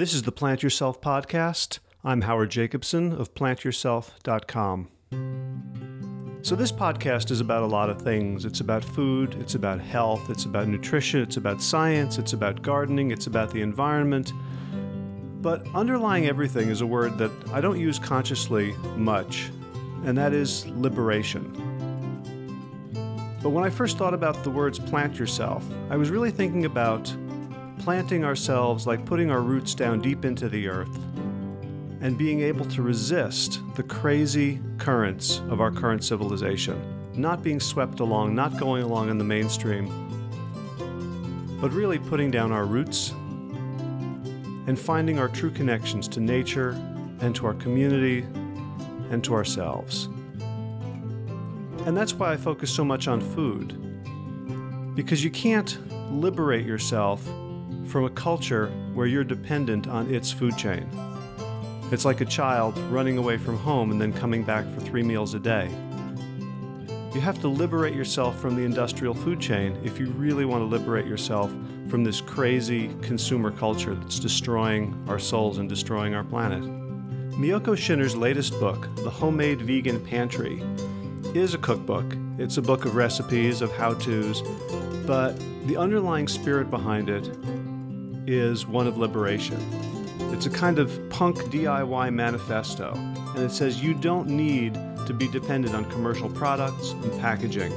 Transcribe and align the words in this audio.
This 0.00 0.14
is 0.14 0.22
the 0.22 0.32
Plant 0.32 0.62
Yourself 0.62 1.02
podcast. 1.02 1.78
I'm 2.02 2.22
Howard 2.22 2.50
Jacobson 2.50 3.12
of 3.12 3.34
plantyourself.com. 3.34 4.88
So, 6.40 6.56
this 6.56 6.72
podcast 6.72 7.30
is 7.30 7.42
about 7.42 7.64
a 7.64 7.66
lot 7.66 7.90
of 7.90 8.00
things. 8.00 8.46
It's 8.46 8.60
about 8.60 8.82
food, 8.82 9.36
it's 9.38 9.56
about 9.56 9.78
health, 9.78 10.30
it's 10.30 10.46
about 10.46 10.68
nutrition, 10.68 11.20
it's 11.20 11.36
about 11.36 11.60
science, 11.60 12.16
it's 12.16 12.32
about 12.32 12.62
gardening, 12.62 13.10
it's 13.10 13.26
about 13.26 13.50
the 13.50 13.60
environment. 13.60 14.32
But 15.42 15.66
underlying 15.74 16.28
everything 16.28 16.70
is 16.70 16.80
a 16.80 16.86
word 16.86 17.18
that 17.18 17.30
I 17.52 17.60
don't 17.60 17.78
use 17.78 17.98
consciously 17.98 18.72
much, 18.96 19.50
and 20.06 20.16
that 20.16 20.32
is 20.32 20.66
liberation. 20.68 21.52
But 23.42 23.50
when 23.50 23.64
I 23.64 23.68
first 23.68 23.98
thought 23.98 24.14
about 24.14 24.44
the 24.44 24.50
words 24.50 24.78
plant 24.78 25.18
yourself, 25.18 25.62
I 25.90 25.98
was 25.98 26.08
really 26.08 26.30
thinking 26.30 26.64
about 26.64 27.14
planting 27.80 28.26
ourselves 28.26 28.86
like 28.86 29.06
putting 29.06 29.30
our 29.30 29.40
roots 29.40 29.74
down 29.74 30.02
deep 30.02 30.26
into 30.26 30.50
the 30.50 30.68
earth 30.68 30.94
and 32.02 32.18
being 32.18 32.42
able 32.42 32.66
to 32.66 32.82
resist 32.82 33.60
the 33.74 33.82
crazy 33.82 34.60
currents 34.76 35.40
of 35.48 35.62
our 35.62 35.70
current 35.70 36.04
civilization, 36.04 36.78
not 37.14 37.42
being 37.42 37.58
swept 37.58 38.00
along, 38.00 38.34
not 38.34 38.58
going 38.58 38.82
along 38.82 39.08
in 39.08 39.16
the 39.16 39.24
mainstream, 39.24 39.88
but 41.58 41.72
really 41.72 41.98
putting 41.98 42.30
down 42.30 42.52
our 42.52 42.66
roots 42.66 43.12
and 44.66 44.78
finding 44.78 45.18
our 45.18 45.28
true 45.28 45.50
connections 45.50 46.06
to 46.06 46.20
nature 46.20 46.70
and 47.20 47.34
to 47.34 47.46
our 47.46 47.54
community 47.54 48.20
and 49.10 49.24
to 49.24 49.32
ourselves. 49.32 50.10
And 51.86 51.96
that's 51.96 52.12
why 52.12 52.32
I 52.32 52.36
focus 52.36 52.70
so 52.70 52.84
much 52.84 53.08
on 53.08 53.22
food. 53.22 53.74
Because 54.94 55.24
you 55.24 55.30
can't 55.30 55.78
liberate 56.12 56.66
yourself 56.66 57.26
from 57.90 58.04
a 58.04 58.10
culture 58.10 58.68
where 58.94 59.08
you're 59.08 59.24
dependent 59.24 59.88
on 59.88 60.14
its 60.14 60.30
food 60.30 60.56
chain. 60.56 60.88
It's 61.90 62.04
like 62.04 62.20
a 62.20 62.24
child 62.24 62.78
running 62.90 63.18
away 63.18 63.36
from 63.36 63.58
home 63.58 63.90
and 63.90 64.00
then 64.00 64.12
coming 64.12 64.44
back 64.44 64.64
for 64.72 64.80
three 64.80 65.02
meals 65.02 65.34
a 65.34 65.40
day. 65.40 65.68
You 67.12 67.20
have 67.20 67.40
to 67.40 67.48
liberate 67.48 67.94
yourself 67.94 68.38
from 68.38 68.54
the 68.54 68.62
industrial 68.62 69.12
food 69.12 69.40
chain 69.40 69.76
if 69.82 69.98
you 69.98 70.06
really 70.10 70.44
want 70.44 70.62
to 70.62 70.66
liberate 70.66 71.06
yourself 71.06 71.50
from 71.88 72.04
this 72.04 72.20
crazy 72.20 72.94
consumer 73.02 73.50
culture 73.50 73.96
that's 73.96 74.20
destroying 74.20 74.96
our 75.08 75.18
souls 75.18 75.58
and 75.58 75.68
destroying 75.68 76.14
our 76.14 76.22
planet. 76.22 76.62
Miyoko 76.62 77.76
Schinner's 77.76 78.14
latest 78.14 78.52
book, 78.60 78.86
The 78.96 79.10
Homemade 79.10 79.62
Vegan 79.62 79.98
Pantry, 80.04 80.62
is 81.34 81.54
a 81.54 81.58
cookbook. 81.58 82.14
It's 82.38 82.56
a 82.56 82.62
book 82.62 82.84
of 82.84 82.94
recipes, 82.94 83.62
of 83.62 83.72
how 83.72 83.94
to's, 83.94 84.42
but 85.06 85.36
the 85.66 85.76
underlying 85.76 86.28
spirit 86.28 86.70
behind 86.70 87.10
it 87.10 87.28
is 88.26 88.66
one 88.66 88.86
of 88.86 88.98
liberation. 88.98 89.58
It's 90.32 90.46
a 90.46 90.50
kind 90.50 90.78
of 90.78 91.10
punk 91.10 91.38
DIY 91.44 92.12
manifesto, 92.12 92.92
and 93.34 93.38
it 93.38 93.50
says 93.50 93.82
you 93.82 93.94
don't 93.94 94.28
need 94.28 94.74
to 95.06 95.12
be 95.12 95.28
dependent 95.28 95.74
on 95.74 95.84
commercial 95.90 96.30
products 96.30 96.92
and 96.92 97.20
packaging. 97.20 97.72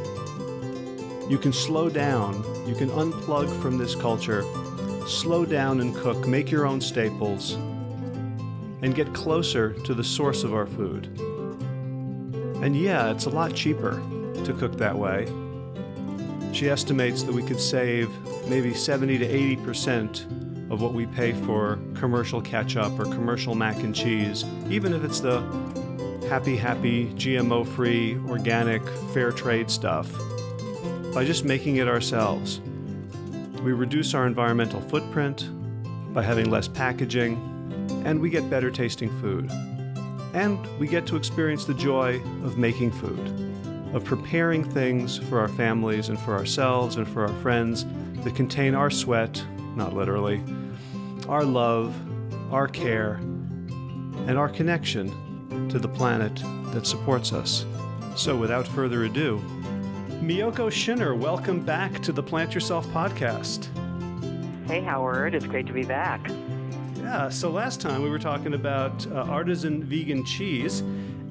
You 1.30 1.38
can 1.38 1.54
slow 1.54 1.90
down, 1.90 2.36
you 2.68 2.76
can 2.76 2.90
unplug 2.90 3.62
from 3.62 3.78
this 3.78 3.96
culture, 3.96 4.44
slow 5.08 5.46
down 5.46 5.80
and 5.80 5.96
cook, 5.96 6.28
make 6.28 6.52
your 6.52 6.66
own 6.66 6.82
staples, 6.82 7.54
and 8.82 8.94
get 8.94 9.14
closer 9.14 9.74
to 9.84 9.94
the 9.94 10.04
source 10.04 10.44
of 10.44 10.54
our 10.54 10.68
food. 10.68 11.08
And 12.62 12.76
yeah, 12.76 13.12
it's 13.12 13.26
a 13.26 13.30
lot 13.30 13.54
cheaper 13.56 14.02
to 14.44 14.54
cook 14.54 14.78
that 14.78 14.98
way. 14.98 15.28
She 16.54 16.70
estimates 16.70 17.24
that 17.24 17.34
we 17.34 17.42
could 17.42 17.60
save 17.60 18.10
maybe 18.48 18.76
70 18.76 19.18
to 19.18 19.26
80 19.26 19.56
percent 19.58 20.26
of 20.70 20.82
what 20.82 20.94
we 20.94 21.08
pay 21.08 21.34
for 21.34 21.80
commercial 21.96 22.42
ketchup 22.42 22.98
or 23.00 23.06
commercial 23.06 23.56
mac 23.56 23.78
and 23.78 23.94
cheese, 23.94 24.46
even 24.70 24.94
if 24.94 25.04
it's 25.04 25.20
the 25.20 25.42
happy, 26.30 26.56
happy, 26.56 27.08
GMO 27.14 27.66
free, 27.66 28.18
organic, 28.28 28.88
fair 29.14 29.32
trade 29.32 29.70
stuff, 29.70 30.12
by 31.14 31.26
just 31.26 31.44
making 31.44 31.78
it 31.78 31.88
ourselves. 31.88 32.62
We 33.64 33.74
reduce 33.74 34.14
our 34.14 34.28
environmental 34.28 34.82
footprint 34.82 35.50
by 36.14 36.22
having 36.22 36.52
less 36.52 36.68
packaging, 36.68 37.36
and 38.06 38.20
we 38.20 38.30
get 38.30 38.50
better 38.50 38.70
tasting 38.70 39.10
food. 39.22 39.50
And 40.34 40.60
we 40.80 40.88
get 40.88 41.08
to 41.08 41.16
experience 41.16 41.66
the 41.66 41.74
joy 41.74 42.22
of 42.44 42.58
making 42.58 42.92
food, 42.92 43.53
of 43.94 44.04
preparing 44.04 44.64
things 44.64 45.18
for 45.18 45.40
our 45.40 45.48
families 45.48 46.10
and 46.10 46.20
for 46.20 46.36
ourselves 46.36 46.96
and 46.96 47.08
for 47.08 47.22
our 47.22 47.42
friends 47.42 47.86
that 48.24 48.36
contain 48.36 48.74
our 48.74 48.90
sweat, 48.90 49.44
not 49.76 49.94
literally, 49.94 50.44
our 51.30 51.44
love, 51.44 51.96
our 52.52 52.68
care, 52.68 53.14
and 54.28 54.38
our 54.38 54.50
connection 54.50 55.10
to 55.70 55.78
the 55.78 55.88
planet 55.88 56.36
that 56.74 56.88
supports 56.88 57.32
us. 57.32 57.66
So, 58.16 58.36
without 58.36 58.68
further 58.68 59.06
ado, 59.06 59.42
Miyoko 60.22 60.72
Schinner, 60.72 61.18
welcome 61.18 61.64
back 61.64 62.02
to 62.02 62.12
the 62.12 62.24
Plant 62.24 62.54
Yourself 62.54 62.88
podcast. 62.88 63.68
Hey, 64.68 64.82
Howard, 64.82 65.36
it's 65.36 65.46
great 65.46 65.68
to 65.68 65.74
be 65.74 65.84
back. 65.84 66.32
Yeah, 66.96 67.30
so 67.30 67.52
last 67.52 67.82
time 67.82 68.02
we 68.02 68.10
were 68.10 68.20
talking 68.20 68.54
about 68.54 69.06
uh, 69.08 69.24
artisan 69.24 69.84
vegan 69.84 70.26
cheese, 70.26 70.82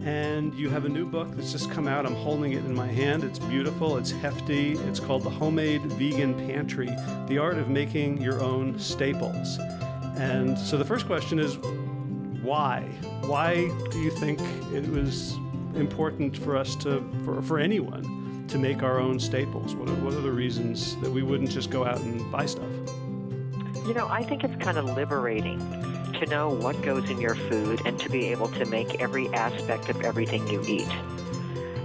and 0.04 0.52
you 0.54 0.68
have 0.68 0.84
a 0.84 0.88
new 0.88 1.06
book 1.06 1.28
that's 1.32 1.52
just 1.52 1.70
come 1.70 1.86
out. 1.86 2.04
I'm 2.04 2.14
holding 2.14 2.52
it 2.52 2.64
in 2.64 2.74
my 2.74 2.88
hand. 2.88 3.22
It's 3.22 3.38
beautiful, 3.38 3.96
it's 3.96 4.10
hefty. 4.10 4.72
It's 4.72 4.98
called 4.98 5.22
The 5.22 5.30
Homemade 5.30 5.82
Vegan 5.82 6.34
Pantry 6.34 6.90
The 7.28 7.38
Art 7.38 7.56
of 7.58 7.68
Making 7.68 8.20
Your 8.20 8.40
Own 8.40 8.78
Staples. 8.78 9.58
And 10.16 10.58
so 10.58 10.76
the 10.76 10.84
first 10.84 11.06
question 11.06 11.38
is 11.38 11.56
why? 12.42 12.82
Why 13.22 13.70
do 13.90 14.00
you 14.00 14.10
think 14.10 14.40
it 14.72 14.88
was 14.88 15.38
important 15.74 16.36
for 16.36 16.56
us 16.56 16.74
to, 16.76 17.08
for, 17.24 17.40
for 17.40 17.58
anyone, 17.60 18.44
to 18.48 18.58
make 18.58 18.82
our 18.82 18.98
own 18.98 19.20
staples? 19.20 19.76
What 19.76 19.88
are, 19.88 19.94
what 19.96 20.14
are 20.14 20.20
the 20.20 20.32
reasons 20.32 20.96
that 20.96 21.10
we 21.10 21.22
wouldn't 21.22 21.50
just 21.50 21.70
go 21.70 21.86
out 21.86 22.00
and 22.00 22.30
buy 22.32 22.46
stuff? 22.46 22.68
You 23.86 23.94
know, 23.94 24.08
I 24.08 24.24
think 24.24 24.42
it's 24.42 24.56
kind 24.62 24.78
of 24.78 24.84
liberating 24.96 25.60
to 26.24 26.30
know 26.30 26.48
what 26.48 26.80
goes 26.82 27.10
in 27.10 27.20
your 27.20 27.34
food 27.34 27.82
and 27.84 27.98
to 27.98 28.08
be 28.08 28.26
able 28.26 28.48
to 28.48 28.64
make 28.66 29.00
every 29.00 29.28
aspect 29.34 29.88
of 29.88 30.00
everything 30.02 30.46
you 30.48 30.62
eat. 30.66 30.88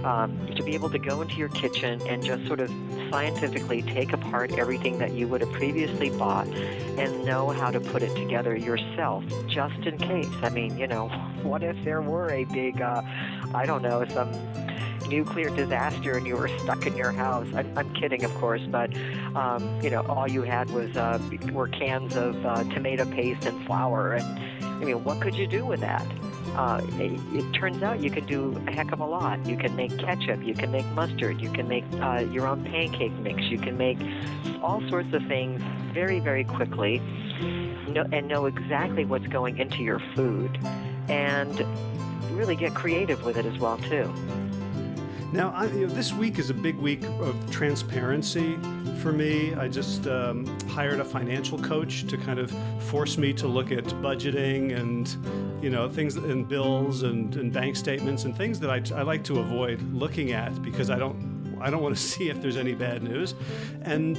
Um, 0.04 0.46
to 0.54 0.62
be 0.62 0.74
able 0.74 0.90
to 0.90 0.98
go 0.98 1.22
into 1.22 1.34
your 1.34 1.48
kitchen 1.48 2.00
and 2.06 2.24
just 2.24 2.46
sort 2.46 2.60
of 2.60 2.70
scientifically 3.10 3.82
take 3.82 4.12
apart 4.12 4.52
everything 4.52 4.98
that 4.98 5.12
you 5.12 5.26
would 5.26 5.40
have 5.40 5.50
previously 5.50 6.10
bought 6.10 6.46
and 6.46 7.24
know 7.24 7.48
how 7.50 7.72
to 7.72 7.80
put 7.80 8.04
it 8.04 8.14
together 8.14 8.56
yourself, 8.56 9.24
just 9.48 9.80
in 9.80 9.98
case. 9.98 10.32
I 10.40 10.50
mean, 10.50 10.78
you 10.78 10.86
know, 10.86 11.08
what 11.42 11.64
if 11.64 11.76
there 11.84 12.00
were 12.00 12.30
a 12.30 12.44
big, 12.44 12.80
uh, 12.80 13.02
I 13.54 13.66
don't 13.66 13.82
know, 13.82 14.04
some 14.06 14.32
nuclear 15.08 15.50
disaster 15.50 16.16
and 16.16 16.26
you 16.26 16.36
were 16.36 16.48
stuck 16.58 16.86
in 16.86 16.96
your 16.96 17.12
house. 17.12 17.46
I'm, 17.54 17.76
I'm 17.76 17.92
kidding, 17.94 18.24
of 18.24 18.34
course, 18.34 18.62
but 18.70 18.94
um, 19.34 19.80
you 19.82 19.90
know, 19.90 20.02
all 20.02 20.28
you 20.28 20.42
had 20.42 20.70
was 20.70 20.96
uh, 20.96 21.18
were 21.52 21.68
cans 21.68 22.16
of 22.16 22.44
uh, 22.44 22.64
tomato 22.64 23.04
paste 23.04 23.44
and 23.46 23.64
flour, 23.66 24.12
and 24.12 24.24
I 24.64 24.84
mean, 24.84 25.02
what 25.04 25.20
could 25.20 25.34
you 25.34 25.46
do 25.46 25.64
with 25.64 25.80
that? 25.80 26.06
Uh, 26.54 26.80
it, 26.94 27.20
it, 27.34 27.52
turns 27.52 27.82
out 27.82 28.00
you 28.00 28.10
can 28.10 28.24
do 28.24 28.56
a 28.66 28.72
heck 28.72 28.90
of 28.90 29.00
a 29.00 29.06
lot. 29.06 29.44
You 29.46 29.56
can 29.56 29.76
make 29.76 29.96
ketchup, 29.98 30.42
you 30.42 30.54
can 30.54 30.72
make 30.72 30.86
mustard, 30.86 31.40
you 31.40 31.50
can 31.50 31.68
make 31.68 31.84
uh, 32.00 32.24
your 32.32 32.46
own 32.46 32.64
pancake 32.64 33.12
mix, 33.20 33.42
you 33.42 33.58
can 33.58 33.76
make 33.76 33.98
all 34.62 34.82
sorts 34.88 35.12
of 35.12 35.24
things 35.26 35.62
very, 35.92 36.20
very 36.20 36.44
quickly, 36.44 37.00
know, 37.98 38.06
and 38.12 38.28
know 38.28 38.46
exactly 38.46 39.04
what's 39.04 39.26
going 39.26 39.58
into 39.58 39.82
your 39.82 40.00
food, 40.14 40.58
and 41.08 41.64
really 42.32 42.56
get 42.56 42.74
creative 42.74 43.24
with 43.24 43.36
it 43.36 43.46
as 43.46 43.58
well 43.58 43.78
too. 43.78 44.12
Now, 45.30 45.52
I, 45.54 45.66
you 45.66 45.86
know, 45.86 45.92
this 45.92 46.14
week 46.14 46.38
is 46.38 46.48
a 46.48 46.54
big 46.54 46.76
week 46.76 47.04
of 47.04 47.50
transparency 47.50 48.58
for 49.02 49.12
me. 49.12 49.54
I 49.54 49.68
just 49.68 50.06
um, 50.06 50.46
hired 50.68 51.00
a 51.00 51.04
financial 51.04 51.58
coach 51.58 52.06
to 52.06 52.16
kind 52.16 52.38
of 52.38 52.50
force 52.84 53.18
me 53.18 53.34
to 53.34 53.46
look 53.46 53.70
at 53.70 53.84
budgeting 53.84 54.74
and, 54.74 55.62
you 55.62 55.68
know, 55.68 55.86
things 55.86 56.16
and 56.16 56.48
bills 56.48 57.02
and, 57.02 57.36
and 57.36 57.52
bank 57.52 57.76
statements 57.76 58.24
and 58.24 58.34
things 58.34 58.58
that 58.60 58.70
I, 58.70 58.98
I 58.98 59.02
like 59.02 59.22
to 59.24 59.38
avoid 59.40 59.82
looking 59.92 60.32
at 60.32 60.62
because 60.62 60.88
I 60.88 60.98
don't 60.98 61.38
I 61.60 61.70
don't 61.70 61.82
want 61.82 61.96
to 61.96 62.02
see 62.14 62.30
if 62.30 62.40
there's 62.40 62.56
any 62.56 62.74
bad 62.74 63.02
news. 63.02 63.34
And 63.82 64.18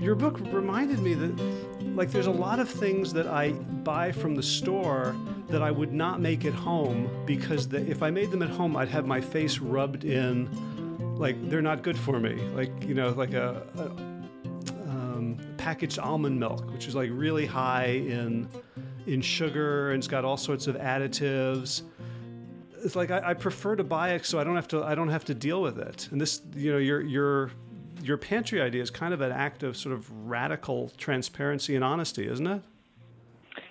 your 0.00 0.14
book 0.14 0.40
reminded 0.52 1.00
me 1.00 1.14
that, 1.14 1.94
like, 1.94 2.10
there's 2.10 2.26
a 2.26 2.32
lot 2.32 2.60
of 2.60 2.68
things 2.68 3.12
that 3.12 3.26
I 3.26 3.52
buy 3.88 4.12
from 4.12 4.34
the 4.34 4.42
store 4.42 5.16
that 5.48 5.62
I 5.62 5.70
would 5.70 5.94
not 5.94 6.20
make 6.20 6.44
at 6.44 6.52
home 6.52 7.08
because 7.24 7.66
the, 7.66 7.78
if 7.90 8.02
I 8.02 8.10
made 8.10 8.30
them 8.30 8.42
at 8.42 8.50
home, 8.50 8.76
I'd 8.76 8.90
have 8.90 9.06
my 9.06 9.18
face 9.18 9.60
rubbed 9.60 10.04
in, 10.04 10.46
like 11.16 11.36
they're 11.48 11.62
not 11.62 11.82
good 11.82 11.98
for 11.98 12.20
me. 12.20 12.34
Like 12.54 12.70
you 12.86 12.92
know, 12.92 13.08
like 13.12 13.32
a, 13.32 13.62
a 13.78 13.84
um, 14.90 15.38
packaged 15.56 15.98
almond 15.98 16.38
milk, 16.38 16.70
which 16.70 16.86
is 16.86 16.94
like 16.94 17.08
really 17.14 17.46
high 17.46 17.86
in 17.86 18.46
in 19.06 19.22
sugar 19.22 19.92
and 19.92 20.00
it's 20.00 20.06
got 20.06 20.22
all 20.22 20.36
sorts 20.36 20.66
of 20.66 20.76
additives. 20.76 21.80
It's 22.84 22.94
like 22.94 23.10
I, 23.10 23.30
I 23.30 23.32
prefer 23.32 23.74
to 23.74 23.84
buy 23.84 24.10
it 24.10 24.26
so 24.26 24.38
I 24.38 24.44
don't 24.44 24.56
have 24.56 24.68
to 24.68 24.84
I 24.84 24.94
don't 24.94 25.08
have 25.08 25.24
to 25.24 25.34
deal 25.34 25.62
with 25.62 25.78
it. 25.78 26.08
And 26.12 26.20
this, 26.20 26.42
you 26.54 26.72
know, 26.72 26.78
your 26.78 27.00
your 27.00 27.52
your 28.02 28.18
pantry 28.18 28.60
idea 28.60 28.82
is 28.82 28.90
kind 28.90 29.14
of 29.14 29.22
an 29.22 29.32
act 29.32 29.62
of 29.62 29.78
sort 29.78 29.94
of 29.94 30.10
radical 30.28 30.92
transparency 30.98 31.74
and 31.74 31.82
honesty, 31.82 32.28
isn't 32.28 32.46
it? 32.46 32.62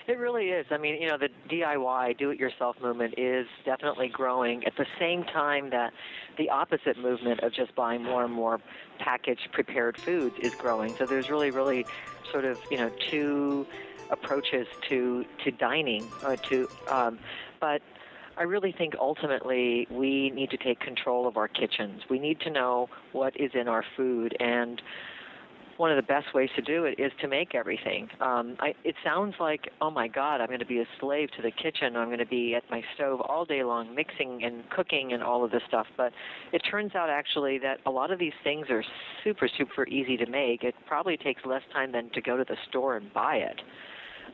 It 0.17 0.19
really 0.19 0.49
is. 0.49 0.65
I 0.71 0.77
mean, 0.77 1.01
you 1.01 1.07
know, 1.09 1.17
the 1.17 1.29
DIY, 1.49 2.17
do 2.17 2.29
it 2.29 2.39
yourself 2.39 2.77
movement 2.81 3.15
is 3.17 3.45
definitely 3.65 4.07
growing 4.07 4.65
at 4.65 4.77
the 4.77 4.85
same 4.97 5.25
time 5.25 5.69
that 5.71 5.91
the 6.37 6.49
opposite 6.49 6.97
movement 6.97 7.41
of 7.41 7.53
just 7.53 7.75
buying 7.75 8.03
more 8.03 8.23
and 8.23 8.33
more 8.33 8.61
packaged 8.99 9.49
prepared 9.51 9.97
foods 9.97 10.35
is 10.39 10.55
growing. 10.55 10.95
So 10.95 11.05
there's 11.05 11.29
really, 11.29 11.51
really 11.51 11.85
sort 12.31 12.45
of, 12.45 12.57
you 12.71 12.77
know, 12.77 12.89
two 13.11 13.67
approaches 14.09 14.65
to, 14.87 15.25
to 15.43 15.51
dining, 15.51 16.07
uh, 16.23 16.37
to, 16.37 16.69
um, 16.89 17.19
but 17.59 17.81
I 18.37 18.43
really 18.43 18.71
think 18.71 18.95
ultimately 18.97 19.87
we 19.91 20.29
need 20.29 20.51
to 20.51 20.57
take 20.57 20.79
control 20.79 21.27
of 21.27 21.35
our 21.35 21.49
kitchens. 21.49 22.03
We 22.09 22.19
need 22.19 22.39
to 22.41 22.49
know 22.49 22.87
what 23.11 23.35
is 23.37 23.51
in 23.55 23.67
our 23.67 23.83
food 23.97 24.37
and 24.39 24.81
one 25.77 25.91
of 25.91 25.95
the 25.95 26.07
best 26.07 26.33
ways 26.33 26.49
to 26.55 26.61
do 26.61 26.85
it 26.85 26.99
is 26.99 27.11
to 27.21 27.27
make 27.27 27.55
everything. 27.55 28.09
Um, 28.19 28.57
I, 28.59 28.73
it 28.83 28.95
sounds 29.03 29.35
like, 29.39 29.69
oh 29.81 29.91
my 29.91 30.07
God, 30.07 30.41
I'm 30.41 30.47
going 30.47 30.59
to 30.59 30.65
be 30.65 30.79
a 30.79 30.87
slave 30.99 31.29
to 31.37 31.41
the 31.41 31.51
kitchen. 31.51 31.95
I'm 31.95 32.07
going 32.07 32.19
to 32.19 32.25
be 32.25 32.55
at 32.55 32.63
my 32.69 32.81
stove 32.95 33.21
all 33.21 33.45
day 33.45 33.63
long, 33.63 33.93
mixing 33.93 34.43
and 34.43 34.67
cooking 34.69 35.13
and 35.13 35.23
all 35.23 35.45
of 35.45 35.51
this 35.51 35.61
stuff. 35.67 35.85
But 35.95 36.11
it 36.51 36.59
turns 36.69 36.95
out 36.95 37.09
actually 37.09 37.59
that 37.59 37.79
a 37.85 37.91
lot 37.91 38.11
of 38.11 38.19
these 38.19 38.33
things 38.43 38.67
are 38.69 38.83
super, 39.23 39.49
super 39.57 39.87
easy 39.87 40.17
to 40.17 40.25
make. 40.25 40.63
It 40.63 40.75
probably 40.87 41.17
takes 41.17 41.41
less 41.45 41.63
time 41.71 41.91
than 41.91 42.09
to 42.11 42.21
go 42.21 42.37
to 42.37 42.43
the 42.43 42.57
store 42.69 42.97
and 42.97 43.13
buy 43.13 43.35
it. 43.35 43.61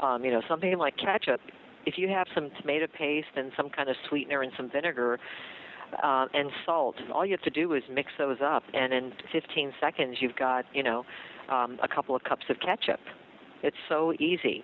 Um, 0.02 0.24
you 0.24 0.32
know, 0.32 0.42
something 0.48 0.78
like 0.78 0.98
ketchup. 0.98 1.42
If 1.86 1.98
you 1.98 2.08
have 2.08 2.28
some 2.34 2.50
tomato 2.62 2.88
paste 2.88 3.28
and 3.36 3.52
some 3.58 3.70
kind 3.70 3.90
of 3.90 3.96
sweetener 4.08 4.42
and 4.42 4.52
some 4.56 4.70
vinegar, 4.72 5.20
uh, 6.02 6.26
and 6.34 6.50
salt. 6.66 6.96
All 7.14 7.26
you 7.26 7.32
have 7.32 7.42
to 7.42 7.50
do 7.50 7.74
is 7.74 7.84
mix 7.92 8.12
those 8.18 8.38
up, 8.44 8.64
and 8.74 8.94
in 8.94 9.12
15 9.32 9.74
seconds, 9.80 10.18
you've 10.20 10.36
got 10.36 10.66
you 10.74 10.84
know 10.84 11.06
um, 11.50 11.80
a 11.84 11.88
couple 11.88 12.16
of 12.16 12.24
cups 12.24 12.46
of 12.50 12.60
ketchup. 12.60 13.00
It's 13.62 13.78
so 13.90 14.14
easy. 14.20 14.64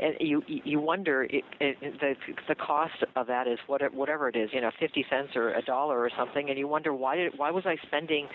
And 0.00 0.14
you 0.20 0.42
you 0.46 0.80
wonder 0.80 1.24
it, 1.24 1.44
it, 1.60 1.76
the 2.00 2.14
the 2.48 2.54
cost 2.54 3.04
of 3.14 3.26
that 3.28 3.46
is 3.46 3.58
what 3.66 3.82
whatever 3.94 4.28
it 4.28 4.36
is, 4.36 4.50
you 4.52 4.60
know, 4.60 4.70
fifty 4.80 5.04
cents 5.08 5.30
or 5.36 5.52
a 5.54 5.62
dollar 5.62 6.00
or 6.00 6.10
something, 6.16 6.48
and 6.48 6.58
you 6.58 6.66
wonder 6.66 6.92
why 6.92 7.16
did 7.16 7.32
why 7.36 7.50
was 7.50 7.64
I 7.66 7.76
spending 7.86 8.26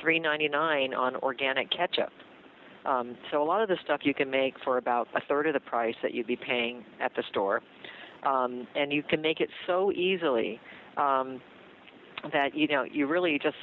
three 0.00 0.18
ninety 0.18 0.48
nine 0.48 0.94
on 0.94 1.16
organic 1.16 1.70
ketchup? 1.70 2.10
Um, 2.84 3.16
so 3.30 3.42
a 3.42 3.44
lot 3.44 3.62
of 3.62 3.68
the 3.68 3.76
stuff 3.84 4.00
you 4.04 4.14
can 4.14 4.30
make 4.30 4.54
for 4.64 4.78
about 4.78 5.08
a 5.14 5.20
third 5.28 5.46
of 5.46 5.54
the 5.54 5.60
price 5.60 5.94
that 6.02 6.14
you'd 6.14 6.26
be 6.26 6.36
paying 6.36 6.84
at 7.00 7.14
the 7.14 7.22
store, 7.30 7.60
um, 8.24 8.66
and 8.74 8.92
you 8.92 9.02
can 9.02 9.20
make 9.20 9.40
it 9.40 9.50
so 9.66 9.92
easily 9.92 10.58
um, 10.96 11.40
that 12.32 12.54
you 12.54 12.66
know 12.66 12.84
you 12.84 13.06
really 13.06 13.38
just 13.40 13.56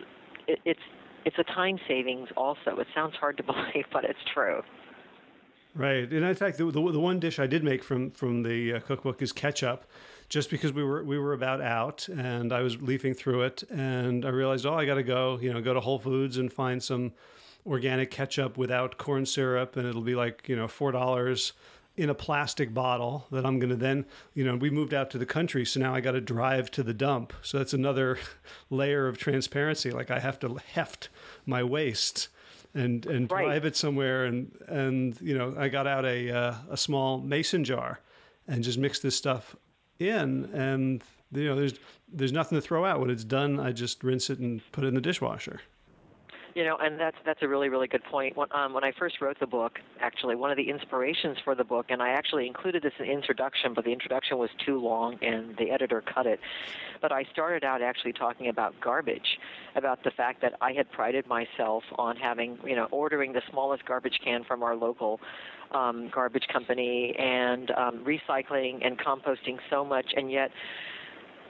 it, 0.48 0.60
it's 0.64 0.80
it's 1.26 1.38
a 1.38 1.44
time 1.44 1.80
savings 1.88 2.30
also. 2.36 2.78
It 2.80 2.88
sounds 2.94 3.16
hard 3.16 3.38
to 3.38 3.44
believe, 3.52 3.86
but 3.92 4.04
it's 4.04 4.20
true. 4.34 4.62
Right, 5.76 6.10
and 6.12 6.24
in 6.24 6.36
fact, 6.36 6.60
the, 6.60 6.66
the, 6.66 6.92
the 6.92 7.00
one 7.00 7.20
dish 7.20 7.40
I 7.40 7.48
did 7.48 7.64
make 7.64 7.84
from 7.84 8.12
from 8.12 8.44
the 8.44 8.74
uh, 8.74 8.80
cookbook 8.82 9.24
is 9.24 9.32
ketchup, 9.32 9.90
just 10.30 10.52
because 10.52 10.72
we 10.72 10.84
were 10.84 11.04
we 11.04 11.18
were 11.18 11.34
about 11.34 11.62
out, 11.62 12.08
and 12.10 12.54
I 12.54 12.62
was 12.62 12.80
leafing 12.80 13.16
through 13.16 13.42
it, 13.44 13.64
and 13.72 14.24
I 14.24 14.30
realized, 14.30 14.68
oh, 14.68 14.76
I 14.76 14.86
got 14.86 14.96
to 14.96 15.04
go, 15.04 15.40
you 15.42 15.52
know, 15.52 15.62
go 15.62 15.74
to 15.74 15.80
Whole 15.80 15.98
Foods 15.98 16.38
and 16.38 16.54
find 16.54 16.82
some 16.82 17.14
organic 17.66 18.12
ketchup 18.12 18.56
without 18.56 19.00
corn 19.00 19.26
syrup, 19.26 19.76
and 19.76 19.88
it'll 19.88 20.02
be 20.04 20.14
like 20.14 20.48
you 20.48 20.56
know 20.56 20.68
four 20.68 20.92
dollars 20.92 21.54
in 21.96 22.10
a 22.10 22.16
plastic 22.16 22.74
bottle 22.74 23.28
that 23.32 23.46
I'm 23.46 23.60
going 23.60 23.70
to 23.70 23.76
then, 23.76 24.06
you 24.34 24.44
know, 24.44 24.56
we 24.56 24.70
moved 24.70 24.94
out 24.94 25.12
to 25.12 25.18
the 25.18 25.26
country, 25.26 25.64
so 25.66 25.80
now 25.80 25.94
I 25.94 26.02
got 26.02 26.14
to 26.14 26.22
drive 26.22 26.72
to 26.72 26.84
the 26.84 26.94
dump. 26.94 27.34
So 27.44 27.60
that's 27.60 27.74
another 27.74 28.18
layer 28.70 29.08
of 29.08 29.18
transparency. 29.18 29.92
Like 29.92 30.10
I 30.10 30.20
have 30.20 30.40
to 30.40 30.58
heft 30.74 31.10
my 31.46 31.64
waste 31.64 32.30
and 32.74 33.06
and 33.06 33.32
right. 33.32 33.46
drive 33.46 33.66
it 33.66 33.76
somewhere, 33.76 34.26
and 34.26 34.52
and 34.68 35.20
you 35.22 35.38
know, 35.38 35.54
I 35.58 35.68
got 35.70 35.86
out 35.86 36.06
a 36.06 36.32
uh, 36.32 36.56
a 36.72 36.78
small 36.78 37.20
mason 37.20 37.64
jar 37.64 38.00
and 38.48 38.64
just 38.64 38.80
mix 38.80 39.00
this 39.00 39.16
stuff 39.16 39.56
in, 40.00 40.46
and 40.54 41.04
you 41.32 41.48
know, 41.50 41.56
there's 41.56 41.74
there's 42.12 42.32
nothing 42.32 42.58
to 42.58 42.62
throw 42.62 42.86
out. 42.86 43.00
When 43.00 43.10
it's 43.10 43.24
done, 43.24 43.60
I 43.60 43.72
just 43.72 44.04
rinse 44.04 44.30
it 44.30 44.40
and 44.40 44.62
put 44.72 44.84
it 44.84 44.88
in 44.88 44.96
the 44.96 45.02
dishwasher. 45.02 45.62
You 46.56 46.64
know, 46.64 46.78
and 46.78 47.00
that's 47.00 47.18
that's 47.26 47.42
a 47.42 47.48
really 47.48 47.70
really 47.70 47.88
good 47.88 48.04
point. 48.04 48.38
When, 48.38 48.48
um, 48.52 48.74
when 48.74 48.84
I 48.84 48.92
first 49.00 49.22
wrote 49.22 49.40
the 49.40 49.48
book, 49.48 49.80
actually, 50.00 50.36
one 50.36 50.52
of 50.52 50.58
the 50.58 50.70
inspirations 50.70 51.38
for 51.44 51.56
the 51.56 51.64
book, 51.64 51.88
and 51.90 52.02
I 52.02 52.10
actually 52.10 52.46
included 52.46 52.84
this 52.84 52.94
in 53.00 53.08
the 53.08 53.12
introduction, 53.12 53.74
but 53.74 53.86
the 53.86 53.92
introduction 53.92 54.38
was 54.38 54.52
too 54.64 54.80
long, 54.80 55.18
and 55.24 55.58
the 55.58 55.72
editor 55.72 56.02
cut 56.02 56.28
it. 56.28 56.40
But 57.02 57.12
I 57.12 57.24
started 57.32 57.64
out 57.64 57.82
actually 57.82 58.14
talking 58.14 58.50
about 58.50 58.80
garbage, 58.80 59.40
about 59.76 60.04
the 60.04 60.12
fact 60.12 60.42
that 60.42 60.54
I 60.62 60.74
had 60.74 60.92
prided 60.92 61.26
myself 61.26 61.84
on 61.96 62.18
having, 62.18 62.60
you 62.64 62.76
know, 62.76 62.88
ordering 62.92 63.34
the 63.34 63.42
smallest 63.50 63.86
garbage 63.86 64.20
can 64.24 64.44
from 64.44 64.62
our 64.62 64.76
local 64.76 65.20
um, 65.72 66.10
garbage 66.14 66.48
company, 66.54 67.16
and 67.18 67.72
um, 67.72 68.06
recycling 68.06 68.86
and 68.86 69.00
composting 69.00 69.58
so 69.72 69.84
much, 69.84 70.06
and 70.16 70.32
yet 70.32 70.52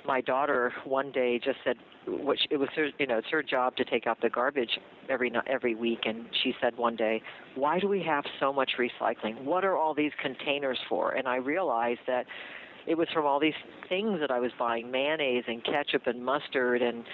my 0.05 0.21
daughter 0.21 0.73
one 0.85 1.11
day 1.11 1.39
just 1.43 1.57
said 1.63 1.77
which 2.07 2.41
it 2.51 2.57
was 2.57 2.69
her 2.75 2.89
you 2.99 3.07
know 3.07 3.17
it's 3.17 3.29
her 3.29 3.41
job 3.41 3.75
to 3.77 3.85
take 3.85 4.07
out 4.07 4.19
the 4.21 4.29
garbage 4.29 4.79
every 5.09 5.31
every 5.47 5.75
week. 5.75 5.99
And 6.05 6.25
she 6.43 6.53
said 6.61 6.77
one 6.77 6.95
day 6.95 7.21
why 7.55 7.79
do 7.79 7.87
we 7.87 8.03
have 8.03 8.23
so 8.39 8.51
much 8.51 8.71
recycling? 8.77 9.43
What 9.43 9.63
are 9.63 9.77
all 9.77 9.93
these 9.93 10.11
containers 10.21 10.79
for? 10.89 11.11
And 11.11 11.27
i 11.27 11.37
realized 11.37 12.01
that 12.07 12.25
it 12.85 12.97
was 12.97 13.07
from 13.13 13.25
all 13.25 13.39
these 13.39 13.53
things 13.87 14.19
that 14.19 14.31
i 14.31 14.39
was 14.39 14.51
buying 14.59 14.91
mayonnaise 14.91 15.45
and 15.47 15.63
ketchup 15.63 16.07
and 16.07 16.23
mustard 16.23 16.81
and 16.81 17.05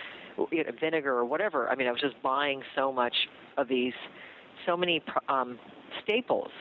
you 0.52 0.64
know, 0.64 0.72
vinegar 0.80 1.14
or 1.14 1.26
whatever. 1.26 1.70
I 1.70 1.76
mean 1.76 1.88
i 1.88 1.92
was 1.92 2.02
just 2.02 2.22
buying 2.24 2.62
so 2.76 2.92
much 2.92 3.16
of 3.58 3.68
these 3.68 3.94
so 4.66 4.76
many 4.76 5.02
um 5.28 5.60
staples. 6.04 6.52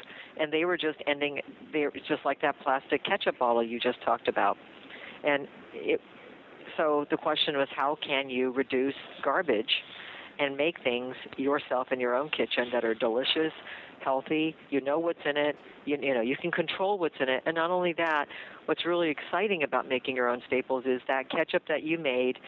And 0.40 0.52
they 0.52 0.64
were 0.64 0.76
just 0.76 0.98
ending 1.06 1.40
they 1.72 1.84
were 1.84 1.92
just 2.06 2.24
like 2.24 2.40
that 2.42 2.56
plastic 2.62 3.04
ketchup 3.04 3.38
bottle 3.38 3.62
you 3.62 3.80
just 3.80 4.02
talked 4.02 4.28
about. 4.28 4.56
And 5.24 5.48
it 5.72 6.00
so 6.78 7.04
the 7.10 7.18
question 7.18 7.58
was 7.58 7.68
how 7.76 7.98
can 8.06 8.30
you 8.30 8.52
reduce 8.52 8.94
garbage 9.22 9.82
and 10.38 10.56
make 10.56 10.76
things 10.82 11.14
yourself 11.36 11.88
in 11.90 12.00
your 12.00 12.14
own 12.14 12.30
kitchen 12.30 12.68
that 12.72 12.84
are 12.84 12.94
delicious, 12.94 13.52
healthy, 14.02 14.54
you 14.70 14.80
know 14.80 14.98
what's 14.98 15.18
in 15.26 15.36
it, 15.36 15.56
you, 15.84 15.98
you 16.00 16.14
know, 16.14 16.20
you 16.20 16.36
can 16.36 16.52
control 16.52 16.98
what's 16.98 17.16
in 17.20 17.28
it. 17.28 17.42
And 17.44 17.56
not 17.56 17.70
only 17.70 17.92
that, 17.94 18.26
what's 18.66 18.86
really 18.86 19.10
exciting 19.10 19.64
about 19.64 19.88
making 19.88 20.14
your 20.14 20.28
own 20.28 20.40
staples 20.46 20.84
is 20.86 21.02
that 21.08 21.28
ketchup 21.28 21.64
that 21.68 21.82
you 21.82 21.98
made. 21.98 22.38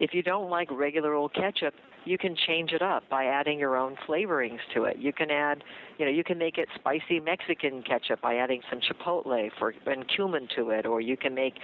If 0.00 0.12
you 0.12 0.22
don't 0.22 0.50
like 0.50 0.68
regular 0.72 1.14
old 1.14 1.32
ketchup, 1.34 1.74
you 2.06 2.16
can 2.16 2.36
change 2.46 2.72
it 2.72 2.80
up 2.80 3.02
by 3.10 3.24
adding 3.26 3.58
your 3.58 3.76
own 3.76 3.96
flavorings 4.08 4.60
to 4.74 4.84
it. 4.84 4.96
You 4.98 5.12
can 5.12 5.30
add, 5.30 5.62
you 5.98 6.06
know, 6.06 6.10
you 6.10 6.24
can 6.24 6.38
make 6.38 6.56
it 6.56 6.68
spicy 6.74 7.20
Mexican 7.20 7.82
ketchup 7.82 8.20
by 8.22 8.36
adding 8.36 8.62
some 8.70 8.80
chipotle 8.80 9.50
for 9.58 9.74
and 9.86 10.04
cumin 10.08 10.48
to 10.56 10.70
it, 10.70 10.86
or 10.86 11.00
you 11.00 11.16
can 11.16 11.34
make 11.34 11.54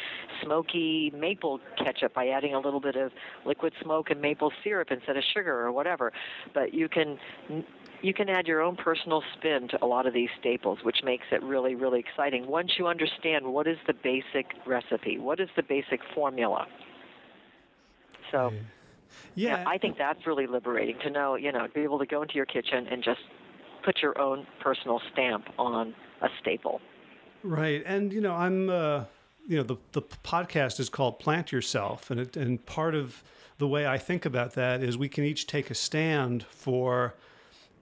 smoky 0.45 1.13
maple 1.17 1.61
ketchup 1.79 2.13
by 2.15 2.29
adding 2.29 2.55
a 2.55 2.61
little 2.61 2.81
bit 2.81 2.97
of 2.97 3.13
liquid 3.47 3.73
smoke 3.83 4.11
and 4.11 4.21
maple 4.21 4.53
syrup 4.63 4.89
instead 4.91 5.17
of 5.17 5.23
sugar 5.33 5.61
or 5.61 5.73
whatever. 5.73 6.13
But 6.53 6.75
you 6.75 6.89
can 6.89 7.19
you 8.03 8.13
can 8.13 8.29
add 8.29 8.47
your 8.49 8.61
own 8.61 8.75
personal 8.75 9.23
spin 9.39 9.69
to 9.69 9.85
a 9.85 9.87
lot 9.87 10.07
of 10.07 10.13
these 10.13 10.31
staples, 10.41 10.81
which 10.83 10.99
makes 11.05 11.25
it 11.31 11.41
really, 11.43 11.77
really 11.77 12.01
exciting. 12.01 12.49
Once 12.49 12.73
you 12.77 12.89
understand 12.89 13.47
what 13.47 13.69
is 13.69 13.77
the 13.87 13.95
basic 13.95 14.47
recipe, 14.67 15.19
what 15.19 15.39
is 15.39 15.49
the 15.55 15.63
basic 15.63 16.01
formula, 16.13 16.67
so, 18.33 18.51
yeah. 18.53 18.61
Yeah, 19.35 19.65
I 19.67 19.79
think 19.79 19.99
that's 19.99 20.27
really 20.27 20.47
liberating 20.47 20.99
to 21.05 21.11
know, 21.11 21.37
you 21.37 21.53
know, 21.53 21.67
to 21.67 21.73
be 21.73 21.81
able 21.83 21.99
to 21.99 22.07
go 22.07 22.23
into 22.23 22.35
your 22.35 22.47
kitchen 22.47 22.87
and 22.89 23.03
just 23.03 23.21
put 23.85 24.03
your 24.03 24.19
own 24.21 24.47
personal 24.61 25.01
stamp 25.13 25.47
on 25.59 25.95
a 26.21 26.29
staple. 26.41 26.81
Right, 27.43 27.83
and 27.85 28.13
you 28.13 28.21
know, 28.21 28.35
I'm, 28.35 28.69
uh, 28.71 29.05
you 29.49 29.57
know, 29.57 29.63
the 29.65 29.77
the 29.93 30.03
podcast 30.03 30.79
is 30.81 30.89
called 30.89 31.19
Plant 31.19 31.53
Yourself, 31.53 32.11
and 32.11 32.21
it, 32.21 32.37
and 32.37 32.65
part 32.67 32.95
of 32.95 33.23
the 33.59 33.69
way 33.69 33.87
I 33.87 33.99
think 33.99 34.25
about 34.25 34.55
that 34.55 34.83
is 34.83 34.97
we 34.97 35.09
can 35.09 35.25
each 35.25 35.47
take 35.47 35.71
a 35.71 35.75
stand 35.75 36.45
for 36.45 37.15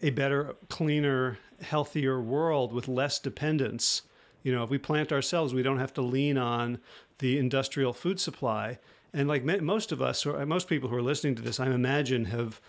a 0.02 0.10
better, 0.10 0.56
cleaner, 0.68 1.38
healthier 1.62 2.20
world 2.20 2.72
with 2.72 2.88
less 2.88 3.18
dependence. 3.18 4.02
You 4.42 4.54
know, 4.54 4.62
if 4.62 4.70
we 4.70 4.78
plant 4.78 5.12
ourselves, 5.12 5.52
we 5.52 5.62
don't 5.62 5.78
have 5.78 5.92
to 5.94 6.02
lean 6.02 6.38
on 6.38 6.78
the 7.18 7.38
industrial 7.38 7.92
food 7.92 8.18
supply. 8.18 8.78
And 9.12 9.29
like 9.29 9.45
most 9.45 9.93
of 9.93 10.00
us, 10.00 10.25
or 10.25 10.45
most 10.47 10.69
people 10.69 10.88
who 10.88 10.97
are 10.97 11.02
listening 11.02 11.35
to 11.37 11.43
this, 11.43 11.59
I 11.59 11.67
imagine 11.67 12.26
have 12.26 12.61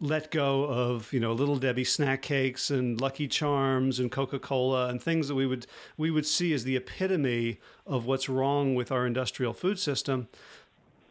let 0.00 0.30
go 0.30 0.64
of 0.64 1.12
you 1.12 1.20
know 1.20 1.32
little 1.32 1.56
debbie 1.56 1.84
snack 1.84 2.22
cakes 2.22 2.70
and 2.70 3.00
lucky 3.00 3.28
charms 3.28 3.98
and 4.00 4.10
coca-cola 4.10 4.88
and 4.88 5.02
things 5.02 5.28
that 5.28 5.34
we 5.34 5.46
would 5.46 5.66
we 5.98 6.10
would 6.10 6.24
see 6.24 6.54
as 6.54 6.64
the 6.64 6.76
epitome 6.76 7.60
of 7.86 8.06
what's 8.06 8.28
wrong 8.28 8.74
with 8.74 8.90
our 8.90 9.06
industrial 9.06 9.52
food 9.52 9.78
system. 9.78 10.28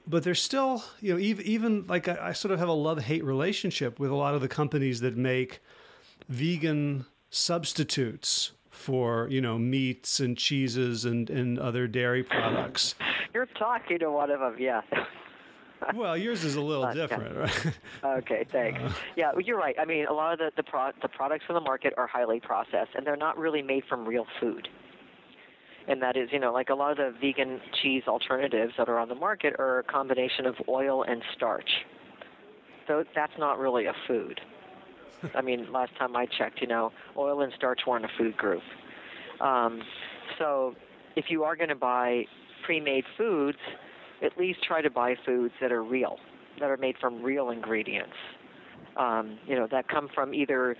But 0.07 0.23
there's 0.23 0.41
still 0.41 0.83
you 1.01 1.13
know 1.13 1.19
even, 1.19 1.45
even 1.45 1.87
like 1.87 2.07
I, 2.07 2.29
I 2.29 2.33
sort 2.33 2.51
of 2.51 2.59
have 2.59 2.69
a 2.69 2.73
love-hate 2.73 3.23
relationship 3.23 3.99
with 3.99 4.09
a 4.09 4.15
lot 4.15 4.33
of 4.33 4.41
the 4.41 4.47
companies 4.47 5.01
that 5.01 5.15
make 5.15 5.61
vegan 6.27 7.05
substitutes 7.29 8.53
for 8.79 9.27
you 9.29 9.41
know 9.41 9.57
meats 9.57 10.19
and 10.19 10.37
cheeses 10.37 11.05
and, 11.05 11.29
and 11.29 11.59
other 11.59 11.85
dairy 11.87 12.23
products. 12.23 12.95
You're 13.33 13.45
talking 13.45 13.99
to 13.99 14.09
one 14.09 14.31
of 14.31 14.39
them, 14.39 14.55
yeah. 14.57 14.81
well, 15.95 16.17
yours 16.17 16.43
is 16.43 16.55
a 16.55 16.61
little 16.61 16.85
uh, 16.85 16.93
different, 16.93 17.35
yeah. 17.35 17.41
right? 18.03 18.17
Okay, 18.19 18.45
thanks. 18.51 18.79
Uh, 18.81 18.91
yeah, 19.15 19.31
you're 19.43 19.57
right. 19.57 19.75
I 19.79 19.85
mean, 19.85 20.05
a 20.07 20.13
lot 20.13 20.33
of 20.33 20.39
the 20.39 20.51
the, 20.55 20.63
pro- 20.63 20.91
the 21.01 21.09
products 21.09 21.45
in 21.49 21.55
the 21.55 21.61
market 21.61 21.93
are 21.97 22.07
highly 22.07 22.39
processed, 22.39 22.91
and 22.95 23.05
they're 23.05 23.15
not 23.15 23.37
really 23.37 23.61
made 23.61 23.83
from 23.87 24.07
real 24.07 24.25
food. 24.39 24.67
and 25.89 26.01
that 26.01 26.15
is, 26.15 26.29
you 26.31 26.39
know, 26.39 26.53
like 26.53 26.69
a 26.69 26.75
lot 26.75 26.91
of 26.91 26.97
the 26.97 27.19
vegan 27.19 27.59
cheese 27.81 28.03
alternatives 28.07 28.73
that 28.77 28.87
are 28.87 28.99
on 28.99 29.09
the 29.09 29.15
market 29.15 29.53
are 29.59 29.79
a 29.79 29.83
combination 29.83 30.45
of 30.45 30.55
oil 30.69 31.03
and 31.03 31.21
starch. 31.35 31.69
So 32.87 33.03
that's 33.15 33.33
not 33.37 33.59
really 33.59 33.85
a 33.85 33.93
food. 34.07 34.39
I 35.35 35.41
mean, 35.41 35.71
last 35.71 35.91
time 35.97 36.15
I 36.15 36.25
checked, 36.25 36.61
you 36.61 36.67
know, 36.67 36.91
oil 37.17 37.41
and 37.41 37.51
starch 37.55 37.81
weren't 37.87 38.05
a 38.05 38.09
food 38.17 38.37
group. 38.37 38.61
Um, 39.41 39.81
so 40.37 40.75
if 41.15 41.25
you 41.29 41.43
are 41.43 41.55
going 41.55 41.69
to 41.69 41.75
buy 41.75 42.23
pre-made 42.65 43.03
foods, 43.17 43.57
at 44.23 44.37
least 44.37 44.63
try 44.63 44.81
to 44.81 44.89
buy 44.89 45.15
foods 45.25 45.53
that 45.61 45.71
are 45.71 45.83
real, 45.83 46.17
that 46.59 46.69
are 46.69 46.77
made 46.77 46.95
from 46.99 47.23
real 47.23 47.49
ingredients. 47.49 48.15
Um, 48.97 49.39
you 49.47 49.55
know, 49.55 49.67
that 49.71 49.87
come 49.87 50.09
from 50.13 50.33
either 50.33 50.75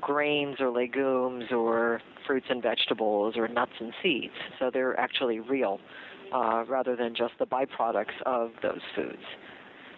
grains 0.00 0.56
or 0.60 0.70
legumes 0.70 1.44
or 1.50 2.00
fruits 2.26 2.46
and 2.50 2.62
vegetables 2.62 3.36
or 3.36 3.48
nuts 3.48 3.72
and 3.80 3.92
seeds. 4.02 4.34
So 4.58 4.70
they're 4.72 4.98
actually 4.98 5.40
real 5.40 5.80
uh, 6.34 6.64
rather 6.68 6.96
than 6.96 7.14
just 7.14 7.32
the 7.38 7.46
byproducts 7.46 8.20
of 8.26 8.50
those 8.62 8.80
foods. 8.94 9.22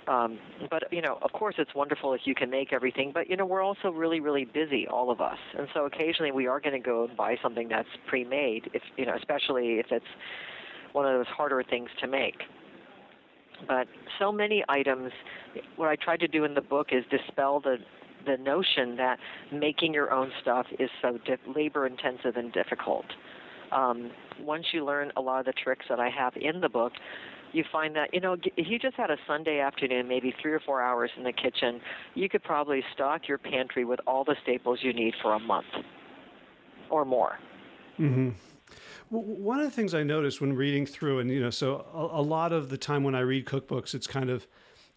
Um, 0.09 0.39
but 0.71 0.85
you 0.91 1.03
know, 1.03 1.19
of 1.23 1.33
course, 1.33 1.57
it's 1.59 1.75
wonderful 1.75 2.15
if 2.15 2.23
you 2.25 2.35
can 2.35 2.51
make 2.51 2.73
everything. 2.73 3.11
But 3.13 3.29
you 3.29 3.37
know, 3.37 3.45
we're 3.45 3.63
also 3.63 3.91
really, 3.91 4.21
really 4.21 4.45
busy, 4.45 4.87
all 4.87 5.11
of 5.11 5.21
us, 5.21 5.39
and 5.57 5.69
so 5.75 5.85
occasionally 5.85 6.33
we 6.33 6.47
are 6.47 6.61
going 6.61 6.81
to 6.81 6.85
go 6.85 7.05
and 7.05 7.17
buy 7.17 7.37
something 7.43 7.69
that's 7.69 7.89
pre-made. 8.09 8.71
If 8.73 8.83
you 8.97 9.05
know, 9.07 9.15
especially 9.17 9.75
if 9.75 9.87
it's 9.91 10.07
one 10.93 11.07
of 11.07 11.13
those 11.13 11.27
harder 11.27 11.63
things 11.69 11.91
to 12.01 12.07
make. 12.07 12.37
But 13.67 13.87
so 14.19 14.33
many 14.33 14.65
items. 14.69 15.13
What 15.77 15.89
I 15.89 15.97
tried 15.97 16.21
to 16.21 16.29
do 16.29 16.45
in 16.45 16.55
the 16.55 16.61
book 16.61 16.89
is 16.93 17.05
dispel 17.11 17.61
the 17.61 17.77
the 18.27 18.37
notion 18.37 18.97
that 18.97 19.19
making 19.53 19.95
your 19.95 20.13
own 20.13 20.31
stuff 20.43 20.67
is 20.79 20.91
so 21.03 21.19
labor 21.55 21.87
intensive 21.87 22.37
and 22.37 22.53
difficult. 22.53 23.07
Um, 23.73 24.11
once 24.41 24.67
you 24.73 24.85
learn 24.85 25.13
a 25.17 25.21
lot 25.21 25.41
of 25.41 25.47
the 25.47 25.53
tricks 25.53 25.87
that 25.89 26.01
I 26.01 26.09
have 26.11 26.35
in 26.37 26.61
the 26.61 26.69
book, 26.69 26.93
you 27.53 27.65
find 27.71 27.95
that 27.97 28.13
you 28.13 28.21
know 28.21 28.37
if 28.57 28.67
you 28.69 28.79
just 28.79 28.97
had 28.97 29.11
a 29.11 29.17
Sunday 29.27 29.61
afternoon, 29.61 30.09
maybe 30.09 30.35
three 30.41 30.53
or 30.53 30.61
four 30.61 30.83
hours 30.83 31.11
in 31.17 31.25
the 31.25 31.33
kitchen, 31.33 31.81
you 32.15 32.29
could 32.29 32.43
probably 32.43 32.83
stock 32.95 33.29
your 33.29 33.39
pantry 33.39 33.85
with 33.85 34.01
all 34.07 34.25
the 34.25 34.37
staples 34.43 34.81
you 34.83 34.93
need 34.93 35.15
for 35.23 35.35
a 35.35 35.39
month 35.39 35.67
or 36.91 37.05
more. 37.05 37.39
Mm-hmm. 37.99 38.31
one 39.11 39.59
of 39.59 39.65
the 39.65 39.73
things 39.73 39.93
I 39.93 40.05
noticed 40.05 40.41
when 40.41 40.53
reading 40.53 40.87
through, 40.87 41.19
and 41.19 41.31
you 41.31 41.41
know, 41.41 41.51
so 41.51 41.85
a, 41.93 42.21
a 42.21 42.23
lot 42.23 42.53
of 42.53 42.69
the 42.69 42.79
time 42.79 43.03
when 43.03 43.15
I 43.15 43.21
read 43.21 43.45
cookbooks, 43.45 43.95
it's 43.95 44.07
kind 44.07 44.31
of 44.31 44.47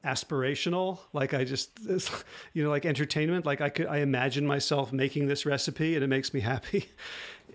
aspirational 0.04 0.98
like 1.14 1.34
i 1.34 1.44
just 1.44 1.80
you 2.54 2.64
know 2.64 2.72
like 2.72 2.88
entertainment 2.88 3.46
like 3.46 3.62
i 3.62 3.70
could 3.70 3.86
i 3.86 3.98
imagine 3.98 4.48
myself 4.48 4.92
making 4.92 5.28
this 5.28 5.46
recipe 5.46 5.94
and 5.94 6.04
it 6.04 6.08
makes 6.08 6.34
me 6.34 6.40
happy 6.40 6.90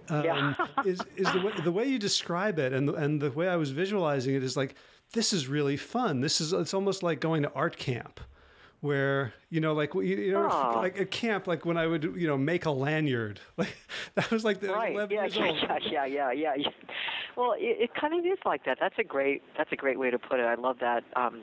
um, 0.09 0.25
yeah. 0.25 0.55
is, 0.85 1.00
is 1.17 1.31
the 1.33 1.41
way, 1.41 1.53
the 1.65 1.73
way 1.73 1.87
you 1.87 1.99
describe 1.99 2.59
it 2.59 2.73
and 2.73 2.88
the, 2.88 2.95
and 2.95 3.21
the 3.21 3.31
way 3.31 3.49
i 3.49 3.57
was 3.57 3.71
visualizing 3.71 4.35
it 4.35 4.43
is 4.43 4.57
like 4.57 4.75
this 5.12 5.33
is 5.33 5.49
really 5.49 5.76
fun 5.76 6.21
this 6.21 6.41
is 6.41 6.53
it's 6.53 6.75
almost 6.75 7.03
like 7.03 7.21
going 7.21 7.43
to 7.43 7.53
art 7.53 7.76
camp 7.76 8.21
where 8.81 9.33
you 9.50 9.61
know 9.61 9.73
like 9.73 9.95
you 9.95 10.33
know 10.33 10.49
Aww. 10.49 10.76
like 10.83 11.00
at 11.00 11.11
camp 11.11 11.47
like 11.47 11.65
when 11.65 11.76
i 11.76 11.87
would 11.87 12.05
you 12.17 12.26
know 12.26 12.37
make 12.37 12.67
a 12.67 12.71
lanyard 12.71 13.41
like 13.57 13.76
that 14.15 14.31
was 14.31 14.45
like 14.45 14.61
the 14.61 14.69
right. 14.69 14.93
11 14.93 15.15
yeah, 15.15 15.23
years 15.23 15.37
yeah, 15.37 15.47
old. 15.47 15.83
yeah 15.91 16.05
yeah 16.05 16.33
yeah 16.33 16.55
yeah 16.57 16.69
well 17.37 17.53
it, 17.53 17.76
it 17.81 17.95
kind 17.95 18.15
of 18.15 18.25
is 18.25 18.38
like 18.45 18.65
that 18.65 18.79
that's 18.81 18.99
a 18.99 19.05
great 19.05 19.43
that's 19.57 19.73
a 19.73 19.76
great 19.76 19.99
way 19.99 20.11
to 20.11 20.19
put 20.19 20.41
it 20.41 20.45
i 20.45 20.55
love 20.55 20.76
that 20.81 21.05
um 21.17 21.43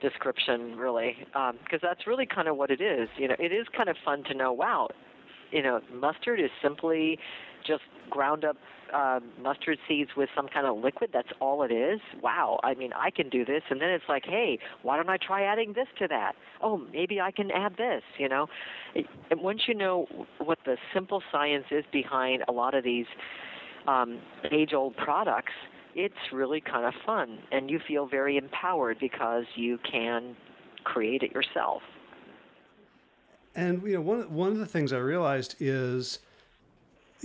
description 0.00 0.76
really 0.76 1.16
because 1.26 1.50
um, 1.50 1.80
that's 1.80 2.06
really 2.06 2.26
kind 2.26 2.48
of 2.48 2.56
what 2.56 2.70
it 2.70 2.80
is 2.80 3.08
you 3.16 3.28
know 3.28 3.36
it 3.38 3.52
is 3.52 3.66
kind 3.74 3.88
of 3.88 3.96
fun 4.04 4.22
to 4.24 4.34
know 4.34 4.52
wow 4.52 4.88
you 5.50 5.62
know 5.62 5.80
mustard 5.92 6.40
is 6.40 6.50
simply 6.60 7.18
just 7.66 7.82
ground 8.10 8.44
up 8.44 8.56
uh, 8.92 9.18
mustard 9.42 9.78
seeds 9.88 10.10
with 10.16 10.28
some 10.36 10.46
kind 10.46 10.66
of 10.66 10.76
liquid 10.76 11.10
that's 11.12 11.30
all 11.40 11.62
it 11.62 11.72
is? 11.72 12.00
Wow 12.22 12.60
i 12.62 12.74
mean 12.74 12.92
i 12.94 13.10
can 13.10 13.28
do 13.28 13.44
this. 13.44 13.62
And 13.70 13.80
then 13.80 13.90
it's 13.90 14.04
like 14.08 14.24
hey 14.24 14.58
why 14.82 14.96
don't 14.96 15.08
i 15.08 15.16
try 15.16 15.42
adding 15.42 15.72
this 15.72 15.88
to 15.98 16.08
that? 16.08 16.34
Oh 16.62 16.78
maybe 16.92 17.20
i 17.20 17.30
can 17.30 17.50
add 17.50 17.76
this 17.76 18.02
you 18.18 18.28
know? 18.28 18.48
And 19.30 19.40
once 19.40 19.62
you 19.66 19.74
know 19.74 20.06
what 20.38 20.58
the 20.64 20.76
simple 20.92 21.22
science 21.32 21.66
is 21.70 21.84
behind 21.92 22.44
a 22.48 22.52
lot 22.52 22.74
of 22.74 22.84
these 22.84 23.06
um, 23.86 24.20
age 24.50 24.72
old 24.72 24.96
products 24.96 25.52
it's 25.94 26.14
really 26.32 26.60
kind 26.60 26.84
of 26.84 26.94
fun. 27.06 27.38
And 27.52 27.70
you 27.70 27.80
feel 27.86 28.06
very 28.06 28.36
empowered 28.36 28.98
because 29.00 29.44
you 29.54 29.78
can 29.90 30.36
create 30.82 31.22
it 31.22 31.32
yourself. 31.32 31.82
And 33.54 33.82
you 33.82 33.94
know 33.94 34.00
one 34.00 34.32
one 34.32 34.50
of 34.50 34.58
the 34.58 34.66
things 34.66 34.92
I 34.92 34.98
realized 34.98 35.54
is 35.60 36.18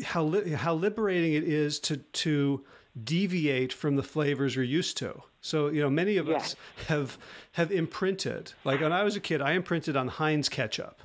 how 0.03 0.23
li- 0.23 0.51
how 0.51 0.73
liberating 0.73 1.33
it 1.33 1.43
is 1.43 1.79
to 1.81 1.97
to 1.97 2.63
deviate 3.03 3.71
from 3.71 3.95
the 3.95 4.03
flavors 4.03 4.57
we're 4.57 4.63
used 4.63 4.97
to. 4.97 5.21
So 5.41 5.67
you 5.67 5.81
know 5.81 5.89
many 5.89 6.17
of 6.17 6.29
us 6.29 6.55
have 6.87 7.17
have 7.53 7.71
imprinted. 7.71 8.53
Like 8.63 8.81
when 8.81 8.91
I 8.91 9.03
was 9.03 9.15
a 9.15 9.19
kid, 9.19 9.41
I 9.41 9.53
imprinted 9.53 9.95
on 9.95 10.07
Heinz 10.07 10.49
ketchup. 10.49 11.01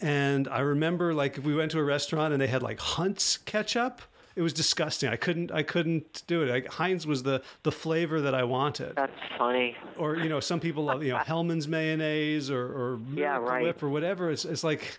And 0.00 0.46
I 0.48 0.60
remember 0.60 1.14
like 1.14 1.38
if 1.38 1.44
we 1.44 1.54
went 1.54 1.70
to 1.72 1.78
a 1.78 1.84
restaurant 1.84 2.32
and 2.32 2.40
they 2.40 2.46
had 2.46 2.62
like 2.62 2.78
Hunt's 2.78 3.38
ketchup, 3.38 4.02
it 4.34 4.42
was 4.42 4.52
disgusting. 4.52 5.08
I 5.08 5.16
couldn't 5.16 5.50
I 5.50 5.62
couldn't 5.62 6.22
do 6.26 6.42
it. 6.42 6.50
Like, 6.50 6.68
Heinz 6.68 7.06
was 7.06 7.22
the 7.22 7.42
the 7.62 7.72
flavor 7.72 8.20
that 8.20 8.34
I 8.34 8.44
wanted. 8.44 8.94
That's 8.94 9.12
funny. 9.38 9.74
Or 9.98 10.16
you 10.16 10.28
know, 10.28 10.40
some 10.40 10.60
people 10.60 10.84
love 10.84 11.02
you 11.02 11.12
know 11.12 11.18
Hellmann's 11.18 11.66
mayonnaise 11.66 12.50
or 12.50 12.64
or 12.64 13.00
yeah, 13.14 13.38
right. 13.38 13.62
Whip 13.62 13.82
or 13.82 13.88
whatever. 13.88 14.30
It's 14.30 14.44
it's 14.44 14.62
like, 14.62 14.98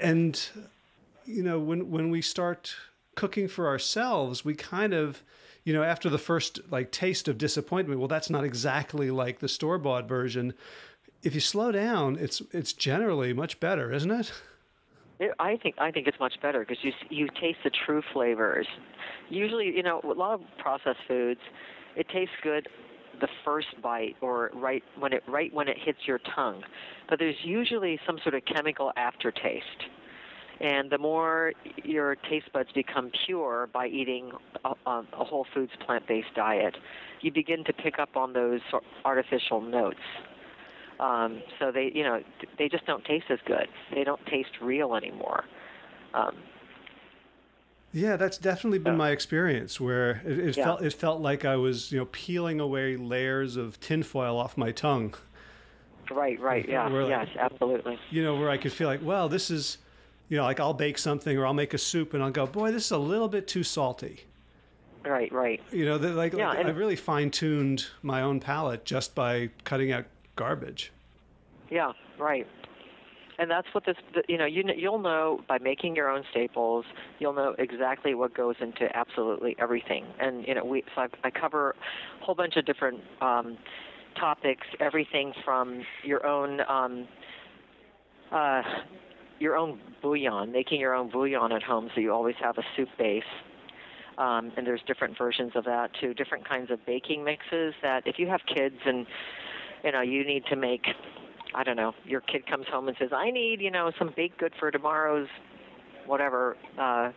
and 0.00 0.38
you 1.26 1.42
know 1.42 1.58
when 1.58 1.90
when 1.90 2.10
we 2.10 2.22
start 2.22 2.74
cooking 3.14 3.48
for 3.48 3.66
ourselves, 3.66 4.44
we 4.44 4.54
kind 4.54 4.94
of 4.94 5.22
you 5.64 5.72
know 5.72 5.82
after 5.82 6.08
the 6.08 6.18
first 6.18 6.60
like 6.70 6.90
taste 6.92 7.28
of 7.28 7.38
disappointment, 7.38 7.98
well, 8.00 8.08
that's 8.08 8.30
not 8.30 8.44
exactly 8.44 9.10
like 9.10 9.40
the 9.40 9.48
store 9.48 9.78
bought 9.78 10.08
version. 10.08 10.54
If 11.22 11.34
you 11.34 11.40
slow 11.40 11.72
down, 11.72 12.16
it's 12.18 12.42
it's 12.52 12.72
generally 12.72 13.32
much 13.32 13.60
better, 13.60 13.92
isn't 13.92 14.10
it? 14.10 14.32
I 15.38 15.56
think 15.56 15.76
I 15.78 15.90
think 15.90 16.06
it's 16.06 16.20
much 16.20 16.34
better 16.42 16.60
because 16.60 16.78
you 16.82 16.92
you 17.08 17.28
taste 17.40 17.58
the 17.64 17.70
true 17.70 18.02
flavors. 18.12 18.66
Usually, 19.30 19.74
you 19.74 19.82
know, 19.82 20.00
a 20.04 20.06
lot 20.08 20.34
of 20.34 20.40
processed 20.58 21.00
foods, 21.08 21.40
it 21.96 22.06
tastes 22.08 22.34
good 22.42 22.68
the 23.20 23.28
first 23.44 23.68
bite 23.82 24.14
or 24.20 24.50
right 24.54 24.82
when 24.98 25.12
it 25.12 25.22
right 25.26 25.52
when 25.54 25.68
it 25.68 25.76
hits 25.82 26.00
your 26.06 26.20
tongue, 26.34 26.62
but 27.08 27.18
there's 27.18 27.36
usually 27.44 27.98
some 28.06 28.18
sort 28.22 28.34
of 28.34 28.42
chemical 28.44 28.92
aftertaste. 28.96 29.84
And 30.60 30.90
the 30.90 30.98
more 30.98 31.52
your 31.84 32.14
taste 32.14 32.52
buds 32.52 32.72
become 32.72 33.10
pure 33.26 33.68
by 33.72 33.88
eating 33.88 34.32
a, 34.64 34.74
a 34.86 35.24
whole 35.24 35.46
foods 35.52 35.72
plant-based 35.84 36.34
diet, 36.34 36.76
you 37.20 37.30
begin 37.30 37.62
to 37.64 37.72
pick 37.72 37.98
up 37.98 38.16
on 38.16 38.32
those 38.32 38.60
artificial 39.04 39.60
notes. 39.60 40.00
Um, 40.98 41.42
so 41.58 41.70
they, 41.70 41.92
you 41.94 42.02
know, 42.02 42.22
they 42.58 42.70
just 42.70 42.86
don't 42.86 43.04
taste 43.04 43.26
as 43.28 43.38
good. 43.46 43.68
They 43.94 44.02
don't 44.02 44.24
taste 44.26 44.52
real 44.62 44.94
anymore. 44.94 45.44
Um, 46.14 46.36
yeah, 47.92 48.16
that's 48.16 48.38
definitely 48.38 48.78
been 48.78 48.96
my 48.96 49.10
experience. 49.10 49.78
Where 49.78 50.22
it, 50.24 50.38
it 50.38 50.56
yeah. 50.56 50.64
felt 50.64 50.82
it 50.82 50.92
felt 50.94 51.20
like 51.20 51.44
I 51.44 51.56
was, 51.56 51.92
you 51.92 51.98
know, 51.98 52.06
peeling 52.06 52.60
away 52.60 52.96
layers 52.96 53.56
of 53.56 53.78
tinfoil 53.80 54.38
off 54.38 54.56
my 54.56 54.72
tongue. 54.72 55.14
Right, 56.10 56.40
right, 56.40 56.66
yeah, 56.68 56.88
where 56.88 57.08
yes, 57.08 57.26
like, 57.34 57.52
absolutely. 57.52 57.98
You 58.10 58.22
know, 58.22 58.36
where 58.36 58.48
I 58.48 58.58
could 58.58 58.72
feel 58.72 58.86
like, 58.86 59.00
well, 59.02 59.28
this 59.28 59.50
is, 59.50 59.78
you 60.28 60.36
know, 60.36 60.44
like 60.44 60.60
I'll 60.60 60.74
bake 60.74 60.98
something 60.98 61.36
or 61.36 61.46
I'll 61.46 61.54
make 61.54 61.74
a 61.74 61.78
soup 61.78 62.14
and 62.14 62.22
I'll 62.22 62.30
go, 62.30 62.46
boy, 62.46 62.72
this 62.72 62.86
is 62.86 62.90
a 62.90 62.98
little 62.98 63.28
bit 63.28 63.46
too 63.46 63.62
salty. 63.62 64.24
Right, 65.04 65.32
right. 65.32 65.62
You 65.70 65.84
know, 65.84 65.96
like, 65.96 66.32
yeah, 66.32 66.48
like 66.48 66.66
I 66.66 66.70
really 66.70 66.96
fine 66.96 67.30
tuned 67.30 67.86
my 68.02 68.22
own 68.22 68.40
palate 68.40 68.84
just 68.84 69.14
by 69.14 69.50
cutting 69.62 69.92
out 69.92 70.06
garbage. 70.34 70.90
Yeah, 71.70 71.92
right. 72.18 72.46
And 73.38 73.50
that's 73.50 73.68
what 73.72 73.84
this, 73.84 73.96
you 74.28 74.38
know, 74.38 74.46
you, 74.46 74.64
you'll 74.74 74.98
know 74.98 75.42
by 75.46 75.58
making 75.58 75.94
your 75.94 76.08
own 76.10 76.24
staples, 76.30 76.86
you'll 77.18 77.34
know 77.34 77.54
exactly 77.58 78.14
what 78.14 78.34
goes 78.34 78.56
into 78.60 78.88
absolutely 78.96 79.54
everything. 79.60 80.06
And, 80.18 80.46
you 80.48 80.54
know, 80.54 80.64
we, 80.64 80.84
so 80.94 81.02
I, 81.02 81.08
I 81.24 81.30
cover 81.30 81.76
a 82.20 82.24
whole 82.24 82.34
bunch 82.34 82.56
of 82.56 82.64
different 82.64 83.00
um, 83.20 83.58
topics, 84.18 84.66
everything 84.80 85.34
from 85.44 85.84
your 86.02 86.26
own, 86.26 86.62
um, 86.62 87.06
uh, 88.32 88.62
your 89.38 89.56
own 89.56 89.80
bouillon, 90.02 90.52
making 90.52 90.80
your 90.80 90.94
own 90.94 91.10
bouillon 91.10 91.52
at 91.52 91.62
home 91.62 91.90
so 91.94 92.00
you 92.00 92.12
always 92.12 92.36
have 92.40 92.58
a 92.58 92.62
soup 92.76 92.88
base. 92.98 93.22
Um, 94.18 94.50
and 94.56 94.66
there's 94.66 94.80
different 94.86 95.18
versions 95.18 95.52
of 95.54 95.64
that 95.64 95.90
too, 96.00 96.14
different 96.14 96.48
kinds 96.48 96.70
of 96.70 96.84
baking 96.86 97.22
mixes 97.22 97.74
that 97.82 98.06
if 98.06 98.18
you 98.18 98.26
have 98.28 98.40
kids 98.54 98.76
and 98.86 99.06
you 99.84 99.92
know, 99.92 100.00
you 100.00 100.26
need 100.26 100.44
to 100.46 100.56
make, 100.56 100.84
I 101.54 101.62
don't 101.62 101.76
know, 101.76 101.92
your 102.04 102.20
kid 102.20 102.46
comes 102.46 102.66
home 102.68 102.88
and 102.88 102.96
says, 102.98 103.10
I 103.12 103.30
need, 103.30 103.60
you 103.60 103.70
know, 103.70 103.92
some 103.98 104.12
baked 104.16 104.38
good 104.38 104.52
for 104.58 104.70
tomorrow's 104.70 105.28
whatever, 106.06 106.56
uh, 106.78 107.12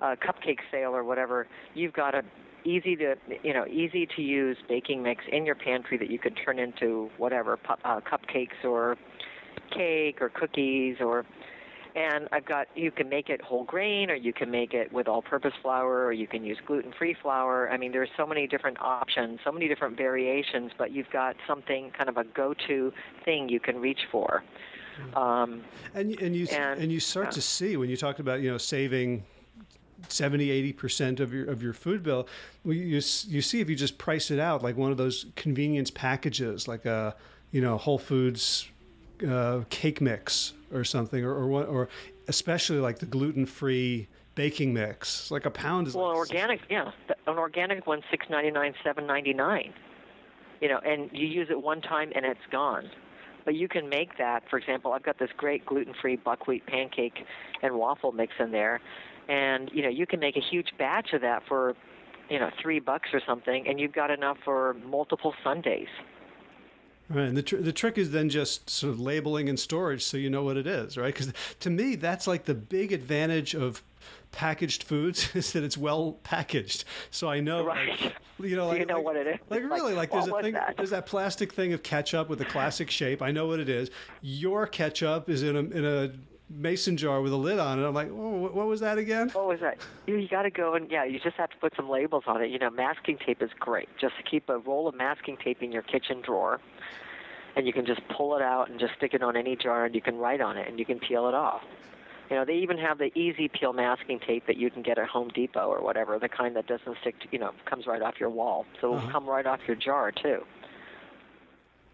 uh, 0.00 0.16
cupcake 0.16 0.58
sale 0.70 0.90
or 0.90 1.04
whatever. 1.04 1.46
You've 1.74 1.92
got 1.92 2.14
a 2.14 2.22
easy 2.64 2.96
to, 2.96 3.14
you 3.42 3.54
know, 3.54 3.64
easy 3.66 4.08
to 4.16 4.22
use 4.22 4.56
baking 4.68 5.02
mix 5.02 5.22
in 5.30 5.46
your 5.46 5.54
pantry 5.54 5.96
that 5.98 6.10
you 6.10 6.18
could 6.18 6.38
turn 6.44 6.58
into 6.58 7.08
whatever, 7.16 7.56
pu- 7.56 7.74
uh, 7.84 8.00
cupcakes 8.00 8.64
or 8.64 8.96
cake 9.70 10.20
or 10.20 10.28
cookies 10.28 10.96
or, 11.00 11.24
And 11.94 12.28
I've 12.32 12.44
got 12.44 12.68
you 12.74 12.90
can 12.90 13.08
make 13.08 13.28
it 13.28 13.40
whole 13.40 13.64
grain, 13.64 14.10
or 14.10 14.14
you 14.14 14.32
can 14.32 14.50
make 14.50 14.74
it 14.74 14.92
with 14.92 15.08
all-purpose 15.08 15.54
flour, 15.62 16.04
or 16.04 16.12
you 16.12 16.26
can 16.26 16.44
use 16.44 16.58
gluten-free 16.64 17.16
flour. 17.22 17.68
I 17.70 17.76
mean, 17.76 17.92
there's 17.92 18.10
so 18.16 18.26
many 18.26 18.46
different 18.46 18.80
options, 18.80 19.40
so 19.44 19.50
many 19.50 19.68
different 19.68 19.96
variations, 19.96 20.72
but 20.76 20.92
you've 20.92 21.10
got 21.10 21.36
something 21.46 21.90
kind 21.96 22.08
of 22.08 22.16
a 22.16 22.24
go-to 22.24 22.92
thing 23.24 23.48
you 23.48 23.58
can 23.58 23.80
reach 23.80 24.00
for. 24.12 24.44
Um, 25.14 25.62
and 25.94 26.20
and 26.20 26.34
you 26.34 26.46
and, 26.50 26.80
and 26.80 26.92
you 26.92 27.00
start 27.00 27.26
yeah. 27.26 27.30
to 27.30 27.40
see 27.40 27.76
when 27.76 27.88
you 27.88 27.96
talked 27.96 28.20
about 28.20 28.40
you 28.40 28.50
know 28.50 28.58
saving 28.58 29.24
70 30.08 30.50
80 30.50 30.72
percent 30.72 31.20
of 31.20 31.32
your 31.32 31.48
of 31.50 31.62
your 31.62 31.72
food 31.72 32.02
bill 32.02 32.28
you, 32.64 32.74
you 32.74 33.00
see 33.00 33.60
if 33.60 33.68
you 33.68 33.76
just 33.76 33.98
price 33.98 34.30
it 34.30 34.38
out 34.38 34.62
like 34.62 34.76
one 34.76 34.90
of 34.90 34.96
those 34.96 35.26
convenience 35.36 35.90
packages 35.90 36.68
like 36.68 36.84
a 36.84 37.16
you 37.50 37.60
know 37.60 37.78
whole 37.78 37.98
foods 37.98 38.68
uh, 39.26 39.62
cake 39.70 40.00
mix 40.00 40.54
or 40.72 40.84
something 40.84 41.24
or 41.24 41.34
or, 41.34 41.64
or 41.64 41.88
especially 42.28 42.78
like 42.78 42.98
the 42.98 43.06
gluten-free 43.06 44.08
baking 44.34 44.72
mix 44.72 45.30
like 45.30 45.46
a 45.46 45.50
pound 45.50 45.86
is 45.88 45.94
well 45.94 46.08
like 46.08 46.16
organic 46.16 46.60
yeah 46.70 46.90
an 47.26 47.38
organic 47.38 47.86
one 47.86 48.02
6.99 48.12 48.74
7.99 48.84 49.72
you 50.60 50.68
know 50.68 50.78
and 50.78 51.10
you 51.12 51.26
use 51.26 51.48
it 51.50 51.60
one 51.60 51.80
time 51.80 52.12
and 52.14 52.24
it's 52.24 52.40
gone 52.52 52.88
but 53.48 53.54
you 53.54 53.66
can 53.66 53.88
make 53.88 54.18
that. 54.18 54.42
For 54.50 54.58
example, 54.58 54.92
I've 54.92 55.02
got 55.02 55.18
this 55.18 55.30
great 55.34 55.64
gluten-free 55.64 56.16
buckwheat 56.16 56.66
pancake 56.66 57.24
and 57.62 57.76
waffle 57.76 58.12
mix 58.12 58.34
in 58.38 58.52
there, 58.52 58.78
and 59.26 59.70
you 59.72 59.82
know 59.82 59.88
you 59.88 60.06
can 60.06 60.20
make 60.20 60.36
a 60.36 60.40
huge 60.40 60.68
batch 60.78 61.14
of 61.14 61.22
that 61.22 61.44
for 61.48 61.74
you 62.28 62.38
know 62.38 62.50
three 62.60 62.78
bucks 62.78 63.08
or 63.14 63.22
something, 63.26 63.66
and 63.66 63.80
you've 63.80 63.94
got 63.94 64.10
enough 64.10 64.36
for 64.44 64.76
multiple 64.86 65.32
Sundays. 65.42 65.88
Right, 67.10 67.24
and 67.24 67.36
the 67.36 67.42
tr- 67.42 67.56
the 67.56 67.72
trick 67.72 67.96
is 67.96 68.10
then 68.10 68.28
just 68.28 68.68
sort 68.68 68.92
of 68.92 69.00
labeling 69.00 69.48
and 69.48 69.58
storage, 69.58 70.04
so 70.04 70.18
you 70.18 70.28
know 70.28 70.42
what 70.42 70.58
it 70.58 70.66
is, 70.66 70.98
right? 70.98 71.14
Because 71.14 71.32
to 71.60 71.70
me, 71.70 71.94
that's 71.94 72.26
like 72.26 72.44
the 72.44 72.54
big 72.54 72.92
advantage 72.92 73.54
of 73.54 73.82
packaged 74.30 74.82
foods 74.82 75.30
is 75.34 75.52
that 75.52 75.64
it's 75.64 75.78
well 75.78 76.18
packaged. 76.22 76.84
So 77.10 77.30
I 77.30 77.40
know, 77.40 77.64
right. 77.64 77.88
like, 78.00 78.14
you 78.38 78.56
know, 78.56 78.68
like, 78.68 78.80
you 78.80 78.86
know 78.86 78.96
like, 78.96 79.04
what 79.04 79.16
it 79.16 79.26
is. 79.26 79.38
Like 79.48 79.62
really, 79.62 79.94
like, 79.94 80.10
there's 80.10 80.28
a 80.28 80.42
thing, 80.42 80.52
that? 80.52 80.74
there's 80.76 80.90
that 80.90 81.06
plastic 81.06 81.54
thing 81.54 81.72
of 81.72 81.82
ketchup 81.82 82.28
with 82.28 82.42
a 82.42 82.44
classic 82.44 82.90
shape. 82.90 83.22
I 83.22 83.30
know 83.30 83.46
what 83.46 83.58
it 83.60 83.70
is. 83.70 83.90
Your 84.20 84.66
ketchup 84.66 85.30
is 85.30 85.42
in 85.42 85.56
a 85.56 85.60
in 85.60 85.84
a 85.84 86.12
mason 86.50 86.96
jar 86.96 87.20
with 87.20 87.32
a 87.32 87.36
lid 87.36 87.58
on 87.58 87.78
it. 87.78 87.86
I'm 87.86 87.94
like, 87.94 88.08
oh, 88.10 88.50
what 88.52 88.66
was 88.66 88.80
that 88.80 88.98
again? 88.98 89.28
What 89.30 89.48
was 89.48 89.60
that? 89.60 89.78
You, 90.06 90.16
you 90.16 90.28
got 90.28 90.42
to 90.42 90.50
go 90.50 90.74
and 90.74 90.90
yeah, 90.90 91.04
you 91.04 91.20
just 91.20 91.36
have 91.36 91.50
to 91.50 91.56
put 91.58 91.74
some 91.76 91.88
labels 91.88 92.24
on 92.26 92.42
it. 92.42 92.50
You 92.50 92.58
know, 92.58 92.70
masking 92.70 93.18
tape 93.18 93.42
is 93.42 93.50
great. 93.58 93.88
Just 94.00 94.14
keep 94.30 94.48
a 94.48 94.58
roll 94.58 94.88
of 94.88 94.94
masking 94.94 95.36
tape 95.36 95.62
in 95.62 95.72
your 95.72 95.82
kitchen 95.82 96.20
drawer, 96.22 96.60
and 97.56 97.66
you 97.66 97.72
can 97.72 97.86
just 97.86 98.00
pull 98.08 98.36
it 98.36 98.42
out 98.42 98.70
and 98.70 98.80
just 98.80 98.94
stick 98.96 99.14
it 99.14 99.22
on 99.22 99.36
any 99.36 99.56
jar, 99.56 99.84
and 99.84 99.94
you 99.94 100.02
can 100.02 100.16
write 100.16 100.40
on 100.40 100.56
it, 100.56 100.68
and 100.68 100.78
you 100.78 100.84
can 100.84 100.98
peel 100.98 101.28
it 101.28 101.34
off. 101.34 101.62
You 102.30 102.36
know, 102.36 102.44
they 102.44 102.56
even 102.56 102.76
have 102.76 102.98
the 102.98 103.10
easy 103.18 103.48
peel 103.48 103.72
masking 103.72 104.20
tape 104.20 104.46
that 104.46 104.58
you 104.58 104.70
can 104.70 104.82
get 104.82 104.98
at 104.98 105.08
Home 105.08 105.28
Depot 105.28 105.66
or 105.66 105.82
whatever, 105.82 106.18
the 106.18 106.28
kind 106.28 106.54
that 106.56 106.66
doesn't 106.66 106.98
stick, 107.00 107.18
to, 107.20 107.28
you 107.30 107.38
know, 107.38 107.52
comes 107.64 107.86
right 107.86 108.02
off 108.02 108.20
your 108.20 108.28
wall. 108.28 108.66
So 108.80 108.92
uh-huh. 108.92 108.98
it'll 108.98 109.10
come 109.10 109.26
right 109.26 109.46
off 109.46 109.60
your 109.66 109.76
jar 109.76 110.12
too. 110.12 110.44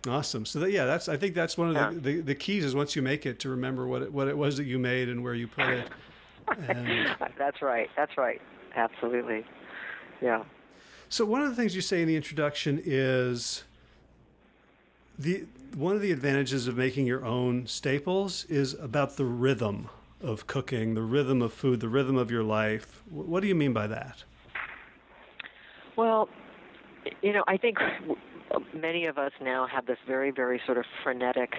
Awesome. 0.07 0.45
So 0.45 0.61
that, 0.61 0.71
yeah, 0.71 0.85
that's 0.85 1.09
I 1.09 1.17
think 1.17 1.35
that's 1.35 1.57
one 1.57 1.71
of 1.71 1.75
yeah. 1.75 1.91
the, 1.91 1.99
the, 1.99 2.21
the 2.21 2.35
keys 2.35 2.65
is 2.65 2.75
once 2.75 2.95
you 2.95 3.03
make 3.03 3.25
it 3.25 3.39
to 3.41 3.49
remember 3.49 3.87
what 3.87 4.03
it, 4.03 4.13
what 4.13 4.29
it 4.29 4.37
was 4.37 4.57
that 4.59 4.65
you 4.65 4.79
made 4.79 5.09
and 5.09 5.23
where 5.23 5.35
you 5.35 5.49
put 5.49 5.69
it. 5.69 5.89
And... 6.69 7.17
that's 7.39 7.63
right. 7.63 7.89
That's 7.97 8.17
right. 8.19 8.41
Absolutely. 8.77 9.45
Yeah. 10.21 10.45
So 11.09 11.25
one 11.25 11.43
of 11.43 11.49
the 11.49 11.57
things 11.57 11.75
you 11.75 11.81
say 11.81 12.03
in 12.03 12.09
the 12.09 12.17
introduction 12.17 12.83
is 12.85 13.65
the 15.19 15.47
one 15.77 15.97
of 15.97 16.03
the 16.03 16.13
advantages 16.13 16.67
of 16.67 16.77
making 16.77 17.07
your 17.07 17.25
own 17.25 17.67
staples 17.67 18.45
is 18.47 18.75
about 18.75 19.17
the 19.17 19.25
rhythm 19.25 19.89
of 20.21 20.47
cooking, 20.47 20.95
the 20.95 21.03
rhythm 21.03 21.43
of 21.43 21.53
food, 21.53 21.81
the 21.81 21.89
rhythm 21.89 22.17
of 22.17 22.31
your 22.31 22.43
life. 22.43 23.03
What 23.11 23.41
do 23.41 23.49
you 23.49 23.55
mean 23.55 23.73
by 23.73 23.87
that? 23.89 24.25
Well, 25.97 26.29
you 27.23 27.33
know, 27.33 27.45
I 27.47 27.57
think 27.57 27.79
many 28.75 29.07
of 29.07 29.18
us 29.18 29.33
now 29.40 29.66
have 29.66 29.87
this 29.87 29.99
very, 30.07 30.31
very 30.31 30.61
sort 30.66 30.79
of 30.79 30.85
frenetic 31.03 31.55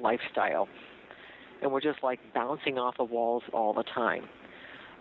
lifestyle, 0.00 0.68
and 1.62 1.70
we're 1.70 1.80
just 1.80 2.02
like 2.02 2.20
bouncing 2.34 2.78
off 2.78 2.94
of 2.98 3.10
walls 3.10 3.42
all 3.52 3.72
the 3.72 3.84
time. 3.94 4.24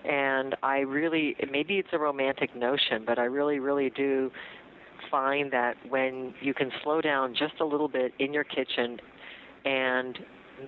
And 0.05 0.55
I 0.63 0.79
really, 0.79 1.35
maybe 1.51 1.77
it's 1.77 1.89
a 1.91 1.99
romantic 1.99 2.55
notion, 2.55 3.03
but 3.05 3.19
I 3.19 3.25
really, 3.25 3.59
really 3.59 3.89
do 3.89 4.31
find 5.11 5.51
that 5.51 5.75
when 5.89 6.33
you 6.41 6.53
can 6.53 6.71
slow 6.83 7.01
down 7.01 7.33
just 7.33 7.59
a 7.59 7.65
little 7.65 7.87
bit 7.87 8.13
in 8.19 8.33
your 8.33 8.43
kitchen 8.43 8.99
and 9.65 10.19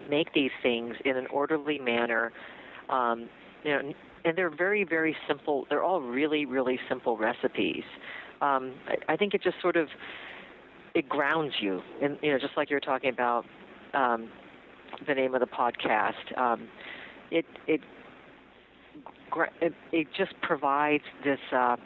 make 0.10 0.34
these 0.34 0.52
things 0.62 0.96
in 1.06 1.18
an 1.18 1.28
orderly 1.28 1.80
manner, 1.80 2.32
um, 2.90 3.30
you 3.64 3.72
know, 3.72 3.94
and 4.26 4.38
they're 4.38 4.56
very, 4.56 4.84
very 4.84 5.16
simple. 5.28 5.66
They're 5.70 5.84
all 5.84 6.02
really, 6.02 6.46
really 6.46 6.80
simple 6.90 7.18
recipes. 7.18 7.84
Um, 8.42 8.74
I, 8.88 9.14
I 9.14 9.18
think 9.18 9.34
it 9.34 9.42
just 9.42 9.58
sort 9.62 9.76
of 9.78 9.88
it 10.94 11.08
grounds 11.08 11.54
you, 11.62 11.82
and 12.02 12.18
you 12.22 12.32
know, 12.32 12.40
just 12.40 12.58
like 12.58 12.70
you're 12.70 12.80
talking 12.80 13.10
about 13.10 13.46
um, 13.94 14.30
the 15.08 15.14
name 15.14 15.34
of 15.34 15.42
the 15.42 15.48
podcast. 15.48 16.38
Um, 16.38 16.68
it 17.32 17.46
it 17.68 17.82
it, 19.62 19.74
it 19.92 20.08
just 20.18 20.34
provides 20.42 21.04
this 21.24 21.40
uh, 21.56 21.78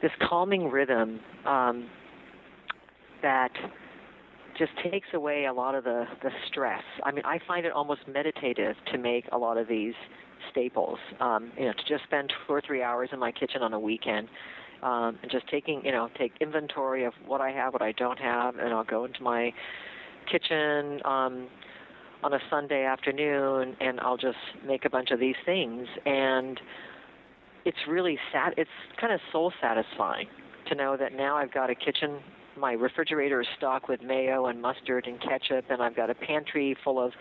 this 0.00 0.12
calming 0.28 0.70
rhythm 0.70 1.20
um, 1.46 1.88
that 3.22 3.52
just 4.58 4.72
takes 4.90 5.08
away 5.14 5.46
a 5.46 5.52
lot 5.52 5.74
of 5.74 5.84
the, 5.84 6.04
the 6.22 6.30
stress. 6.48 6.82
I 7.04 7.12
mean, 7.12 7.24
I 7.24 7.38
find 7.46 7.64
it 7.64 7.72
almost 7.72 8.00
meditative 8.06 8.76
to 8.92 8.98
make 8.98 9.24
a 9.32 9.38
lot 9.38 9.56
of 9.56 9.68
these 9.68 9.94
staples. 10.50 10.98
Um, 11.20 11.52
you 11.56 11.66
know, 11.66 11.72
to 11.72 11.84
just 11.88 12.04
spend 12.04 12.32
two 12.46 12.52
or 12.52 12.60
three 12.60 12.82
hours 12.82 13.10
in 13.12 13.18
my 13.18 13.32
kitchen 13.32 13.62
on 13.62 13.72
a 13.72 13.80
weekend 13.80 14.28
um, 14.82 15.18
and 15.22 15.30
just 15.30 15.48
taking, 15.48 15.84
you 15.84 15.92
know, 15.92 16.08
take 16.18 16.32
inventory 16.40 17.04
of 17.04 17.12
what 17.26 17.40
I 17.40 17.50
have, 17.52 17.72
what 17.72 17.82
I 17.82 17.92
don't 17.92 18.18
have, 18.18 18.56
and 18.56 18.72
I'll 18.72 18.84
go 18.84 19.04
into 19.04 19.22
my 19.22 19.52
kitchen 20.30 21.00
um, 21.04 21.48
on 22.22 22.32
a 22.34 22.38
Sunday 22.50 22.84
afternoon 22.84 23.76
and 23.80 24.00
I'll 24.00 24.16
just 24.16 24.38
make 24.66 24.84
a 24.84 24.90
bunch 24.90 25.10
of 25.10 25.20
these 25.20 25.36
things. 25.44 25.86
And 26.06 26.60
it's 27.64 27.78
really 27.88 28.18
sad. 28.32 28.54
It's 28.56 28.70
kind 29.00 29.12
of 29.12 29.20
soul 29.30 29.52
satisfying 29.60 30.26
to 30.68 30.74
know 30.74 30.96
that 30.96 31.14
now 31.14 31.36
I've 31.36 31.52
got 31.52 31.70
a 31.70 31.74
kitchen. 31.74 32.18
My 32.56 32.72
refrigerator 32.72 33.40
is 33.40 33.46
stocked 33.56 33.88
with 33.88 34.02
mayo 34.02 34.46
and 34.46 34.60
mustard 34.60 35.06
and 35.06 35.20
ketchup, 35.20 35.64
and 35.70 35.82
I've 35.82 35.96
got 35.96 36.10
a 36.10 36.14
pantry 36.14 36.76
full 36.84 37.02
of 37.04 37.12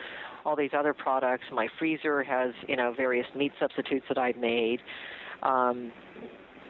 all 0.46 0.56
these 0.56 0.72
other 0.78 0.94
products. 0.94 1.44
My 1.52 1.68
freezer 1.80 2.24
has, 2.24 2.54
you 2.68 2.76
know, 2.76 2.94
various 2.96 3.28
meat 3.36 3.54
substitutes 3.60 4.06
that 4.10 4.18
I've 4.18 4.38
made. 4.38 4.80
Um, 5.44 5.92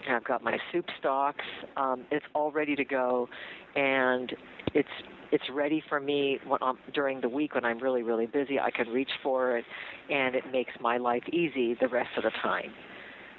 I've 0.09 0.23
got 0.23 0.43
my 0.43 0.57
soup 0.71 0.85
stocks. 0.99 1.45
Um, 1.77 2.05
it's 2.11 2.25
all 2.33 2.51
ready 2.51 2.75
to 2.75 2.85
go, 2.85 3.29
and 3.75 4.33
it's 4.73 4.89
it's 5.31 5.49
ready 5.49 5.81
for 5.87 5.99
me 5.99 6.39
when, 6.45 6.61
um, 6.61 6.77
during 6.93 7.21
the 7.21 7.29
week 7.29 7.55
when 7.55 7.65
I'm 7.65 7.79
really 7.79 8.03
really 8.03 8.25
busy. 8.25 8.59
I 8.59 8.71
can 8.71 8.87
reach 8.89 9.11
for 9.23 9.57
it, 9.57 9.65
and 10.09 10.35
it 10.35 10.43
makes 10.51 10.71
my 10.79 10.97
life 10.97 11.23
easy 11.31 11.75
the 11.79 11.87
rest 11.87 12.09
of 12.17 12.23
the 12.23 12.31
time. 12.41 12.73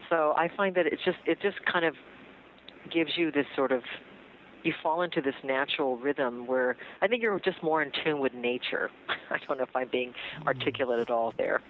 So 0.08 0.34
I 0.36 0.48
find 0.56 0.74
that 0.76 0.86
it's 0.86 1.02
just 1.04 1.18
it 1.26 1.38
just 1.40 1.56
kind 1.70 1.84
of 1.84 1.94
gives 2.92 3.12
you 3.16 3.30
this 3.30 3.46
sort 3.56 3.72
of 3.72 3.82
you 4.62 4.72
fall 4.82 5.02
into 5.02 5.20
this 5.20 5.34
natural 5.42 5.96
rhythm 5.96 6.46
where 6.46 6.76
I 7.00 7.08
think 7.08 7.22
you're 7.22 7.38
just 7.40 7.62
more 7.62 7.82
in 7.82 7.90
tune 8.04 8.20
with 8.20 8.34
nature. 8.34 8.90
I 9.30 9.38
don't 9.46 9.58
know 9.58 9.64
if 9.64 9.74
I'm 9.74 9.88
being 9.90 10.14
articulate 10.46 11.00
at 11.00 11.10
all 11.10 11.32
there. 11.36 11.60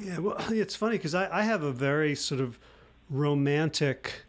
Yeah, 0.00 0.18
well, 0.18 0.36
it's 0.50 0.76
funny 0.76 0.96
because 0.96 1.14
I, 1.14 1.40
I 1.40 1.42
have 1.42 1.62
a 1.62 1.72
very 1.72 2.14
sort 2.14 2.40
of 2.40 2.58
romantic 3.08 4.24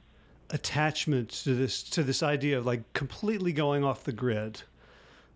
attachment 0.53 1.29
to 1.29 1.55
this 1.55 1.83
to 1.83 2.03
this 2.03 2.23
idea 2.23 2.57
of 2.59 2.65
like 2.65 2.93
completely 2.93 3.51
going 3.51 3.83
off 3.83 4.03
the 4.03 4.13
grid. 4.13 4.61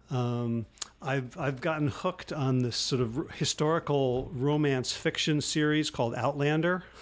Um, 0.09 0.67
I've 1.01 1.37
I've 1.37 1.59
gotten 1.59 1.89
hooked 1.89 2.31
on 2.31 2.59
this 2.59 2.77
sort 2.77 3.01
of 3.01 3.31
historical 3.31 4.31
romance 4.33 4.93
fiction 4.93 5.41
series 5.41 5.89
called 5.89 6.15
Outlander. 6.15 6.83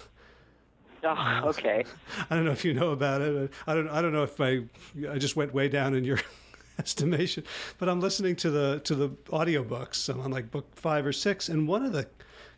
Oh, 1.08 1.42
okay. 1.44 1.84
I 2.30 2.34
don't 2.34 2.44
know 2.44 2.50
if 2.50 2.64
you 2.64 2.74
know 2.74 2.90
about 2.90 3.20
it. 3.20 3.52
I 3.66 3.74
don't. 3.74 3.88
I 3.88 4.02
don't 4.02 4.12
know 4.12 4.24
if 4.24 4.40
I. 4.40 4.62
I 5.08 5.18
just 5.18 5.36
went 5.36 5.54
way 5.54 5.68
down 5.68 5.94
in 5.94 6.02
your 6.02 6.18
estimation, 6.80 7.44
but 7.78 7.88
I'm 7.88 8.00
listening 8.00 8.34
to 8.36 8.50
the 8.50 8.80
to 8.82 8.96
the 8.96 9.10
audiobooks. 9.26 10.08
I'm 10.08 10.20
on 10.20 10.32
like 10.32 10.50
book 10.50 10.66
five 10.74 11.06
or 11.06 11.12
six, 11.12 11.48
and 11.48 11.68
one 11.68 11.84
of 11.84 11.92
the 11.92 12.08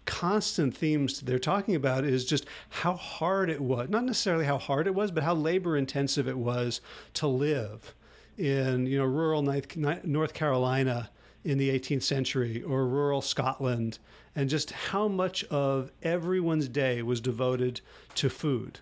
constant 0.08 0.74
themes 0.74 1.20
they're 1.20 1.38
talking 1.38 1.74
about 1.74 2.02
is 2.02 2.24
just 2.24 2.46
how 2.70 2.94
hard 2.94 3.50
it 3.50 3.60
was 3.60 3.88
not 3.90 4.04
necessarily 4.04 4.44
how 4.44 4.56
hard 4.56 4.86
it 4.86 4.94
was 4.94 5.10
but 5.10 5.22
how 5.22 5.34
labor 5.34 5.76
intensive 5.76 6.26
it 6.26 6.38
was 6.38 6.80
to 7.12 7.26
live 7.26 7.94
in 8.38 8.86
you 8.86 8.96
know 8.98 9.04
rural 9.04 9.42
north 9.42 10.32
carolina 10.32 11.10
in 11.44 11.58
the 11.58 11.68
18th 11.68 12.02
century 12.02 12.62
or 12.62 12.86
rural 12.86 13.20
scotland 13.20 13.98
and 14.38 14.48
just 14.48 14.70
how 14.70 15.08
much 15.08 15.42
of 15.44 15.90
everyone's 16.00 16.68
day 16.68 17.02
was 17.02 17.20
devoted 17.20 17.80
to 18.14 18.30
food. 18.30 18.78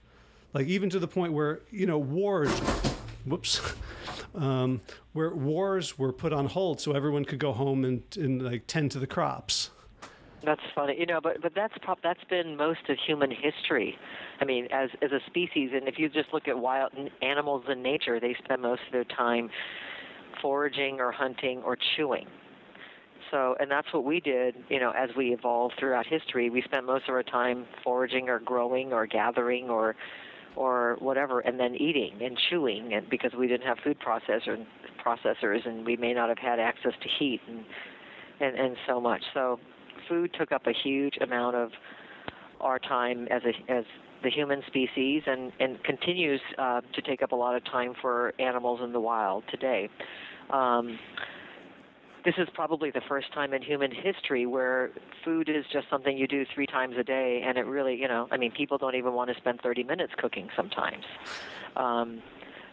Like 0.53 0.67
even 0.67 0.91
to 0.91 0.99
the 0.99 1.09
point 1.09 1.33
where 1.33 1.61
you 1.71 1.87
know 1.87 1.99
wars 1.99 2.51
whoops 3.25 3.61
um, 4.35 4.83
where 5.15 5.35
wars 5.35 5.99
were 5.99 6.13
put 6.13 6.35
on 6.35 6.45
hold 6.45 6.81
so 6.81 6.93
everyone 6.93 7.25
could 7.25 7.39
go 7.39 7.53
home 7.53 7.87
and, 7.87 8.03
and 8.17 8.43
like 8.43 8.67
tend 8.67 8.91
to 8.91 8.99
the 8.99 9.07
crops 9.07 9.71
That's 10.45 10.61
funny, 10.75 10.97
you 10.99 11.07
know, 11.07 11.21
but 11.21 11.41
but 11.43 11.55
that's 11.55 11.75
prob- 11.83 11.99
that's 12.03 12.23
been 12.29 12.57
most 12.57 12.81
of 12.89 12.97
human 13.07 13.31
history. 13.31 13.97
I 14.41 14.45
mean, 14.45 14.67
as 14.71 14.91
as 15.03 15.11
a 15.13 15.21
species, 15.27 15.71
and 15.75 15.89
if 15.89 15.99
you 15.99 16.09
just 16.09 16.33
look 16.33 16.47
at 16.47 16.59
wild 16.59 16.93
animals 17.23 17.65
in 17.69 17.83
nature, 17.83 18.21
they 18.21 18.35
spend 18.45 18.63
most 18.63 18.83
of 18.87 18.93
their 18.93 19.05
time 19.05 19.51
foraging 20.43 21.01
or 21.01 21.11
hunting 21.11 21.63
or 21.63 21.77
chewing. 21.97 22.27
So, 23.31 23.57
and 23.59 23.71
that's 23.71 23.93
what 23.93 24.05
we 24.05 24.21
did, 24.21 24.55
you 24.69 24.79
know, 24.79 24.93
as 24.93 25.11
we 25.17 25.33
evolved 25.33 25.75
throughout 25.81 26.07
history. 26.07 26.51
We 26.51 26.63
spent 26.63 26.85
most 26.87 27.09
of 27.09 27.15
our 27.15 27.23
time 27.25 27.67
foraging 27.83 28.29
or 28.29 28.39
growing 28.39 28.93
or 28.93 29.07
gathering 29.07 29.69
or 29.71 29.97
or 30.55 30.97
whatever, 31.01 31.41
and 31.41 31.59
then 31.59 31.75
eating 31.75 32.23
and 32.23 32.39
chewing, 32.49 32.95
and 32.95 33.09
because 33.11 33.33
we 33.39 33.47
didn't 33.47 33.67
have 33.67 33.79
food 33.85 33.99
processor 34.01 34.65
processors, 35.05 35.67
and 35.67 35.85
we 35.85 35.97
may 35.97 36.13
not 36.13 36.29
have 36.29 36.39
had 36.39 36.61
access 36.61 36.93
to 37.03 37.09
heat 37.19 37.41
and 37.49 37.65
and 38.41 38.57
and 38.57 38.77
so 38.87 39.01
much. 39.01 39.23
So, 39.35 39.59
food 40.09 40.35
took 40.39 40.53
up 40.53 40.67
a 40.67 40.73
huge 40.73 41.17
amount 41.21 41.57
of 41.57 41.71
our 42.61 42.79
time 42.79 43.29
as 43.31 43.43
a 43.45 43.73
as 43.73 43.85
the 44.23 44.31
human 44.31 44.63
species, 44.67 45.23
and 45.27 45.53
and 45.61 45.83
continues 45.85 46.41
uh, 46.59 46.81
to 46.95 47.03
take 47.03 47.23
up 47.23 47.33
a 47.33 47.37
lot 47.37 47.55
of 47.55 47.65
time 47.65 47.95
for 48.01 48.33
animals 48.39 48.81
in 48.83 48.93
the 48.93 49.01
wild 49.01 49.45
today. 49.51 49.89
Um, 50.51 50.99
this 52.25 52.35
is 52.39 52.49
probably 52.55 52.91
the 52.91 53.03
first 53.09 53.33
time 53.33 53.55
in 53.55 53.63
human 53.63 53.93
history 53.93 54.47
where 54.47 54.91
food 55.25 55.49
is 55.49 55.65
just 55.73 55.89
something 55.89 56.19
you 56.19 56.27
do 56.27 56.45
three 56.53 56.67
times 56.67 56.97
a 56.99 57.05
day, 57.05 57.43
and 57.47 57.57
it 57.57 57.67
really, 57.67 57.95
you 57.95 58.09
know, 58.09 58.27
I 58.33 58.37
mean, 58.37 58.51
people 58.51 58.79
don't 58.79 58.97
even 58.97 59.13
want 59.13 59.31
to 59.31 59.37
spend 59.37 59.61
30 59.63 59.85
minutes 59.85 60.13
cooking 60.19 60.49
sometimes. 60.57 61.05
Um, 61.77 62.21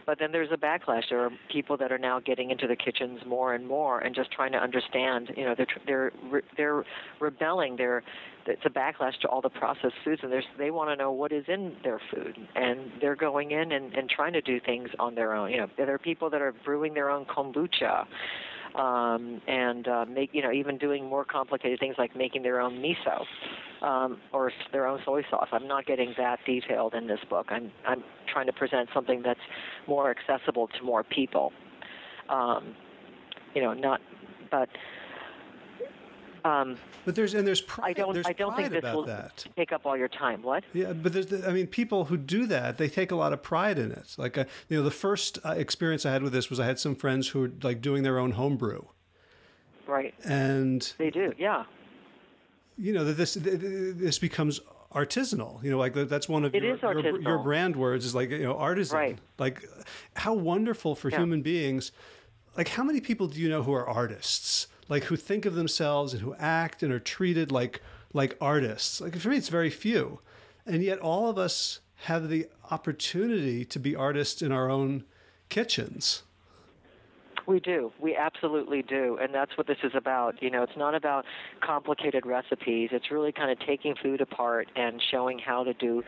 but 0.06 0.18
then 0.18 0.32
there's 0.32 0.50
a 0.52 0.56
backlash. 0.56 1.02
There 1.10 1.20
are 1.20 1.30
people 1.50 1.76
that 1.78 1.92
are 1.92 1.98
now 1.98 2.20
getting 2.20 2.50
into 2.50 2.66
the 2.66 2.76
kitchens 2.76 3.20
more 3.26 3.54
and 3.54 3.66
more, 3.66 4.00
and 4.00 4.14
just 4.14 4.30
trying 4.30 4.52
to 4.52 4.58
understand. 4.58 5.30
You 5.36 5.44
know, 5.44 5.54
they're 5.56 5.66
they're 5.86 6.12
they're 6.56 6.84
rebelling. 7.20 7.76
They're 7.76 8.02
it's 8.46 8.64
a 8.64 8.70
backlash 8.70 9.18
to 9.20 9.28
all 9.28 9.40
the 9.40 9.48
processed 9.48 9.94
foods, 10.04 10.20
and 10.22 10.32
they 10.58 10.70
want 10.70 10.90
to 10.90 10.96
know 10.96 11.12
what 11.12 11.32
is 11.32 11.44
in 11.48 11.76
their 11.82 12.00
food, 12.12 12.36
and 12.54 12.92
they're 13.00 13.16
going 13.16 13.52
in 13.52 13.72
and, 13.72 13.94
and 13.94 14.08
trying 14.08 14.34
to 14.34 14.42
do 14.42 14.60
things 14.60 14.90
on 14.98 15.14
their 15.14 15.34
own. 15.34 15.50
You 15.50 15.58
know, 15.58 15.66
there 15.76 15.94
are 15.94 15.98
people 15.98 16.28
that 16.30 16.42
are 16.42 16.52
brewing 16.64 16.94
their 16.94 17.10
own 17.10 17.24
kombucha 17.24 18.06
um, 18.74 19.40
and 19.46 19.86
uh, 19.86 20.04
make 20.08 20.30
you 20.32 20.42
know 20.42 20.52
even 20.52 20.78
doing 20.78 21.08
more 21.08 21.24
complicated 21.24 21.78
things 21.78 21.94
like 21.98 22.16
making 22.16 22.42
their 22.42 22.60
own 22.60 22.82
miso 22.82 23.24
um, 23.86 24.18
or 24.32 24.50
their 24.72 24.86
own 24.86 25.00
soy 25.04 25.22
sauce. 25.30 25.48
I'm 25.52 25.68
not 25.68 25.86
getting 25.86 26.14
that 26.18 26.40
detailed 26.46 26.94
in 26.94 27.06
this 27.06 27.20
book. 27.28 27.46
I'm 27.50 27.70
I'm 27.86 28.02
trying 28.32 28.46
to 28.46 28.52
present 28.52 28.88
something 28.92 29.22
that's 29.22 29.40
more 29.86 30.10
accessible 30.10 30.68
to 30.78 30.84
more 30.84 31.04
people. 31.04 31.52
Um, 32.28 32.74
you 33.54 33.62
know, 33.62 33.72
not 33.72 34.00
but 34.50 34.68
um, 36.44 36.76
but 37.06 37.14
there's 37.14 37.32
and 37.34 37.46
there's 37.46 37.62
pride. 37.62 37.90
I 37.90 37.92
don't. 37.94 38.12
There's 38.12 38.26
I 38.26 38.32
don't 38.32 38.54
think 38.54 38.70
this 38.70 38.82
will 38.82 39.04
that. 39.04 39.44
take 39.56 39.72
up 39.72 39.86
all 39.86 39.96
your 39.96 40.08
time. 40.08 40.42
What? 40.42 40.64
Yeah, 40.74 40.92
but 40.92 41.12
there's. 41.14 41.32
I 41.44 41.52
mean, 41.52 41.66
people 41.66 42.04
who 42.04 42.18
do 42.18 42.46
that, 42.46 42.76
they 42.76 42.88
take 42.88 43.10
a 43.10 43.16
lot 43.16 43.32
of 43.32 43.42
pride 43.42 43.78
in 43.78 43.90
it. 43.90 44.14
Like, 44.18 44.36
uh, 44.36 44.44
you 44.68 44.76
know, 44.76 44.82
the 44.82 44.90
first 44.90 45.38
uh, 45.44 45.52
experience 45.52 46.04
I 46.04 46.12
had 46.12 46.22
with 46.22 46.32
this 46.32 46.50
was 46.50 46.60
I 46.60 46.66
had 46.66 46.78
some 46.78 46.94
friends 46.94 47.28
who 47.28 47.40
were 47.40 47.52
like 47.62 47.80
doing 47.80 48.02
their 48.02 48.18
own 48.18 48.32
homebrew. 48.32 48.82
Right. 49.86 50.14
And 50.24 50.92
they 50.98 51.10
do. 51.10 51.32
Yeah. 51.38 51.64
You 52.76 52.92
know 52.92 53.04
that 53.04 53.14
this 53.14 53.38
this 53.40 54.18
becomes 54.18 54.60
artisanal. 54.92 55.62
You 55.64 55.70
know, 55.70 55.78
like 55.78 55.94
that's 55.94 56.28
one 56.28 56.44
of 56.44 56.54
your, 56.54 56.76
your, 56.76 57.20
your, 57.20 57.38
brand 57.38 57.76
words 57.76 58.04
is 58.04 58.14
like 58.14 58.30
you 58.30 58.42
know 58.42 58.56
artisan. 58.56 58.98
Right. 58.98 59.18
Like, 59.38 59.64
how 60.16 60.34
wonderful 60.34 60.94
for 60.94 61.08
yeah. 61.08 61.18
human 61.18 61.40
beings. 61.40 61.92
Like, 62.56 62.68
how 62.68 62.84
many 62.84 63.00
people 63.00 63.28
do 63.28 63.40
you 63.40 63.48
know 63.48 63.62
who 63.62 63.72
are 63.72 63.86
artists? 63.86 64.68
Like 64.88 65.04
who 65.04 65.16
think 65.16 65.46
of 65.46 65.54
themselves 65.54 66.12
and 66.12 66.22
who 66.22 66.34
act 66.38 66.82
and 66.82 66.92
are 66.92 67.00
treated 67.00 67.50
like 67.50 67.80
like 68.12 68.36
artists. 68.40 69.00
Like 69.00 69.16
for 69.16 69.28
me, 69.28 69.36
it's 69.36 69.48
very 69.48 69.70
few, 69.70 70.20
and 70.66 70.82
yet 70.82 70.98
all 70.98 71.28
of 71.28 71.38
us 71.38 71.80
have 72.04 72.28
the 72.28 72.46
opportunity 72.70 73.64
to 73.64 73.78
be 73.78 73.96
artists 73.96 74.42
in 74.42 74.52
our 74.52 74.70
own 74.70 75.04
kitchens. 75.48 76.22
We 77.46 77.60
do. 77.60 77.92
We 78.00 78.16
absolutely 78.16 78.82
do. 78.82 79.18
And 79.20 79.34
that's 79.34 79.56
what 79.56 79.66
this 79.66 79.76
is 79.82 79.92
about. 79.94 80.42
You 80.42 80.50
know, 80.50 80.62
it's 80.62 80.76
not 80.76 80.94
about 80.94 81.24
complicated 81.60 82.24
recipes. 82.24 82.90
It's 82.92 83.10
really 83.10 83.32
kind 83.32 83.50
of 83.50 83.58
taking 83.60 83.94
food 84.02 84.20
apart 84.20 84.68
and 84.76 85.02
showing 85.10 85.38
how 85.38 85.64
to 85.64 85.74
do 85.74 86.02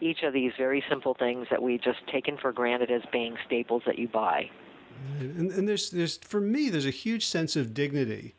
each 0.00 0.22
of 0.22 0.32
these 0.32 0.52
very 0.56 0.84
simple 0.88 1.14
things 1.14 1.46
that 1.50 1.62
we 1.62 1.78
just 1.78 2.06
taken 2.12 2.36
for 2.36 2.52
granted 2.52 2.90
as 2.90 3.02
being 3.12 3.36
staples 3.46 3.82
that 3.86 3.98
you 3.98 4.08
buy. 4.08 4.50
And, 5.20 5.50
and 5.50 5.68
there's, 5.68 5.90
there's, 5.90 6.18
for 6.18 6.40
me, 6.40 6.68
there's 6.68 6.86
a 6.86 6.90
huge 6.90 7.26
sense 7.26 7.56
of 7.56 7.74
dignity 7.74 8.34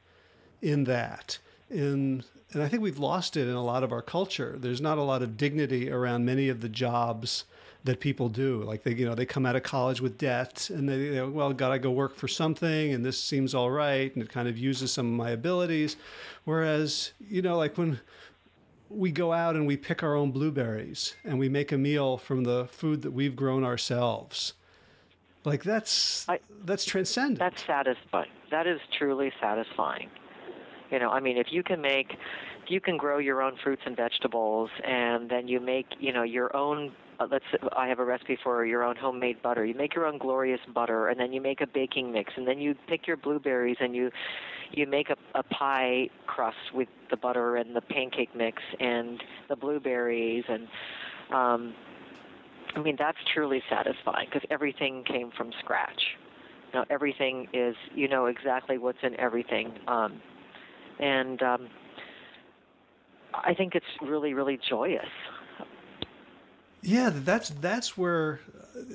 in 0.62 0.84
that. 0.86 1.40
In, 1.70 2.24
and 2.54 2.64
I 2.64 2.68
think 2.68 2.82
we've 2.82 3.00
lost 3.00 3.36
it 3.36 3.48
in 3.48 3.56
a 3.56 3.64
lot 3.64 3.84
of 3.84 3.92
our 3.92 4.02
culture. 4.02 4.56
There's 4.58 4.82
not 4.82 4.98
a 4.98 5.04
lot 5.04 5.22
of 5.22 5.38
dignity 5.38 5.92
around 5.92 6.26
many 6.26 6.50
of 6.50 6.62
the 6.62 6.70
jobs 6.70 7.44
that 7.84 8.00
people 8.00 8.30
do. 8.30 8.64
Like 8.64 8.84
they, 8.84 8.94
you 8.94 9.06
know, 9.06 9.16
they 9.16 9.26
come 9.26 9.46
out 9.46 9.56
of 9.56 9.64
college 9.64 10.02
with 10.02 10.18
debt, 10.18 10.70
and 10.70 10.88
they, 10.88 11.10
they 11.10 11.22
well, 11.22 11.52
gotta 11.54 11.80
go 11.80 11.92
work 11.92 12.16
for 12.16 12.28
something, 12.28 12.94
and 12.94 13.04
this 13.04 13.20
seems 13.20 13.54
all 13.54 13.72
right, 13.72 14.14
and 14.14 14.24
it 14.24 14.30
kind 14.30 14.48
of 14.48 14.58
uses 14.58 14.92
some 14.92 15.08
of 15.08 15.14
my 15.14 15.32
abilities. 15.32 15.96
Whereas, 16.46 17.12
you 17.20 17.42
know, 17.42 17.58
like 17.58 17.78
when 17.78 18.00
we 18.90 19.12
go 19.12 19.34
out 19.34 19.56
and 19.56 19.68
we 19.68 19.76
pick 19.76 20.04
our 20.04 20.16
own 20.16 20.32
blueberries 20.32 21.16
and 21.26 21.38
we 21.38 21.50
make 21.50 21.72
a 21.72 21.78
meal 21.78 22.18
from 22.18 22.44
the 22.44 22.68
food 22.68 23.02
that 23.02 23.12
we've 23.12 23.36
grown 23.36 23.64
ourselves 23.64 24.54
like 25.46 25.64
that's 25.64 26.28
I, 26.28 26.40
that's 26.66 26.86
transcendent. 26.86 27.40
That's 27.40 27.66
satisfying. 27.66 28.30
That 28.52 28.68
is 28.68 28.80
truly 28.98 29.32
satisfying. 29.40 30.10
You 30.92 31.00
know, 31.00 31.10
I 31.10 31.20
mean, 31.20 31.38
if 31.38 31.48
you 31.52 31.64
can 31.64 31.82
make, 31.82 32.14
if 32.64 32.70
you 32.70 32.80
can 32.80 32.98
grow 32.98 33.18
your 33.18 33.42
own 33.42 33.58
fruits 33.62 33.82
and 33.86 33.96
vegetables, 33.96 34.70
and 34.86 35.30
then 35.30 35.48
you 35.48 35.60
make, 35.60 35.88
you 36.00 36.14
know, 36.14 36.24
your 36.24 36.56
own. 36.56 36.92
Uh, 37.20 37.28
let's. 37.30 37.46
I 37.76 37.88
have 37.88 38.00
a 38.00 38.06
recipe 38.06 38.38
for 38.42 38.66
your 38.66 38.84
own 38.84 38.96
homemade 38.96 39.42
butter. 39.42 39.66
You 39.66 39.74
make 39.74 39.96
your 39.96 40.06
own 40.06 40.18
glorious 40.18 40.62
butter, 40.74 41.08
and 41.08 41.20
then 41.20 41.34
you 41.34 41.42
make 41.42 41.62
a 41.62 41.68
baking 41.68 42.12
mix, 42.12 42.34
and 42.38 42.48
then 42.48 42.60
you 42.60 42.76
pick 42.88 43.08
your 43.08 43.18
blueberries, 43.18 43.78
and 43.80 43.96
you, 43.96 44.12
you 44.72 44.86
make 44.86 45.10
a, 45.10 45.18
a 45.36 45.44
pie 45.44 46.10
crust 46.26 46.58
with 46.74 46.88
the 47.10 47.18
butter 47.18 47.56
and 47.56 47.76
the 47.76 47.82
pancake 47.82 48.36
mix 48.36 48.62
and 48.80 49.22
the 49.50 49.56
blueberries, 49.56 50.44
and 50.48 50.68
um, 51.34 51.74
I 52.76 52.80
mean, 52.82 52.96
that's 52.98 53.18
truly 53.34 53.62
satisfying 53.70 54.28
because 54.32 54.48
everything 54.52 55.04
came 55.04 55.32
from 55.32 55.52
scratch. 55.60 56.02
Now, 56.74 56.86
everything 56.90 57.48
is, 57.54 57.76
you 57.96 58.08
know 58.08 58.26
exactly 58.26 58.78
what's 58.78 59.00
in 59.02 59.20
everything. 59.20 59.74
Um, 59.88 60.22
and 61.00 61.42
um, 61.42 61.70
I 63.34 63.54
think 63.54 63.76
it's 63.76 63.86
really, 64.02 64.34
really 64.34 64.60
joyous. 64.70 65.08
Yeah, 66.82 67.10
that's 67.12 67.50
that's 67.50 67.98
where 67.98 68.40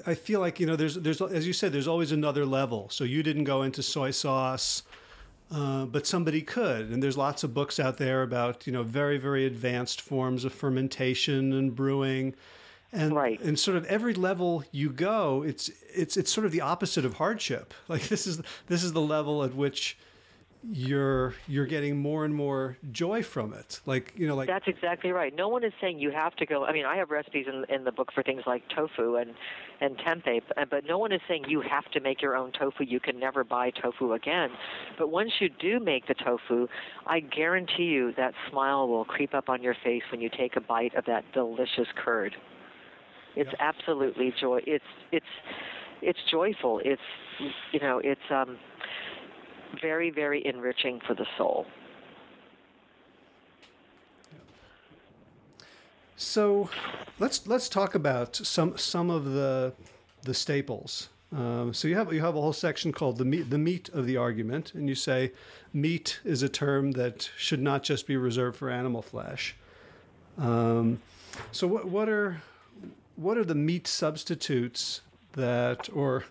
I 0.06 0.14
feel 0.14 0.40
like 0.40 0.60
you 0.60 0.66
know 0.66 0.76
there's 0.76 0.94
there's 0.94 1.20
as 1.20 1.46
you 1.46 1.52
said 1.52 1.72
there's 1.72 1.88
always 1.88 2.12
another 2.12 2.46
level. 2.46 2.88
So 2.90 3.04
you 3.04 3.22
didn't 3.22 3.44
go 3.44 3.62
into 3.62 3.82
soy 3.82 4.12
sauce, 4.12 4.82
uh, 5.50 5.84
but 5.86 6.06
somebody 6.06 6.42
could, 6.42 6.90
and 6.90 7.02
there's 7.02 7.16
lots 7.16 7.42
of 7.42 7.52
books 7.52 7.80
out 7.80 7.98
there 7.98 8.22
about 8.22 8.66
you 8.66 8.72
know 8.72 8.82
very 8.82 9.18
very 9.18 9.44
advanced 9.44 10.00
forms 10.00 10.44
of 10.44 10.54
fermentation 10.54 11.52
and 11.52 11.74
brewing 11.74 12.34
and 12.92 13.14
right. 13.14 13.40
and 13.40 13.58
sort 13.58 13.76
of 13.76 13.84
every 13.86 14.14
level 14.14 14.64
you 14.70 14.90
go 14.90 15.42
it's 15.42 15.70
it's 15.94 16.16
it's 16.16 16.30
sort 16.30 16.44
of 16.44 16.52
the 16.52 16.60
opposite 16.60 17.04
of 17.04 17.14
hardship. 17.14 17.74
Like 17.88 18.08
this 18.08 18.26
is 18.26 18.40
this 18.68 18.82
is 18.84 18.92
the 18.92 19.02
level 19.02 19.42
at 19.44 19.54
which 19.54 19.98
you're 20.70 21.34
you're 21.46 21.66
getting 21.66 21.98
more 21.98 22.24
and 22.24 22.34
more 22.34 22.78
joy 22.90 23.22
from 23.22 23.52
it. 23.52 23.80
Like 23.84 24.14
you 24.16 24.26
know 24.26 24.34
like 24.34 24.48
that's 24.48 24.68
exactly 24.68 25.10
right. 25.10 25.34
No 25.34 25.48
one 25.48 25.64
is 25.64 25.72
saying 25.80 25.98
you 25.98 26.10
have 26.10 26.34
to 26.36 26.46
go. 26.46 26.64
I 26.64 26.72
mean 26.72 26.86
i 26.86 26.96
have 26.96 27.10
recipes 27.10 27.46
in 27.48 27.66
in 27.74 27.84
the 27.84 27.92
book 27.92 28.12
for 28.14 28.22
things 28.22 28.42
like 28.46 28.62
tofu 28.74 29.16
and 29.16 29.34
and 29.80 29.98
tempeh 29.98 30.40
uh, 30.56 30.64
but 30.70 30.84
no 30.86 30.96
one 30.96 31.12
is 31.12 31.20
saying 31.28 31.44
you 31.48 31.60
have 31.60 31.90
to 31.90 32.00
make 32.00 32.22
your 32.22 32.36
own 32.36 32.52
tofu. 32.52 32.84
You 32.84 33.00
can 33.00 33.18
never 33.18 33.44
buy 33.44 33.70
tofu 33.70 34.12
again. 34.12 34.50
But 34.98 35.10
once 35.10 35.32
you 35.40 35.48
do 35.48 35.80
make 35.80 36.06
the 36.06 36.14
tofu 36.14 36.68
i 37.06 37.20
guarantee 37.20 37.84
you 37.84 38.12
that 38.16 38.32
smile 38.48 38.88
will 38.88 39.04
creep 39.04 39.34
up 39.34 39.48
on 39.48 39.62
your 39.62 39.74
face 39.84 40.02
when 40.10 40.20
you 40.20 40.30
take 40.30 40.56
a 40.56 40.60
bite 40.60 40.94
of 40.94 41.04
that 41.06 41.24
delicious 41.32 41.88
curd 41.96 42.36
it's 43.36 43.50
absolutely 43.58 44.34
joy. 44.40 44.60
It's 44.66 44.84
it's 45.10 45.26
it's 46.00 46.18
joyful. 46.30 46.80
It's 46.84 47.02
you 47.72 47.80
know 47.80 48.00
it's 48.02 48.20
um, 48.30 48.58
very 49.80 50.10
very 50.10 50.44
enriching 50.44 51.00
for 51.06 51.14
the 51.14 51.26
soul. 51.38 51.66
So 56.16 56.70
let's 57.18 57.46
let's 57.46 57.68
talk 57.68 57.94
about 57.94 58.36
some 58.36 58.76
some 58.76 59.10
of 59.10 59.24
the 59.24 59.72
the 60.22 60.34
staples. 60.34 61.08
Um, 61.34 61.72
so 61.72 61.88
you 61.88 61.96
have 61.96 62.12
you 62.12 62.20
have 62.20 62.36
a 62.36 62.40
whole 62.40 62.52
section 62.52 62.92
called 62.92 63.16
the 63.16 63.24
meat 63.24 63.48
the 63.48 63.58
meat 63.58 63.88
of 63.88 64.06
the 64.06 64.16
argument, 64.16 64.74
and 64.74 64.88
you 64.88 64.94
say 64.94 65.32
meat 65.72 66.20
is 66.24 66.42
a 66.42 66.48
term 66.48 66.92
that 66.92 67.30
should 67.36 67.62
not 67.62 67.82
just 67.82 68.06
be 68.06 68.16
reserved 68.16 68.56
for 68.56 68.68
animal 68.68 69.00
flesh. 69.00 69.56
Um, 70.36 71.00
so 71.50 71.66
what 71.66 71.86
what 71.86 72.08
are 72.08 72.42
what 73.22 73.38
are 73.38 73.44
the 73.44 73.54
meat 73.54 73.86
substitutes 73.86 75.00
that, 75.32 75.88
or 75.94 76.24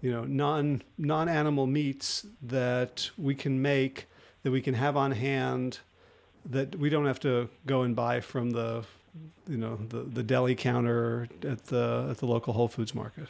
you 0.00 0.10
know, 0.10 0.24
non 0.24 0.82
non 0.98 1.28
animal 1.28 1.66
meats 1.66 2.26
that 2.42 3.10
we 3.16 3.34
can 3.34 3.62
make 3.62 4.06
that 4.42 4.50
we 4.50 4.60
can 4.60 4.74
have 4.74 4.96
on 4.96 5.12
hand 5.12 5.78
that 6.44 6.74
we 6.76 6.88
don't 6.90 7.06
have 7.06 7.20
to 7.20 7.48
go 7.66 7.82
and 7.82 7.94
buy 7.94 8.20
from 8.20 8.50
the 8.50 8.84
you 9.46 9.56
know 9.56 9.76
the, 9.88 9.98
the 9.98 10.22
deli 10.22 10.54
counter 10.54 11.28
at 11.42 11.66
the 11.66 12.08
at 12.10 12.18
the 12.18 12.26
local 12.26 12.52
Whole 12.52 12.68
Foods 12.68 12.94
market? 12.94 13.28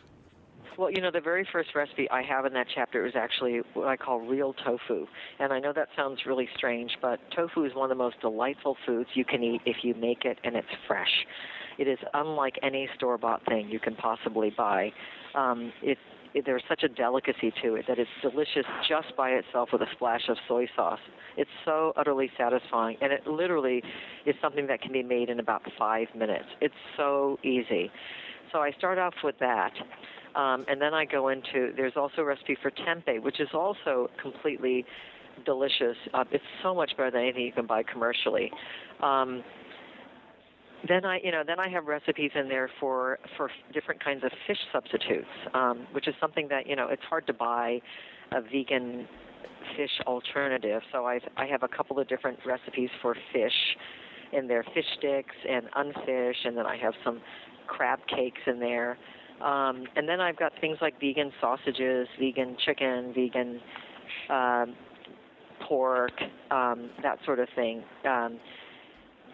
Well, 0.79 0.91
you 0.91 1.03
know, 1.03 1.11
the 1.11 1.21
very 1.21 1.47
first 1.53 1.75
recipe 1.75 2.09
I 2.11 2.23
have 2.23 2.47
in 2.47 2.55
that 2.55 2.67
chapter 2.75 3.07
is 3.07 3.15
actually 3.15 3.61
what 3.75 3.89
I 3.89 3.97
call 3.97 4.21
real 4.21 4.55
tofu. 4.55 5.07
And 5.39 5.53
I 5.53 5.59
know 5.61 5.73
that 5.75 5.89
sounds 5.95 6.25
really 6.25 6.49
strange, 6.57 6.97
but 7.03 7.21
tofu 7.31 7.65
is 7.65 7.75
one 7.75 7.91
of 7.91 7.97
the 7.97 8.03
most 8.03 8.21
delightful 8.21 8.79
foods 8.87 9.11
you 9.13 9.25
can 9.25 9.43
eat 9.43 9.61
if 9.67 9.85
you 9.85 9.95
make 9.95 10.25
it 10.25 10.39
and 10.45 10.57
it's 10.57 10.69
fresh. 10.87 11.27
It 11.83 11.89
is 11.89 11.99
unlike 12.15 12.61
any 12.63 12.89
store 12.97 13.19
bought 13.19 13.45
thing 13.47 13.69
you 13.69 13.81
can 13.81 13.97
possibly 13.97 14.53
buy. 14.57 14.93
Um, 15.35 15.73
it, 15.83 15.99
it, 16.33 16.47
there's 16.47 16.63
such 16.69 16.85
a 16.85 16.89
delicacy 16.89 17.53
to 17.61 17.75
it 17.75 17.87
that 17.89 17.99
it's 17.99 18.09
delicious 18.23 18.65
just 18.89 19.09
by 19.17 19.31
itself 19.31 19.71
with 19.73 19.83
a 19.83 19.87
splash 19.97 20.21
of 20.29 20.37
soy 20.47 20.69
sauce. 20.77 21.01
It's 21.37 21.51
so 21.65 21.93
utterly 21.97 22.31
satisfying, 22.39 22.99
and 23.01 23.13
it 23.13 23.27
literally 23.27 23.83
is 24.27 24.37
something 24.41 24.69
that 24.69 24.81
can 24.81 24.93
be 24.93 25.03
made 25.03 25.29
in 25.29 25.41
about 25.41 25.63
five 25.77 26.07
minutes. 26.17 26.45
It's 26.61 26.73
so 26.97 27.37
easy. 27.43 27.91
So 28.53 28.61
I 28.61 28.71
start 28.79 28.99
off 28.99 29.15
with 29.25 29.35
that. 29.41 29.73
Um, 30.37 30.65
and 30.69 30.81
then 30.81 30.95
I 30.95 31.05
go 31.05 31.31
into, 31.31 31.73
there's 31.77 31.95
also 31.97 32.23
a 32.23 32.25
recipe 32.25 32.57
for 32.63 32.71
tempeh, 32.71 33.21
which 33.21 33.41
is 33.41 33.49
also 33.53 34.09
completely 34.23 34.87
delicious. 35.45 35.97
Uh, 36.15 36.23
it's 36.31 36.45
so 36.63 36.77
much 36.77 36.93
better 36.97 37.11
than 37.11 37.23
anything 37.23 37.43
you 37.43 37.53
can 37.53 37.67
buy 37.67 37.83
commercially. 37.83 38.53
Um, 39.03 39.43
then 40.89 41.05
I, 41.05 41.21
you 41.23 41.31
know, 41.31 41.43
then 41.47 41.61
I 41.61 41.69
have 41.69 41.87
recipes 41.87 42.31
in 42.35 42.49
there 42.49 42.71
for 42.81 43.19
for 43.37 43.51
different 43.73 44.03
kinds 44.03 44.25
of 44.25 44.31
fish 44.47 44.59
substitutes, 44.73 45.27
um, 45.55 45.87
which 45.93 46.09
is 46.09 46.15
something 46.21 46.49
that 46.49 46.67
you 46.67 46.77
know 46.77 46.89
it's 46.89 47.03
hard 47.09 47.27
to 47.29 47.33
buy 47.33 47.81
a 48.33 48.41
vegan 48.41 49.07
fish 49.77 49.91
alternative. 50.07 50.83
So 50.93 51.07
I 51.07 51.21
I 51.37 51.47
have 51.47 51.63
a 51.63 51.69
couple 51.69 51.99
of 51.99 52.09
different 52.09 52.39
recipes 52.45 52.91
for 53.01 53.15
fish 53.33 53.77
in 54.33 54.49
there, 54.49 54.65
fish 54.75 54.87
sticks 54.99 55.35
and 55.49 55.67
unfish, 55.77 56.45
and 56.45 56.57
then 56.57 56.67
I 56.67 56.77
have 56.79 56.95
some 57.05 57.21
crab 57.67 58.01
cakes 58.09 58.41
in 58.47 58.59
there. 58.59 58.99
Um, 59.41 59.85
and 59.97 60.09
then 60.09 60.21
I've 60.21 60.37
got 60.37 60.53
things 60.61 60.79
like 60.81 60.99
vegan 61.01 61.33
sausages, 61.41 62.09
vegan 62.19 62.57
chicken, 62.65 63.13
vegan 63.15 63.61
um, 64.31 64.75
pork, 65.67 66.13
um, 66.51 66.91
that 67.03 67.19
sort 67.25 67.39
of 67.39 67.49
thing. 67.55 67.83
Um, 68.09 68.39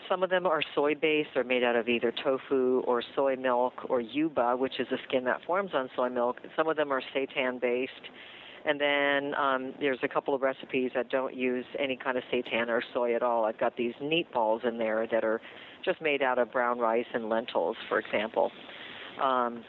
some 0.09 0.23
of 0.23 0.31
them 0.31 0.47
are 0.47 0.63
soy 0.75 0.95
based, 0.95 1.31
they're 1.35 1.45
made 1.45 1.63
out 1.63 1.77
of 1.77 1.89
either 1.89 2.13
tofu 2.25 2.81
or 2.87 3.03
soy 3.15 3.37
milk 3.37 3.75
or 3.89 4.01
yuba, 4.01 4.57
which 4.57 4.81
is 4.81 4.87
a 4.91 4.97
skin 5.07 5.25
that 5.25 5.41
forms 5.47 5.71
on 5.75 5.89
soy 5.95 6.09
milk. 6.09 6.39
Some 6.57 6.69
of 6.69 6.77
them 6.77 6.93
are 6.93 7.03
seitan 7.15 7.61
based. 7.61 7.93
And 8.65 8.81
then 8.81 9.35
um, 9.35 9.73
there's 9.81 10.01
a 10.03 10.09
couple 10.09 10.35
of 10.35 10.43
recipes 10.43 10.91
that 10.95 11.11
don't 11.11 11.35
use 11.35 11.65
any 11.79 11.97
kind 11.97 12.19
of 12.19 12.25
seitan 12.33 12.69
or 12.69 12.83
soy 12.93 13.15
at 13.15 13.23
all. 13.23 13.45
I've 13.45 13.59
got 13.59 13.77
these 13.77 13.95
meat 14.03 14.31
balls 14.33 14.63
in 14.67 14.79
there 14.79 15.07
that 15.11 15.25
are 15.25 15.41
just 15.85 16.03
made 16.03 16.23
out 16.23 16.39
of 16.39 16.53
brown 16.53 16.79
rice 16.79 17.07
and 17.15 17.29
lentils, 17.29 17.77
for 17.89 17.99
example. 17.99 18.51
Um, 19.23 19.65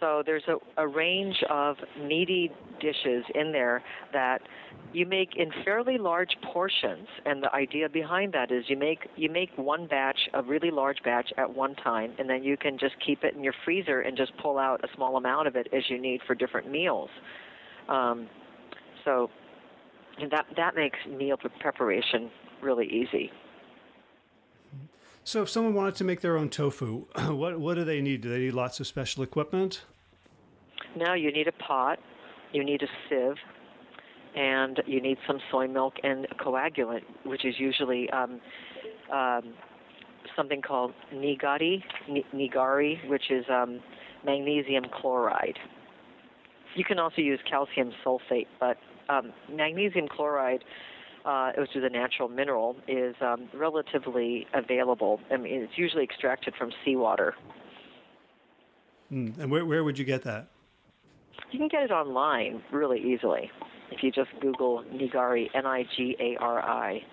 so 0.00 0.22
there's 0.24 0.44
a, 0.48 0.82
a 0.82 0.86
range 0.86 1.42
of 1.48 1.76
meaty 2.00 2.50
dishes 2.80 3.24
in 3.34 3.52
there 3.52 3.82
that 4.12 4.40
you 4.92 5.06
make 5.06 5.36
in 5.36 5.50
fairly 5.64 5.98
large 5.98 6.36
portions 6.52 7.08
and 7.26 7.42
the 7.42 7.52
idea 7.54 7.88
behind 7.88 8.32
that 8.32 8.50
is 8.50 8.64
you 8.68 8.76
make 8.76 9.00
you 9.16 9.30
make 9.30 9.50
one 9.56 9.86
batch 9.86 10.18
a 10.34 10.42
really 10.42 10.70
large 10.70 11.02
batch 11.04 11.30
at 11.36 11.54
one 11.54 11.74
time 11.76 12.12
and 12.18 12.28
then 12.28 12.42
you 12.42 12.56
can 12.56 12.78
just 12.78 12.94
keep 13.04 13.22
it 13.22 13.34
in 13.34 13.44
your 13.44 13.54
freezer 13.64 14.00
and 14.00 14.16
just 14.16 14.32
pull 14.38 14.58
out 14.58 14.82
a 14.84 14.88
small 14.94 15.16
amount 15.16 15.46
of 15.46 15.56
it 15.56 15.66
as 15.72 15.82
you 15.88 16.00
need 16.00 16.20
for 16.26 16.34
different 16.34 16.70
meals 16.70 17.10
um, 17.88 18.28
so 19.04 19.30
that 20.30 20.46
that 20.56 20.74
makes 20.74 20.98
meal 21.06 21.36
preparation 21.60 22.30
really 22.62 22.86
easy 22.86 23.30
so 25.24 25.42
if 25.42 25.50
someone 25.50 25.74
wanted 25.74 25.94
to 25.96 26.04
make 26.04 26.22
their 26.22 26.38
own 26.38 26.48
tofu, 26.48 27.04
what 27.28 27.60
what 27.60 27.74
do 27.74 27.84
they 27.84 28.00
need? 28.00 28.22
Do 28.22 28.30
they 28.30 28.38
need 28.38 28.54
lots 28.54 28.80
of 28.80 28.86
special 28.86 29.22
equipment? 29.22 29.82
No, 30.96 31.12
you 31.12 31.30
need 31.30 31.46
a 31.48 31.52
pot, 31.52 31.98
you 32.54 32.64
need 32.64 32.82
a 32.82 32.86
sieve, 33.10 33.36
and 34.36 34.82
you 34.86 35.00
need 35.00 35.18
some 35.26 35.38
soy 35.50 35.66
milk 35.66 35.94
and 36.02 36.26
a 36.26 36.34
coagulant, 36.34 37.02
which 37.24 37.44
is 37.44 37.54
usually 37.58 38.08
um, 38.10 38.40
um, 39.12 39.54
something 40.36 40.62
called 40.62 40.92
nigari, 41.12 41.82
nigari, 42.34 43.08
which 43.08 43.30
is 43.30 43.44
um, 43.50 43.80
magnesium 44.24 44.84
chloride. 44.92 45.58
You 46.74 46.84
can 46.84 46.98
also 46.98 47.22
use 47.22 47.40
calcium 47.48 47.92
sulfate, 48.04 48.46
but 48.60 48.76
um, 49.08 49.32
magnesium 49.50 50.06
chloride 50.08 50.62
uh, 51.24 51.52
which 51.58 51.76
is 51.76 51.84
a 51.84 51.90
natural 51.90 52.28
mineral, 52.28 52.74
is 52.86 53.14
um, 53.20 53.48
relatively 53.52 54.46
available. 54.54 55.20
I 55.30 55.36
mean, 55.36 55.60
it's 55.62 55.76
usually 55.76 56.02
extracted 56.02 56.54
from 56.56 56.70
seawater. 56.84 57.34
Mm. 59.12 59.38
And 59.38 59.50
where, 59.50 59.64
where 59.66 59.84
would 59.84 59.98
you 59.98 60.06
get 60.06 60.22
that? 60.22 60.48
You 61.50 61.58
can 61.58 61.68
get 61.68 61.82
it 61.82 61.90
online 61.90 62.62
really 62.72 63.00
easily 63.00 63.50
if 63.90 64.02
you 64.02 64.10
just 64.10 64.30
Google 64.40 64.84
Nigari, 64.92 65.48
N 65.54 65.66
I 65.66 65.84
G 65.96 66.16
A 66.18 66.36
R 66.36 66.60
I. 66.60 67.04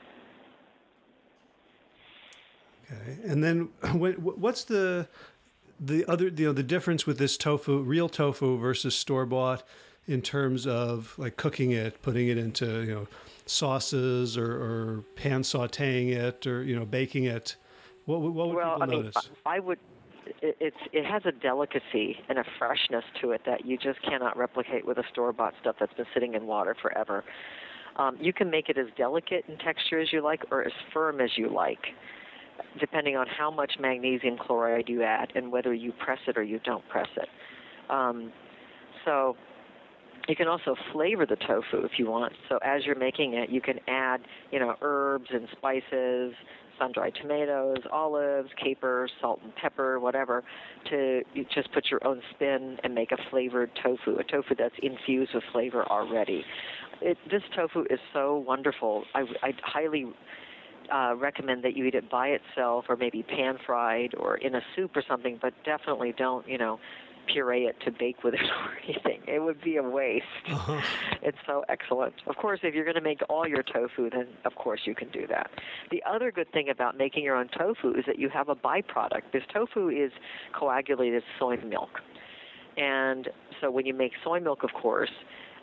Okay, 2.91 3.17
and 3.23 3.43
then 3.43 3.69
what's 3.93 4.63
the 4.63 5.07
the 5.79 6.05
other 6.05 6.27
you 6.27 6.47
know 6.47 6.53
the 6.53 6.63
difference 6.63 7.05
with 7.05 7.17
this 7.17 7.37
tofu, 7.37 7.81
real 7.81 8.09
tofu 8.09 8.57
versus 8.57 8.95
store 8.95 9.25
bought, 9.25 9.63
in 10.07 10.21
terms 10.21 10.67
of 10.67 11.13
like 11.17 11.37
cooking 11.37 11.71
it, 11.71 12.01
putting 12.01 12.27
it 12.27 12.37
into 12.37 12.81
you 12.81 12.93
know 12.93 13.07
sauces 13.45 14.37
or, 14.37 14.51
or 14.51 15.03
pan 15.15 15.41
sautéing 15.41 16.11
it 16.11 16.45
or 16.47 16.63
you 16.63 16.75
know 16.75 16.85
baking 16.85 17.25
it? 17.25 17.55
What, 18.05 18.21
what 18.21 18.33
would 18.33 18.55
well, 18.55 18.73
people 18.73 18.83
I 18.83 18.85
mean, 18.85 19.01
notice? 19.03 19.29
I 19.45 19.59
would. 19.59 19.79
It, 20.41 20.57
it's 20.59 20.77
it 20.93 21.05
has 21.05 21.21
a 21.25 21.31
delicacy 21.31 22.15
and 22.29 22.39
a 22.39 22.43
freshness 22.57 23.03
to 23.21 23.31
it 23.31 23.41
that 23.45 23.65
you 23.65 23.77
just 23.77 24.01
cannot 24.01 24.37
replicate 24.37 24.85
with 24.85 24.97
a 24.97 25.03
store 25.11 25.33
bought 25.33 25.53
stuff 25.61 25.75
that's 25.79 25.93
been 25.93 26.05
sitting 26.13 26.33
in 26.33 26.45
water 26.45 26.75
forever. 26.81 27.23
Um, 27.97 28.17
you 28.19 28.33
can 28.33 28.49
make 28.49 28.69
it 28.69 28.77
as 28.77 28.87
delicate 28.97 29.45
in 29.47 29.57
texture 29.57 29.99
as 29.99 30.11
you 30.11 30.21
like 30.21 30.43
or 30.51 30.65
as 30.65 30.73
firm 30.93 31.21
as 31.21 31.29
you 31.37 31.49
like, 31.49 31.79
depending 32.79 33.15
on 33.15 33.25
how 33.27 33.49
much 33.49 33.73
magnesium 33.79 34.37
chloride 34.37 34.89
you 34.89 35.03
add 35.03 35.31
and 35.35 35.51
whether 35.51 35.73
you 35.73 35.93
press 36.03 36.19
it 36.27 36.37
or 36.37 36.43
you 36.43 36.59
don't 36.65 36.87
press 36.89 37.07
it. 37.15 37.29
Um, 37.89 38.31
so 39.05 39.37
you 40.27 40.35
can 40.35 40.47
also 40.47 40.75
flavor 40.91 41.25
the 41.25 41.35
tofu 41.35 41.85
if 41.85 41.91
you 41.97 42.09
want. 42.09 42.33
So 42.49 42.57
as 42.63 42.83
you're 42.85 42.97
making 42.97 43.35
it, 43.35 43.49
you 43.49 43.61
can 43.61 43.79
add, 43.87 44.21
you 44.51 44.59
know, 44.59 44.75
herbs 44.81 45.27
and 45.31 45.47
spices, 45.57 46.33
sun-dried 46.79 47.13
tomatoes, 47.21 47.77
olives, 47.91 48.49
capers, 48.61 49.11
salt 49.21 49.39
and 49.43 49.55
pepper, 49.55 49.99
whatever, 49.99 50.43
to 50.89 51.21
just 51.53 51.71
put 51.73 51.85
your 51.89 52.05
own 52.05 52.21
spin 52.33 52.77
and 52.83 52.93
make 52.93 53.11
a 53.11 53.17
flavored 53.29 53.71
tofu, 53.81 54.17
a 54.17 54.23
tofu 54.23 54.55
that's 54.57 54.75
infused 54.81 55.33
with 55.33 55.43
flavor 55.51 55.83
already. 55.85 56.43
It, 57.01 57.17
this 57.29 57.41
tofu 57.55 57.81
is 57.89 57.99
so 58.13 58.37
wonderful. 58.37 59.03
I, 59.13 59.21
I 59.43 59.51
highly 59.63 60.05
uh, 60.93 61.15
recommend 61.15 61.63
that 61.63 61.75
you 61.75 61.85
eat 61.85 61.95
it 61.95 62.09
by 62.09 62.29
itself 62.29 62.85
or 62.89 62.95
maybe 62.95 63.23
pan 63.23 63.57
fried 63.65 64.13
or 64.17 64.37
in 64.37 64.55
a 64.55 64.61
soup 64.75 64.95
or 64.95 65.03
something, 65.07 65.39
but 65.41 65.53
definitely 65.63 66.13
don't, 66.17 66.47
you 66.47 66.57
know, 66.57 66.79
puree 67.25 67.65
it 67.65 67.75
to 67.85 67.91
bake 67.91 68.23
with 68.23 68.33
it 68.33 68.41
or 68.65 68.77
anything. 68.83 69.21
It 69.27 69.39
would 69.39 69.61
be 69.61 69.77
a 69.77 69.83
waste. 69.83 70.25
Uh-huh. 70.49 70.81
It's 71.21 71.37
so 71.45 71.63
excellent. 71.69 72.13
Of 72.27 72.35
course, 72.37 72.59
if 72.63 72.73
you're 72.73 72.85
going 72.85 72.95
to 72.95 73.01
make 73.01 73.21
all 73.29 73.47
your 73.47 73.63
tofu, 73.63 74.09
then 74.09 74.27
of 74.45 74.55
course 74.55 74.81
you 74.85 74.95
can 74.95 75.09
do 75.09 75.27
that. 75.27 75.49
The 75.91 76.03
other 76.09 76.31
good 76.31 76.51
thing 76.51 76.69
about 76.69 76.97
making 76.97 77.23
your 77.23 77.35
own 77.35 77.49
tofu 77.57 77.91
is 77.97 78.05
that 78.07 78.19
you 78.19 78.29
have 78.29 78.49
a 78.49 78.55
byproduct. 78.55 79.31
This 79.33 79.43
tofu 79.53 79.89
is 79.89 80.11
coagulated 80.57 81.23
soy 81.39 81.57
milk. 81.57 82.01
And 82.77 83.29
so 83.61 83.71
when 83.71 83.85
you 83.85 83.93
make 83.93 84.11
soy 84.23 84.39
milk, 84.39 84.63
of 84.63 84.73
course, 84.73 85.11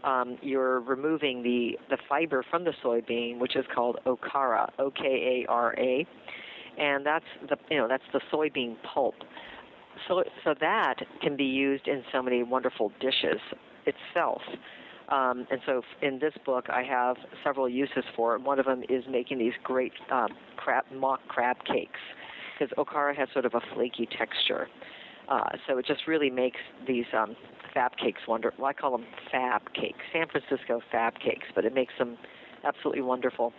um, 0.04 0.38
you're 0.42 0.80
removing 0.80 1.42
the, 1.42 1.78
the 1.90 1.98
fiber 2.08 2.44
from 2.50 2.64
the 2.64 2.72
soybean, 2.82 3.38
which 3.38 3.54
is 3.54 3.64
called 3.74 3.98
okara, 4.06 4.70
O-K-A-R-A, 4.78 6.06
and 6.78 7.04
that's 7.04 7.24
the 7.48 7.56
you 7.70 7.76
know 7.76 7.88
that's 7.88 8.04
the 8.12 8.20
soybean 8.32 8.76
pulp. 8.82 9.14
So, 10.08 10.24
so 10.44 10.54
that 10.60 10.96
can 11.20 11.36
be 11.36 11.44
used 11.44 11.88
in 11.88 12.02
so 12.12 12.22
many 12.22 12.42
wonderful 12.42 12.92
dishes 13.00 13.40
itself. 13.86 14.42
Um, 15.08 15.46
and 15.50 15.60
so 15.66 15.82
in 16.00 16.18
this 16.18 16.32
book, 16.44 16.66
I 16.70 16.82
have 16.82 17.16
several 17.44 17.68
uses 17.68 18.04
for 18.16 18.34
it. 18.34 18.42
One 18.42 18.58
of 18.58 18.66
them 18.66 18.82
is 18.88 19.04
making 19.10 19.38
these 19.38 19.52
great 19.62 19.92
um, 20.10 20.28
crab, 20.56 20.84
mock 20.94 21.20
crab 21.28 21.56
cakes 21.64 22.00
because 22.58 22.72
okara 22.78 23.14
has 23.16 23.28
sort 23.32 23.44
of 23.44 23.54
a 23.54 23.60
flaky 23.74 24.08
texture. 24.16 24.68
Uh, 25.28 25.50
so 25.66 25.78
it 25.78 25.86
just 25.86 26.06
really 26.06 26.30
makes 26.30 26.58
these 26.86 27.04
um, 27.16 27.36
fab 27.74 27.92
cakes 27.96 28.20
wonder. 28.26 28.52
Well, 28.58 28.66
I 28.66 28.72
call 28.72 28.92
them 28.92 29.06
fab 29.30 29.62
cakes, 29.74 29.98
San 30.12 30.26
Francisco 30.28 30.80
fab 30.90 31.14
cakes, 31.18 31.46
but 31.54 31.64
it 31.64 31.74
makes 31.74 31.94
them 31.98 32.16
absolutely 32.64 33.02
wonderful. 33.02 33.52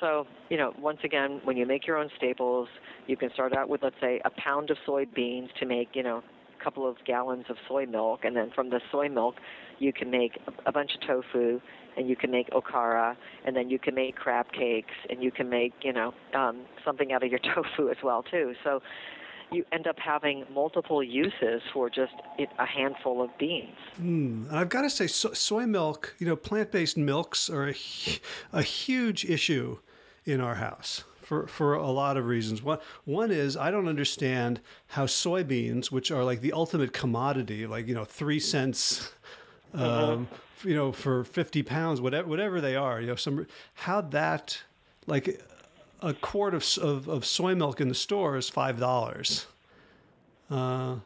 So, 0.00 0.26
you 0.50 0.56
know, 0.56 0.74
once 0.78 0.98
again, 1.04 1.40
when 1.44 1.56
you 1.56 1.66
make 1.66 1.86
your 1.86 1.96
own 1.96 2.10
staples, 2.16 2.68
you 3.06 3.16
can 3.16 3.30
start 3.32 3.54
out 3.54 3.68
with, 3.68 3.82
let's 3.82 3.96
say, 4.00 4.20
a 4.24 4.30
pound 4.30 4.70
of 4.70 4.76
soybeans 4.86 5.48
to 5.60 5.66
make, 5.66 5.88
you 5.94 6.02
know, 6.02 6.22
a 6.58 6.64
couple 6.64 6.88
of 6.88 6.96
gallons 7.06 7.44
of 7.48 7.56
soy 7.68 7.86
milk, 7.86 8.20
and 8.24 8.36
then 8.36 8.50
from 8.54 8.70
the 8.70 8.80
soy 8.90 9.08
milk, 9.08 9.36
you 9.78 9.92
can 9.92 10.10
make 10.10 10.38
a 10.66 10.72
bunch 10.72 10.92
of 10.94 11.06
tofu, 11.06 11.60
and 11.96 12.08
you 12.08 12.16
can 12.16 12.30
make 12.30 12.50
okara, 12.50 13.16
and 13.44 13.54
then 13.54 13.70
you 13.70 13.78
can 13.78 13.94
make 13.94 14.16
crab 14.16 14.46
cakes, 14.52 14.94
and 15.10 15.22
you 15.22 15.30
can 15.30 15.48
make 15.48 15.72
you 15.82 15.92
know 15.92 16.12
um, 16.34 16.64
something 16.84 17.12
out 17.12 17.22
of 17.22 17.30
your 17.30 17.40
tofu 17.54 17.90
as 17.90 17.96
well 18.02 18.22
too. 18.22 18.54
So 18.64 18.80
you 19.50 19.64
end 19.72 19.86
up 19.86 19.98
having 19.98 20.44
multiple 20.52 21.02
uses 21.02 21.62
for 21.72 21.88
just 21.88 22.12
a 22.58 22.66
handful 22.66 23.22
of 23.22 23.36
beans. 23.38 23.76
Mm, 24.00 24.52
I've 24.52 24.68
got 24.68 24.82
to 24.82 24.90
say, 24.90 25.06
so, 25.06 25.32
soy 25.32 25.66
milk, 25.66 26.14
you 26.18 26.26
know, 26.26 26.36
plant 26.36 26.72
based 26.72 26.96
milks 26.96 27.48
are 27.48 27.68
a, 27.68 27.74
a 28.52 28.62
huge 28.62 29.24
issue 29.24 29.78
in 30.24 30.40
our 30.40 30.56
house 30.56 31.04
for, 31.20 31.46
for 31.46 31.74
a 31.74 31.90
lot 31.90 32.16
of 32.16 32.26
reasons. 32.26 32.62
One, 32.62 32.78
one 33.04 33.30
is 33.30 33.56
I 33.56 33.70
don't 33.70 33.88
understand 33.88 34.60
how 34.88 35.06
soybeans, 35.06 35.90
which 35.90 36.10
are 36.10 36.24
like 36.24 36.40
the 36.40 36.52
ultimate 36.52 36.92
commodity, 36.92 37.66
like, 37.66 37.86
you 37.86 37.94
know, 37.94 38.04
three 38.04 38.40
cents. 38.40 39.12
Um, 39.72 39.82
uh-huh. 39.82 40.68
you 40.68 40.76
know, 40.76 40.92
for 40.92 41.24
50 41.24 41.64
pounds, 41.64 42.00
whatever, 42.00 42.28
whatever 42.28 42.60
they 42.60 42.76
are, 42.76 43.00
you 43.00 43.08
know, 43.08 43.16
some, 43.16 43.44
how 43.74 44.00
that, 44.02 44.62
like, 45.08 45.42
a 46.04 46.14
quart 46.14 46.54
of, 46.54 46.66
of, 46.78 47.08
of 47.08 47.24
soy 47.24 47.54
milk 47.54 47.80
in 47.80 47.88
the 47.88 47.94
store 47.94 48.36
is 48.36 48.48
five 48.48 48.78
dollars. 48.78 49.46
Uh, 50.50 50.96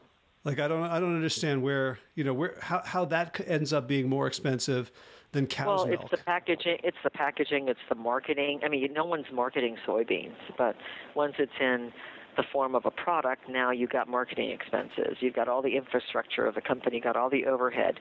like 0.44 0.58
I 0.58 0.68
don't 0.68 0.82
I 0.82 0.98
don't 0.98 1.14
understand 1.14 1.62
where 1.62 1.98
you 2.14 2.24
know 2.24 2.34
where 2.34 2.56
how, 2.60 2.82
how 2.84 3.04
that 3.06 3.40
ends 3.46 3.72
up 3.72 3.86
being 3.86 4.08
more 4.08 4.26
expensive 4.26 4.90
than 5.32 5.46
cow's 5.46 5.66
well, 5.66 5.86
milk. 5.86 6.00
Well, 6.00 6.08
it's 6.12 6.20
the 6.20 6.24
packaging. 6.24 6.78
It's 6.82 6.96
the 7.04 7.10
packaging. 7.10 7.68
It's 7.68 7.80
the 7.88 7.94
marketing. 7.94 8.60
I 8.64 8.68
mean, 8.68 8.92
no 8.92 9.04
one's 9.04 9.30
marketing 9.32 9.76
soybeans, 9.86 10.36
but 10.56 10.76
once 11.14 11.34
it's 11.38 11.52
in 11.60 11.92
the 12.38 12.44
form 12.52 12.76
of 12.76 12.86
a 12.86 12.90
product, 12.90 13.42
now 13.50 13.72
you've 13.72 13.90
got 13.90 14.08
marketing 14.08 14.50
expenses. 14.50 15.16
You've 15.20 15.34
got 15.34 15.48
all 15.48 15.60
the 15.60 15.76
infrastructure 15.76 16.46
of 16.46 16.54
the 16.54 16.60
company, 16.60 16.96
you've 16.96 17.04
got 17.04 17.16
all 17.16 17.28
the 17.28 17.44
overhead, 17.46 17.98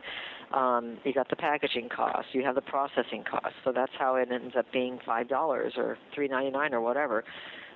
um, 0.54 1.00
you 1.04 1.12
got 1.12 1.28
the 1.30 1.36
packaging 1.36 1.90
costs, 1.90 2.30
you 2.34 2.44
have 2.44 2.54
the 2.54 2.62
processing 2.62 3.24
costs. 3.30 3.58
So 3.66 3.72
that's 3.74 3.92
how 3.98 4.16
it 4.16 4.30
ends 4.32 4.54
up 4.56 4.68
being 4.72 5.00
five 5.04 5.28
dollars 5.28 5.74
or 5.76 5.98
three 6.14 6.28
ninety 6.28 6.52
nine 6.52 6.74
or 6.74 6.82
whatever. 6.82 7.24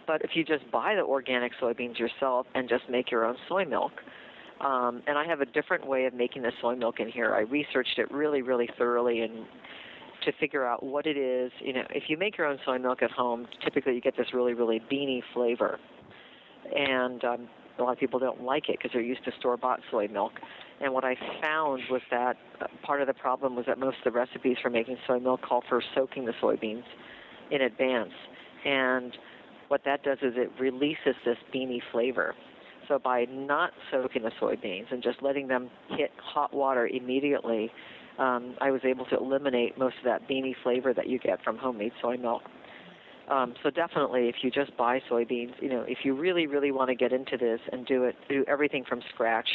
But 0.05 0.21
if 0.21 0.31
you 0.35 0.45
just 0.45 0.69
buy 0.71 0.93
the 0.93 1.01
organic 1.01 1.51
soybeans 1.59 1.97
yourself 1.97 2.45
and 2.53 2.69
just 2.69 2.83
make 2.89 3.09
your 3.09 3.25
own 3.25 3.35
soy 3.49 3.65
milk, 3.65 3.93
um, 4.59 5.01
and 5.07 5.17
I 5.17 5.25
have 5.25 5.41
a 5.41 5.45
different 5.45 5.87
way 5.87 6.05
of 6.05 6.13
making 6.13 6.43
the 6.43 6.51
soy 6.61 6.75
milk 6.75 6.99
in 6.99 7.09
here. 7.09 7.33
I 7.33 7.41
researched 7.41 7.97
it 7.97 8.11
really, 8.11 8.43
really 8.43 8.69
thoroughly 8.77 9.21
and 9.21 9.45
to 10.25 10.31
figure 10.39 10.63
out 10.63 10.83
what 10.83 11.07
it 11.07 11.17
is. 11.17 11.51
You 11.59 11.73
know, 11.73 11.83
if 11.89 12.03
you 12.07 12.17
make 12.17 12.37
your 12.37 12.45
own 12.45 12.59
soy 12.63 12.77
milk 12.77 13.01
at 13.01 13.09
home, 13.09 13.47
typically 13.63 13.95
you 13.95 14.01
get 14.01 14.15
this 14.15 14.27
really, 14.31 14.53
really 14.53 14.79
beany 14.87 15.23
flavor 15.33 15.79
and 16.75 17.23
um, 17.23 17.49
a 17.79 17.83
lot 17.83 17.93
of 17.93 17.99
people 17.99 18.19
don't 18.19 18.43
like 18.43 18.69
it 18.69 18.77
because 18.77 18.91
they're 18.93 19.01
used 19.01 19.23
to 19.25 19.31
store-bought 19.39 19.79
soy 19.89 20.07
milk. 20.07 20.33
And 20.81 20.93
what 20.93 21.03
I 21.03 21.15
found 21.41 21.83
was 21.89 22.01
that 22.09 22.37
uh, 22.59 22.67
part 22.83 23.01
of 23.01 23.07
the 23.07 23.13
problem 23.13 23.55
was 23.55 23.65
that 23.67 23.77
most 23.77 23.97
of 23.97 24.03
the 24.05 24.11
recipes 24.11 24.57
for 24.61 24.69
making 24.69 24.97
soy 25.07 25.19
milk 25.19 25.41
call 25.41 25.63
for 25.67 25.81
soaking 25.95 26.25
the 26.25 26.33
soybeans 26.41 26.83
in 27.51 27.61
advance, 27.61 28.13
and 28.65 29.15
what 29.67 29.81
that 29.85 30.03
does 30.03 30.17
is 30.21 30.33
it 30.35 30.51
releases 30.59 31.15
this 31.25 31.37
beany 31.51 31.81
flavor. 31.91 32.35
So 32.87 32.99
by 32.99 33.25
not 33.29 33.71
soaking 33.89 34.23
the 34.23 34.31
soybeans 34.41 34.91
and 34.91 35.01
just 35.01 35.21
letting 35.21 35.47
them 35.47 35.69
hit 35.89 36.11
hot 36.17 36.53
water 36.53 36.87
immediately, 36.87 37.71
um, 38.19 38.55
I 38.59 38.71
was 38.71 38.81
able 38.83 39.05
to 39.05 39.17
eliminate 39.17 39.77
most 39.77 39.95
of 39.99 40.03
that 40.05 40.27
beany 40.27 40.55
flavor 40.63 40.93
that 40.93 41.07
you 41.07 41.19
get 41.19 41.41
from 41.43 41.57
homemade 41.57 41.93
soy 42.01 42.17
milk. 42.17 42.43
Um, 43.29 43.53
so 43.63 43.69
definitely, 43.69 44.27
if 44.27 44.35
you 44.41 44.51
just 44.51 44.75
buy 44.77 44.99
soybeans, 45.09 45.53
you 45.61 45.69
know, 45.69 45.85
if 45.87 45.99
you 46.03 46.15
really, 46.15 46.47
really 46.47 46.71
want 46.71 46.89
to 46.89 46.95
get 46.95 47.13
into 47.13 47.37
this 47.37 47.59
and 47.71 47.85
do 47.85 48.03
it, 48.03 48.15
do 48.27 48.43
everything 48.47 48.83
from 48.87 49.01
scratch, 49.13 49.47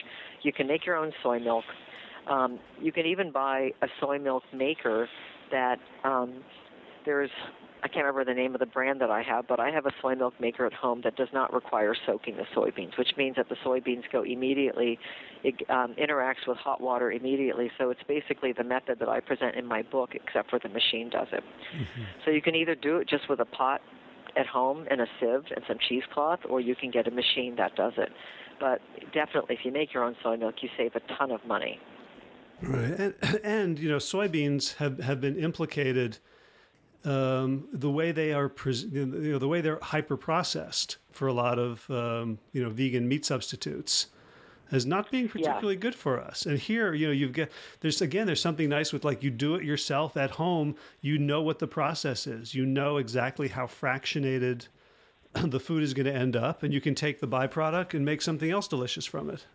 you 0.42 0.52
can 0.52 0.66
make 0.66 0.86
your 0.86 0.96
own 0.96 1.12
soy 1.22 1.38
milk. 1.38 1.64
Um, 2.26 2.58
you 2.80 2.92
can 2.92 3.06
even 3.06 3.30
buy 3.30 3.70
a 3.82 3.86
soy 4.00 4.18
milk 4.18 4.42
maker 4.52 5.08
that 5.50 5.76
um, 6.04 6.42
there's 7.04 7.30
I 7.86 7.88
can't 7.88 8.04
remember 8.04 8.24
the 8.24 8.34
name 8.34 8.52
of 8.52 8.58
the 8.58 8.66
brand 8.66 9.00
that 9.00 9.12
I 9.12 9.22
have, 9.22 9.46
but 9.46 9.60
I 9.60 9.70
have 9.70 9.86
a 9.86 9.92
soy 10.02 10.16
milk 10.16 10.34
maker 10.40 10.66
at 10.66 10.72
home 10.72 11.02
that 11.04 11.14
does 11.14 11.28
not 11.32 11.54
require 11.54 11.94
soaking 12.04 12.36
the 12.36 12.42
soybeans, 12.52 12.98
which 12.98 13.10
means 13.16 13.36
that 13.36 13.48
the 13.48 13.54
soybeans 13.64 14.02
go 14.10 14.24
immediately, 14.24 14.98
it 15.44 15.54
um, 15.70 15.94
interacts 15.94 16.48
with 16.48 16.58
hot 16.58 16.80
water 16.80 17.12
immediately. 17.12 17.70
So 17.78 17.90
it's 17.90 18.02
basically 18.08 18.50
the 18.50 18.64
method 18.64 18.98
that 18.98 19.08
I 19.08 19.20
present 19.20 19.54
in 19.54 19.66
my 19.66 19.82
book, 19.82 20.16
except 20.16 20.50
for 20.50 20.58
the 20.58 20.68
machine 20.68 21.10
does 21.10 21.28
it. 21.30 21.44
Mm-hmm. 21.44 22.02
So 22.24 22.32
you 22.32 22.42
can 22.42 22.56
either 22.56 22.74
do 22.74 22.96
it 22.96 23.08
just 23.08 23.28
with 23.28 23.38
a 23.38 23.44
pot 23.44 23.82
at 24.36 24.48
home 24.48 24.86
and 24.90 25.00
a 25.00 25.06
sieve 25.20 25.44
and 25.54 25.64
some 25.68 25.78
cheesecloth, 25.88 26.40
or 26.48 26.60
you 26.60 26.74
can 26.74 26.90
get 26.90 27.06
a 27.06 27.12
machine 27.12 27.54
that 27.54 27.76
does 27.76 27.92
it. 27.98 28.08
But 28.58 28.80
definitely, 29.14 29.54
if 29.54 29.64
you 29.64 29.70
make 29.70 29.94
your 29.94 30.02
own 30.02 30.16
soy 30.24 30.36
milk, 30.36 30.56
you 30.60 30.70
save 30.76 30.96
a 30.96 31.00
ton 31.16 31.30
of 31.30 31.46
money. 31.46 31.78
Right, 32.60 32.98
and, 32.98 33.14
and 33.44 33.78
you 33.78 33.88
know, 33.88 33.98
soybeans 33.98 34.74
have 34.78 34.98
have 34.98 35.20
been 35.20 35.38
implicated 35.38 36.18
um, 37.06 37.68
the 37.72 37.90
way 37.90 38.12
they 38.12 38.32
are, 38.32 38.52
you 38.90 39.06
know, 39.06 39.38
the 39.38 39.48
way 39.48 39.60
they're 39.60 39.78
hyper 39.80 40.16
processed 40.16 40.96
for 41.12 41.28
a 41.28 41.32
lot 41.32 41.58
of 41.58 41.88
um, 41.88 42.38
you 42.52 42.62
know 42.62 42.68
vegan 42.68 43.08
meat 43.08 43.24
substitutes 43.24 44.08
as 44.72 44.84
not 44.84 45.10
being 45.10 45.28
particularly 45.28 45.74
yeah. 45.74 45.80
good 45.80 45.94
for 45.94 46.20
us. 46.20 46.44
And 46.44 46.58
here, 46.58 46.92
you 46.92 47.06
know, 47.06 47.12
you've 47.12 47.32
got 47.32 47.48
there's 47.80 48.02
again 48.02 48.26
there's 48.26 48.40
something 48.40 48.68
nice 48.68 48.92
with 48.92 49.04
like 49.04 49.22
you 49.22 49.30
do 49.30 49.54
it 49.54 49.64
yourself 49.64 50.16
at 50.16 50.32
home. 50.32 50.74
You 51.00 51.18
know 51.18 51.40
what 51.42 51.60
the 51.60 51.68
process 51.68 52.26
is. 52.26 52.54
You 52.54 52.66
know 52.66 52.96
exactly 52.96 53.48
how 53.48 53.66
fractionated 53.66 54.66
the 55.32 55.60
food 55.60 55.82
is 55.82 55.94
going 55.94 56.06
to 56.06 56.14
end 56.14 56.36
up, 56.36 56.62
and 56.62 56.74
you 56.74 56.80
can 56.80 56.94
take 56.94 57.20
the 57.20 57.28
byproduct 57.28 57.94
and 57.94 58.04
make 58.04 58.20
something 58.20 58.50
else 58.50 58.66
delicious 58.66 59.06
from 59.06 59.30
it. 59.30 59.46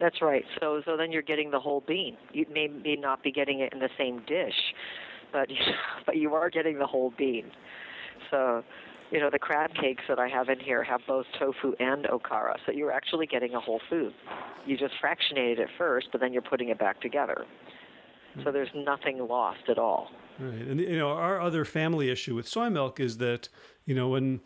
That's 0.00 0.20
right. 0.20 0.44
So 0.60 0.82
so 0.84 0.96
then 0.96 1.12
you're 1.12 1.22
getting 1.22 1.50
the 1.50 1.60
whole 1.60 1.80
bean. 1.80 2.16
You 2.32 2.46
may, 2.52 2.68
may 2.68 2.96
not 2.96 3.22
be 3.22 3.32
getting 3.32 3.60
it 3.60 3.72
in 3.72 3.78
the 3.78 3.90
same 3.96 4.22
dish, 4.26 4.74
but 5.32 5.48
but 6.06 6.16
you 6.16 6.34
are 6.34 6.50
getting 6.50 6.78
the 6.78 6.86
whole 6.86 7.12
bean. 7.16 7.50
So, 8.30 8.62
you 9.10 9.20
know, 9.20 9.30
the 9.30 9.38
crab 9.38 9.70
cakes 9.74 10.02
that 10.08 10.18
I 10.18 10.28
have 10.28 10.48
in 10.48 10.60
here 10.60 10.82
have 10.82 11.00
both 11.06 11.26
tofu 11.38 11.74
and 11.78 12.04
okara, 12.04 12.56
so 12.66 12.72
you're 12.72 12.92
actually 12.92 13.26
getting 13.26 13.54
a 13.54 13.60
whole 13.60 13.80
food. 13.88 14.12
You 14.66 14.76
just 14.76 14.94
fractionated 15.02 15.58
it 15.58 15.68
first, 15.78 16.08
but 16.12 16.20
then 16.20 16.32
you're 16.32 16.42
putting 16.42 16.68
it 16.68 16.78
back 16.78 17.00
together. 17.00 17.46
So 18.36 18.44
hmm. 18.44 18.52
there's 18.52 18.70
nothing 18.74 19.26
lost 19.26 19.68
at 19.68 19.78
all. 19.78 20.10
Right, 20.38 20.60
and 20.60 20.80
you 20.80 20.98
know, 20.98 21.08
our 21.08 21.40
other 21.40 21.64
family 21.64 22.10
issue 22.10 22.34
with 22.34 22.46
soy 22.46 22.70
milk 22.70 23.00
is 23.00 23.18
that 23.18 23.48
you 23.86 23.94
know 23.94 24.08
when 24.08 24.40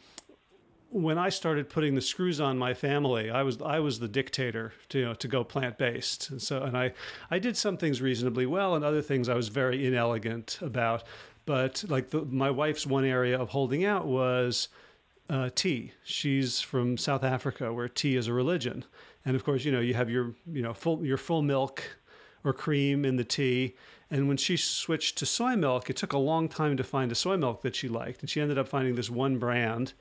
when 0.92 1.16
I 1.16 1.30
started 1.30 1.70
putting 1.70 1.94
the 1.94 2.02
screws 2.02 2.38
on 2.40 2.58
my 2.58 2.74
family, 2.74 3.30
I 3.30 3.42
was 3.42 3.60
I 3.62 3.80
was 3.80 3.98
the 3.98 4.08
dictator 4.08 4.72
to 4.90 4.98
you 4.98 5.04
know 5.06 5.14
to 5.14 5.28
go 5.28 5.42
plant 5.42 5.78
based. 5.78 6.30
And 6.30 6.40
so 6.40 6.62
and 6.62 6.76
I 6.76 6.92
I 7.30 7.38
did 7.38 7.56
some 7.56 7.76
things 7.76 8.02
reasonably 8.02 8.46
well, 8.46 8.74
and 8.74 8.84
other 8.84 9.02
things 9.02 9.28
I 9.28 9.34
was 9.34 9.48
very 9.48 9.86
inelegant 9.86 10.58
about. 10.60 11.04
But 11.46 11.84
like 11.88 12.10
the, 12.10 12.24
my 12.24 12.50
wife's 12.50 12.86
one 12.86 13.04
area 13.04 13.38
of 13.38 13.48
holding 13.48 13.84
out 13.84 14.06
was 14.06 14.68
uh, 15.30 15.48
tea. 15.54 15.92
She's 16.04 16.60
from 16.60 16.98
South 16.98 17.24
Africa, 17.24 17.72
where 17.72 17.88
tea 17.88 18.16
is 18.16 18.28
a 18.28 18.32
religion, 18.32 18.84
and 19.24 19.34
of 19.34 19.44
course 19.44 19.64
you 19.64 19.72
know 19.72 19.80
you 19.80 19.94
have 19.94 20.10
your 20.10 20.34
you 20.52 20.62
know 20.62 20.74
full 20.74 21.04
your 21.04 21.16
full 21.16 21.42
milk 21.42 21.82
or 22.44 22.52
cream 22.52 23.04
in 23.04 23.16
the 23.16 23.24
tea. 23.24 23.74
And 24.12 24.28
when 24.28 24.36
she 24.36 24.58
switched 24.58 25.16
to 25.18 25.26
soy 25.26 25.56
milk, 25.56 25.88
it 25.88 25.96
took 25.96 26.12
a 26.12 26.18
long 26.18 26.46
time 26.46 26.76
to 26.76 26.84
find 26.84 27.10
a 27.10 27.14
soy 27.14 27.38
milk 27.38 27.62
that 27.62 27.74
she 27.74 27.88
liked. 27.88 28.20
And 28.20 28.28
she 28.28 28.42
ended 28.42 28.58
up 28.58 28.68
finding 28.68 28.94
this 28.94 29.08
one 29.08 29.38
brand. 29.38 29.94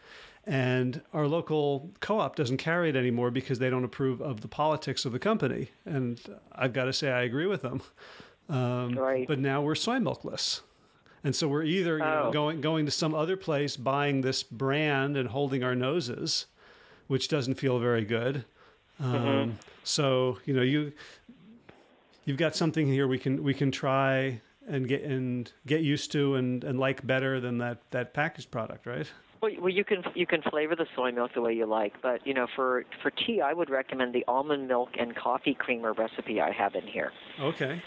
And 0.45 1.02
our 1.13 1.28
local 1.28 1.91
co 2.02 2.19
op 2.19 2.36
doesn't 2.36 2.58
carry 2.58 2.89
it 2.89 2.97
anymore 2.97 3.32
because 3.32 3.60
they 3.60 3.69
don't 3.69 3.86
approve 3.86 4.21
of 4.21 4.41
the 4.41 4.50
politics 4.50 5.06
of 5.06 5.13
the 5.13 5.19
company. 5.19 5.69
And 5.86 6.19
I've 6.52 6.74
got 6.74 6.86
to 6.86 6.93
say, 6.93 7.10
I 7.10 7.21
agree 7.21 7.45
with 7.45 7.62
them. 7.62 7.82
Um, 8.50 9.00
right. 9.00 9.26
But 9.26 9.39
now 9.39 9.62
we're 9.62 9.76
soy 9.76 10.00
milkless. 10.00 10.60
And 11.24 11.34
so 11.34 11.47
we're 11.47 11.63
either 11.63 11.93
you 11.93 12.04
know, 12.04 12.24
oh. 12.26 12.32
going 12.34 12.60
going 12.60 12.86
to 12.88 12.91
some 12.91 13.15
other 13.15 13.38
place, 13.38 13.78
buying 13.78 14.21
this 14.21 14.43
brand 14.43 15.15
and 15.15 15.30
holding 15.30 15.63
our 15.63 15.76
noses, 15.76 16.47
which 17.08 17.30
doesn't 17.30 17.56
feel 17.56 17.80
very 17.80 18.04
good. 18.04 18.43
Um, 19.00 19.13
mm-hmm. 19.13 19.52
So 19.86 20.39
you 20.45 20.54
know 20.54 20.63
you 20.63 20.91
you've 22.25 22.38
got 22.38 22.55
something 22.55 22.88
here 22.88 23.07
we 23.07 23.17
can 23.17 23.43
we 23.43 23.53
can 23.53 23.71
try 23.71 24.41
and 24.67 24.88
get 24.88 25.03
and 25.03 25.51
get 25.65 25.81
used 25.81 26.12
to 26.12 26.36
and, 26.36 26.63
and 26.63 26.79
like 26.79 27.05
better 27.05 27.39
than 27.39 27.57
that 27.60 27.79
that 27.91 28.13
packaged 28.13 28.51
product, 28.51 28.86
right? 28.86 29.12
Well, 29.41 29.52
well, 29.60 29.69
you 29.69 29.83
can 29.83 30.04
you 30.13 30.27
can 30.27 30.41
flavor 30.43 30.75
the 30.75 30.85
soy 30.96 31.12
milk 31.12 31.31
the 31.33 31.41
way 31.41 31.54
you 31.54 31.65
like, 31.65 31.93
but 32.02 32.25
you 32.25 32.33
know, 32.33 32.48
for 32.56 32.85
for 33.02 33.10
tea, 33.12 33.41
I 33.41 33.54
would 33.54 33.69
recommend 33.69 34.13
the 34.13 34.23
almond 34.27 34.67
milk 34.67 34.89
and 35.00 35.15
coffee 35.15 35.56
creamer 35.56 35.93
recipe 35.93 36.39
I 36.39 36.52
have 36.52 36.75
in 36.75 36.85
here. 36.85 37.12
Okay. 37.39 37.81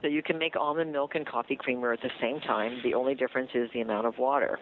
So 0.00 0.08
you 0.08 0.22
can 0.22 0.38
make 0.38 0.56
almond 0.56 0.92
milk 0.92 1.14
and 1.14 1.26
coffee 1.26 1.56
creamer 1.56 1.92
at 1.92 2.00
the 2.00 2.10
same 2.20 2.40
time. 2.40 2.80
The 2.82 2.94
only 2.94 3.14
difference 3.14 3.50
is 3.54 3.68
the 3.74 3.80
amount 3.80 4.06
of 4.06 4.16
water, 4.18 4.58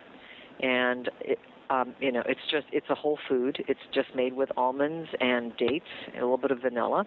and 0.60 1.08
it, 1.20 1.38
um, 1.70 1.94
you 2.00 2.10
know, 2.10 2.22
it's 2.26 2.40
just 2.50 2.66
it's 2.72 2.90
a 2.90 2.94
whole 2.94 3.18
food. 3.28 3.64
It's 3.68 3.80
just 3.94 4.14
made 4.16 4.32
with 4.32 4.50
almonds 4.56 5.08
and 5.20 5.56
dates 5.56 5.86
and 6.06 6.16
a 6.16 6.20
little 6.20 6.38
bit 6.38 6.50
of 6.50 6.60
vanilla. 6.60 7.06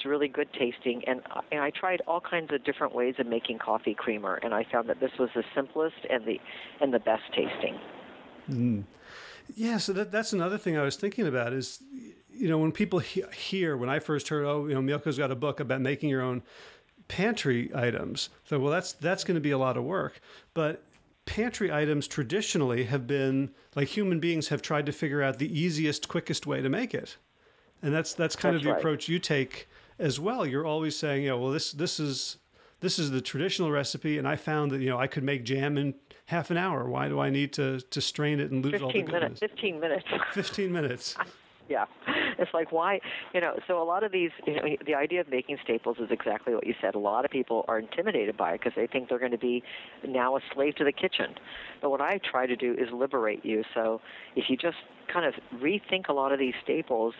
It's 0.00 0.06
really 0.06 0.28
good 0.28 0.48
tasting, 0.54 1.02
and, 1.06 1.20
and 1.52 1.60
I 1.60 1.68
tried 1.68 2.00
all 2.06 2.22
kinds 2.22 2.54
of 2.54 2.64
different 2.64 2.94
ways 2.94 3.16
of 3.18 3.26
making 3.26 3.58
coffee 3.58 3.92
creamer, 3.92 4.40
and 4.42 4.54
I 4.54 4.64
found 4.72 4.88
that 4.88 4.98
this 4.98 5.10
was 5.18 5.28
the 5.34 5.44
simplest 5.54 5.96
and 6.08 6.24
the 6.24 6.40
and 6.80 6.94
the 6.94 6.98
best 6.98 7.24
tasting. 7.36 7.78
Mm. 8.50 8.84
Yeah, 9.54 9.76
so 9.76 9.92
that, 9.92 10.10
that's 10.10 10.32
another 10.32 10.56
thing 10.56 10.78
I 10.78 10.84
was 10.84 10.96
thinking 10.96 11.26
about 11.26 11.52
is, 11.52 11.82
you 12.32 12.48
know, 12.48 12.56
when 12.56 12.72
people 12.72 13.00
he- 13.00 13.24
hear, 13.36 13.76
when 13.76 13.90
I 13.90 13.98
first 13.98 14.28
heard, 14.28 14.46
oh, 14.46 14.68
you 14.68 14.74
know, 14.74 14.80
Miyoko's 14.80 15.18
got 15.18 15.30
a 15.30 15.34
book 15.34 15.60
about 15.60 15.82
making 15.82 16.08
your 16.08 16.22
own 16.22 16.42
pantry 17.08 17.70
items, 17.74 18.30
so 18.44 18.58
well, 18.58 18.72
that's 18.72 18.94
that's 18.94 19.22
going 19.22 19.34
to 19.34 19.40
be 19.42 19.50
a 19.50 19.58
lot 19.58 19.76
of 19.76 19.84
work. 19.84 20.18
But 20.54 20.82
pantry 21.26 21.70
items 21.70 22.08
traditionally 22.08 22.84
have 22.84 23.06
been 23.06 23.50
like 23.76 23.88
human 23.88 24.18
beings 24.18 24.48
have 24.48 24.62
tried 24.62 24.86
to 24.86 24.92
figure 24.92 25.22
out 25.22 25.38
the 25.38 25.60
easiest, 25.60 26.08
quickest 26.08 26.46
way 26.46 26.62
to 26.62 26.70
make 26.70 26.94
it, 26.94 27.18
and 27.82 27.92
that's 27.92 28.14
that's 28.14 28.34
kind 28.34 28.54
That's 28.54 28.62
of 28.62 28.64
the 28.64 28.72
right. 28.72 28.78
approach 28.78 29.06
you 29.06 29.18
take 29.18 29.68
as 30.00 30.18
well. 30.18 30.46
You're 30.46 30.66
always 30.66 30.96
saying, 30.96 31.22
you 31.22 31.28
know, 31.28 31.38
well, 31.38 31.52
this 31.52 31.72
this 31.72 32.00
is 32.00 32.38
this 32.80 32.98
is 32.98 33.10
the 33.10 33.20
traditional 33.20 33.70
recipe, 33.70 34.18
and 34.18 34.26
I 34.26 34.36
found 34.36 34.72
that 34.72 34.80
you 34.80 34.88
know 34.88 34.98
I 34.98 35.06
could 35.06 35.22
make 35.22 35.44
jam 35.44 35.76
in 35.78 35.94
half 36.26 36.50
an 36.50 36.56
hour. 36.56 36.88
Why 36.88 37.08
do 37.08 37.20
I 37.20 37.30
need 37.30 37.52
to 37.54 37.80
to 37.80 38.00
strain 38.00 38.40
it 38.40 38.50
and 38.50 38.64
lose 38.64 38.82
all 38.82 38.92
the 38.92 39.00
15 39.00 39.12
minutes. 39.12 39.40
15 39.40 39.80
minutes. 39.80 40.04
Fifteen 40.32 40.72
minutes. 40.72 41.16
yeah. 41.68 41.84
It's 42.38 42.54
like, 42.54 42.72
why, 42.72 43.00
you 43.34 43.40
know, 43.40 43.58
so 43.66 43.82
a 43.82 43.84
lot 43.84 44.02
of 44.02 44.12
these, 44.12 44.30
you 44.46 44.54
know, 44.54 44.62
the 44.86 44.94
idea 44.94 45.20
of 45.20 45.28
making 45.28 45.58
staples 45.62 45.98
is 46.00 46.08
exactly 46.10 46.54
what 46.54 46.66
you 46.66 46.74
said. 46.80 46.94
A 46.94 46.98
lot 46.98 47.26
of 47.26 47.30
people 47.30 47.66
are 47.68 47.78
intimidated 47.78 48.34
by 48.36 48.52
it 48.52 48.60
because 48.60 48.72
they 48.74 48.86
think 48.86 49.10
they're 49.10 49.18
going 49.18 49.30
to 49.32 49.38
be 49.38 49.62
now 50.08 50.36
a 50.36 50.40
slave 50.54 50.74
to 50.76 50.84
the 50.84 50.92
kitchen. 50.92 51.34
But 51.82 51.90
what 51.90 52.00
I 52.00 52.18
try 52.18 52.46
to 52.46 52.56
do 52.56 52.72
is 52.72 52.88
liberate 52.92 53.44
you. 53.44 53.62
So 53.74 54.00
if 54.36 54.44
you 54.48 54.56
just 54.56 54.78
kind 55.12 55.26
of 55.26 55.34
rethink 55.60 56.08
a 56.08 56.14
lot 56.14 56.32
of 56.32 56.38
these 56.38 56.54
staples, 56.62 57.14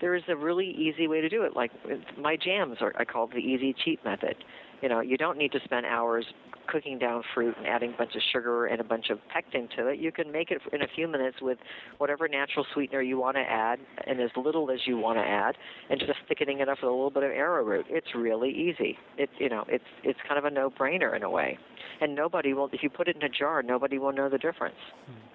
there 0.00 0.14
is 0.14 0.22
a 0.28 0.36
really 0.36 0.66
easy 0.66 1.08
way 1.08 1.20
to 1.20 1.28
do 1.28 1.42
it. 1.42 1.56
Like 1.56 1.70
my 2.18 2.36
jams 2.36 2.78
are, 2.80 2.92
I 2.98 3.04
call 3.04 3.26
the 3.26 3.36
easy 3.36 3.74
cheap 3.84 4.04
method. 4.04 4.36
You 4.82 4.88
know, 4.88 5.00
you 5.00 5.16
don't 5.16 5.38
need 5.38 5.52
to 5.52 5.60
spend 5.64 5.86
hours 5.86 6.26
cooking 6.66 6.98
down 6.98 7.22
fruit 7.34 7.54
and 7.58 7.66
adding 7.66 7.94
a 7.94 7.96
bunch 7.96 8.14
of 8.14 8.22
sugar 8.32 8.66
and 8.66 8.80
a 8.80 8.84
bunch 8.84 9.10
of 9.10 9.18
pectin 9.32 9.68
to 9.76 9.88
it. 9.88 9.98
You 9.98 10.12
can 10.12 10.30
make 10.32 10.50
it 10.50 10.60
in 10.72 10.82
a 10.82 10.86
few 10.94 11.08
minutes 11.08 11.38
with 11.40 11.58
whatever 11.98 12.28
natural 12.28 12.66
sweetener 12.74 13.00
you 13.00 13.18
want 13.18 13.36
to 13.36 13.42
add 13.42 13.78
and 14.06 14.20
as 14.20 14.30
little 14.36 14.70
as 14.70 14.80
you 14.84 14.96
want 14.98 15.18
to 15.18 15.24
add, 15.24 15.56
and 15.90 15.98
just 16.00 16.12
thickening 16.28 16.60
it 16.60 16.68
up 16.68 16.78
with 16.82 16.90
a 16.90 16.92
little 16.92 17.10
bit 17.10 17.22
of 17.22 17.30
arrowroot. 17.30 17.86
It's 17.88 18.14
really 18.14 18.50
easy. 18.50 18.98
It 19.16 19.30
you 19.38 19.48
know, 19.48 19.64
it's 19.68 19.84
it's 20.02 20.18
kind 20.26 20.38
of 20.38 20.44
a 20.44 20.50
no-brainer 20.50 21.14
in 21.16 21.22
a 21.22 21.30
way, 21.30 21.58
and 22.00 22.14
nobody 22.14 22.52
will. 22.52 22.68
If 22.72 22.82
you 22.82 22.90
put 22.90 23.08
it 23.08 23.16
in 23.16 23.22
a 23.22 23.28
jar, 23.28 23.62
nobody 23.62 23.98
will 23.98 24.12
know 24.12 24.28
the 24.28 24.38
difference. 24.38 24.76
Hmm. 25.06 25.25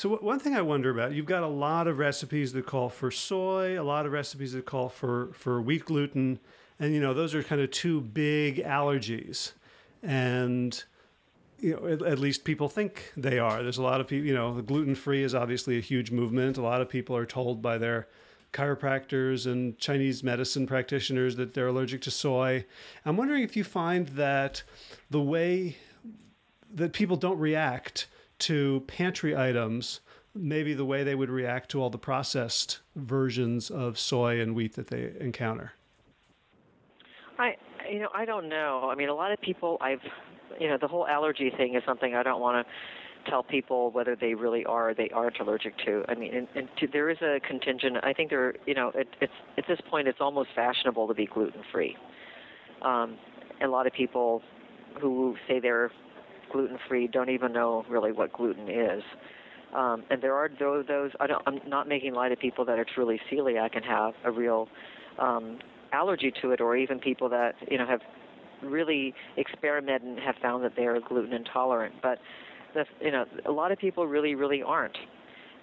So 0.00 0.16
one 0.16 0.38
thing 0.38 0.54
I 0.54 0.62
wonder 0.62 0.88
about, 0.88 1.12
you've 1.12 1.26
got 1.26 1.42
a 1.42 1.46
lot 1.46 1.86
of 1.86 1.98
recipes 1.98 2.54
that 2.54 2.64
call 2.64 2.88
for 2.88 3.10
soy, 3.10 3.78
a 3.78 3.84
lot 3.84 4.06
of 4.06 4.12
recipes 4.12 4.54
that 4.54 4.64
call 4.64 4.88
for 4.88 5.28
for 5.34 5.60
wheat 5.60 5.84
gluten, 5.84 6.38
and 6.78 6.94
you 6.94 7.00
know 7.02 7.12
those 7.12 7.34
are 7.34 7.42
kind 7.42 7.60
of 7.60 7.70
two 7.70 8.00
big 8.00 8.64
allergies, 8.64 9.52
and 10.02 10.84
you 11.58 11.72
know 11.72 11.86
at, 11.86 12.00
at 12.00 12.18
least 12.18 12.44
people 12.44 12.66
think 12.66 13.12
they 13.14 13.38
are. 13.38 13.62
There's 13.62 13.76
a 13.76 13.82
lot 13.82 14.00
of 14.00 14.08
people, 14.08 14.26
you 14.26 14.32
know, 14.32 14.54
the 14.54 14.62
gluten 14.62 14.94
free 14.94 15.22
is 15.22 15.34
obviously 15.34 15.76
a 15.76 15.82
huge 15.82 16.10
movement. 16.10 16.56
A 16.56 16.62
lot 16.62 16.80
of 16.80 16.88
people 16.88 17.14
are 17.14 17.26
told 17.26 17.60
by 17.60 17.76
their 17.76 18.08
chiropractors 18.54 19.44
and 19.44 19.76
Chinese 19.76 20.24
medicine 20.24 20.66
practitioners 20.66 21.36
that 21.36 21.52
they're 21.52 21.68
allergic 21.68 22.00
to 22.00 22.10
soy. 22.10 22.64
I'm 23.04 23.18
wondering 23.18 23.42
if 23.42 23.54
you 23.54 23.64
find 23.64 24.08
that 24.08 24.62
the 25.10 25.20
way 25.20 25.76
that 26.72 26.94
people 26.94 27.18
don't 27.18 27.38
react 27.38 28.06
to 28.40 28.82
pantry 28.86 29.36
items 29.36 30.00
maybe 30.34 30.74
the 30.74 30.84
way 30.84 31.02
they 31.02 31.14
would 31.14 31.30
react 31.30 31.70
to 31.70 31.82
all 31.82 31.90
the 31.90 31.98
processed 31.98 32.80
versions 32.94 33.70
of 33.70 33.98
soy 33.98 34.40
and 34.40 34.54
wheat 34.54 34.74
that 34.74 34.88
they 34.88 35.12
encounter. 35.18 35.72
I 37.38 37.56
you 37.90 38.00
know 38.00 38.08
I 38.14 38.24
don't 38.24 38.48
know. 38.48 38.88
I 38.90 38.94
mean, 38.94 39.08
a 39.08 39.14
lot 39.14 39.32
of 39.32 39.40
people 39.40 39.78
I've 39.80 40.00
you 40.58 40.68
know 40.68 40.78
the 40.80 40.88
whole 40.88 41.06
allergy 41.06 41.50
thing 41.56 41.74
is 41.74 41.82
something 41.84 42.14
I 42.14 42.22
don't 42.22 42.40
want 42.40 42.66
to 42.66 43.30
tell 43.30 43.42
people 43.42 43.90
whether 43.90 44.16
they 44.16 44.34
really 44.34 44.64
are 44.64 44.90
or 44.90 44.94
they 44.94 45.10
aren't 45.10 45.38
allergic 45.40 45.76
to. 45.84 46.04
I 46.08 46.14
mean, 46.14 46.34
and, 46.34 46.48
and 46.54 46.68
to, 46.78 46.86
there 46.86 47.10
is 47.10 47.18
a 47.20 47.38
contingent. 47.46 47.98
I 48.02 48.12
think 48.12 48.30
there 48.30 48.54
you 48.66 48.74
know 48.74 48.92
it, 48.94 49.08
it's 49.20 49.32
at 49.58 49.64
this 49.66 49.80
point 49.88 50.08
it's 50.08 50.20
almost 50.20 50.50
fashionable 50.54 51.08
to 51.08 51.14
be 51.14 51.26
gluten 51.26 51.62
free. 51.72 51.96
Um, 52.82 53.18
a 53.62 53.66
lot 53.66 53.86
of 53.86 53.92
people 53.92 54.42
who 55.00 55.36
say 55.46 55.60
they're 55.60 55.90
gluten 56.52 56.78
free 56.88 57.06
don't 57.06 57.30
even 57.30 57.52
know 57.52 57.84
really 57.88 58.12
what 58.12 58.32
gluten 58.32 58.68
is. 58.68 59.02
Um, 59.74 60.02
and 60.10 60.20
there 60.20 60.34
are 60.34 60.48
those, 60.58 60.86
those 60.88 61.10
I 61.20 61.26
don't, 61.26 61.42
I'm 61.46 61.60
not 61.68 61.88
making 61.88 62.14
light 62.14 62.32
of 62.32 62.38
people 62.38 62.64
that 62.64 62.78
are 62.78 62.86
truly 62.94 63.20
celiac 63.30 63.76
and 63.76 63.84
have 63.84 64.14
a 64.24 64.30
real 64.30 64.68
um, 65.18 65.58
allergy 65.92 66.32
to 66.42 66.50
it, 66.50 66.60
or 66.60 66.76
even 66.76 66.98
people 66.98 67.28
that 67.28 67.54
you 67.70 67.78
know 67.78 67.86
have 67.86 68.00
really 68.62 69.14
experimented 69.36 70.02
and 70.02 70.18
have 70.18 70.34
found 70.42 70.64
that 70.64 70.72
they 70.76 70.86
are 70.86 70.98
gluten 71.00 71.32
intolerant. 71.32 71.94
But 72.02 72.18
the, 72.74 72.84
you 73.00 73.10
know, 73.10 73.24
a 73.46 73.52
lot 73.52 73.72
of 73.72 73.78
people 73.78 74.06
really, 74.06 74.34
really 74.34 74.62
aren't. 74.62 74.96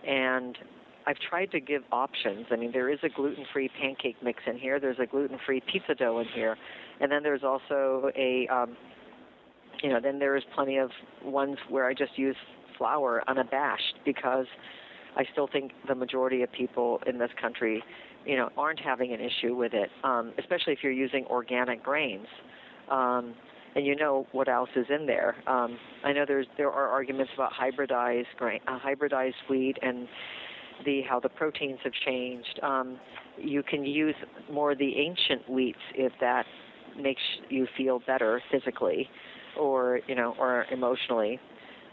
And 0.07 0.57
I've 1.05 1.17
tried 1.29 1.51
to 1.51 1.59
give 1.59 1.83
options. 1.91 2.47
I 2.51 2.55
mean, 2.55 2.71
there 2.71 2.89
is 2.89 2.99
a 3.03 3.09
gluten-free 3.09 3.71
pancake 3.79 4.17
mix 4.21 4.39
in 4.45 4.57
here. 4.57 4.79
There's 4.79 4.99
a 4.99 5.05
gluten-free 5.05 5.63
pizza 5.71 5.95
dough 5.95 6.19
in 6.19 6.27
here, 6.33 6.57
and 6.99 7.11
then 7.11 7.23
there's 7.23 7.43
also 7.43 8.11
a, 8.15 8.47
um, 8.47 8.75
you 9.84 9.89
know, 9.89 9.99
then 10.01 10.19
there 10.19 10.36
is 10.36 10.43
plenty 10.55 10.78
of 10.78 10.91
ones 11.23 11.57
where 11.69 11.86
I 11.86 11.93
just 11.93 12.17
use 12.17 12.36
flour 12.78 13.23
unabashed 13.28 13.95
because 14.05 14.45
I 15.15 15.23
still 15.32 15.47
think 15.51 15.71
the 15.88 15.95
majority 15.95 16.43
of 16.43 16.51
people 16.51 16.99
in 17.07 17.17
this 17.17 17.32
country, 17.41 17.84
you 18.25 18.36
know, 18.36 18.49
aren't 18.57 18.80
having 18.80 19.13
an 19.13 19.19
issue 19.19 19.55
with 19.55 19.73
it, 19.73 19.89
um, 20.03 20.34
especially 20.38 20.73
if 20.73 20.80
you're 20.84 20.91
using 20.91 21.25
organic 21.25 21.84
grains. 21.84 22.28
Um, 22.89 23.34
and 23.75 23.86
you 23.86 23.95
know 23.95 24.25
what 24.32 24.47
else 24.47 24.69
is 24.75 24.88
in 24.89 25.05
there. 25.05 25.36
Um, 25.45 25.78
I 26.03 26.11
know 26.11 26.25
there's 26.28 26.47
there 26.57 26.71
are 26.71 26.88
arguments 26.88 27.32
about 27.36 27.51
hybridized 27.53 28.25
grain, 28.38 28.59
uh, 28.67 28.80
hybridized 28.80 29.36
wheat, 29.49 29.78
and 29.84 30.07
the 30.84 31.01
how 31.07 31.19
the 31.19 31.30
proteins 31.30 31.80
have 31.84 31.93
changed. 32.05 32.59
Um, 32.63 32.99
you 33.38 33.61
can 33.61 33.86
use 33.86 34.15
more 34.51 34.71
of 34.71 34.80
the 34.80 34.97
ancient 34.97 35.47
wheats 35.47 35.78
if 35.93 36.11
that 36.21 36.45
makes 36.99 37.21
you 37.49 37.67
feel 37.78 37.99
better 38.07 38.41
physically, 38.51 39.09
or 39.60 39.99
you 40.08 40.16
know, 40.16 40.36
or 40.39 40.66
emotionally. 40.72 41.39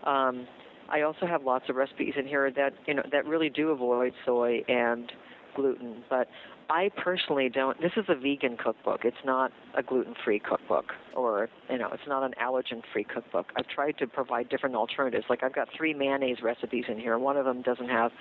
Um, 0.04 0.46
I 0.88 1.02
also 1.02 1.26
have 1.26 1.44
lots 1.44 1.68
of 1.68 1.76
recipes 1.76 2.14
in 2.16 2.26
here 2.26 2.50
that 2.52 2.74
you 2.86 2.94
know 2.94 3.02
that 3.10 3.26
really 3.26 3.50
do 3.50 3.70
avoid 3.70 4.12
soy 4.24 4.62
and 4.68 5.10
gluten, 5.54 6.02
but 6.10 6.28
I 6.68 6.90
personally 6.96 7.48
don't. 7.48 7.80
This 7.80 7.92
is 7.96 8.04
a 8.08 8.14
vegan 8.14 8.56
cookbook. 8.56 9.00
It's 9.04 9.16
not 9.24 9.52
a 9.76 9.82
gluten-free 9.82 10.40
cookbook, 10.40 10.92
or 11.14 11.48
you 11.70 11.78
know, 11.78 11.88
it's 11.92 12.06
not 12.06 12.22
an 12.22 12.34
allergen-free 12.42 13.04
cookbook. 13.04 13.46
I've 13.56 13.68
tried 13.68 13.98
to 13.98 14.06
provide 14.06 14.48
different 14.48 14.74
alternatives. 14.74 15.26
Like 15.28 15.42
I've 15.42 15.54
got 15.54 15.68
three 15.76 15.94
mayonnaise 15.94 16.38
recipes 16.42 16.84
in 16.88 16.98
here. 16.98 17.18
One 17.18 17.36
of 17.36 17.44
them 17.44 17.62
doesn't 17.62 17.88
have. 17.88 18.12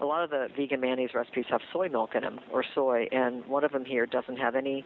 A 0.00 0.04
lot 0.04 0.24
of 0.24 0.30
the 0.30 0.48
vegan 0.56 0.80
mayonnaise 0.80 1.10
recipes 1.14 1.44
have 1.50 1.60
soy 1.72 1.88
milk 1.88 2.10
in 2.14 2.22
them 2.22 2.40
or 2.52 2.64
soy, 2.74 3.06
and 3.12 3.44
one 3.46 3.64
of 3.64 3.72
them 3.72 3.84
here 3.84 4.06
doesn't 4.06 4.36
have 4.36 4.56
any 4.56 4.84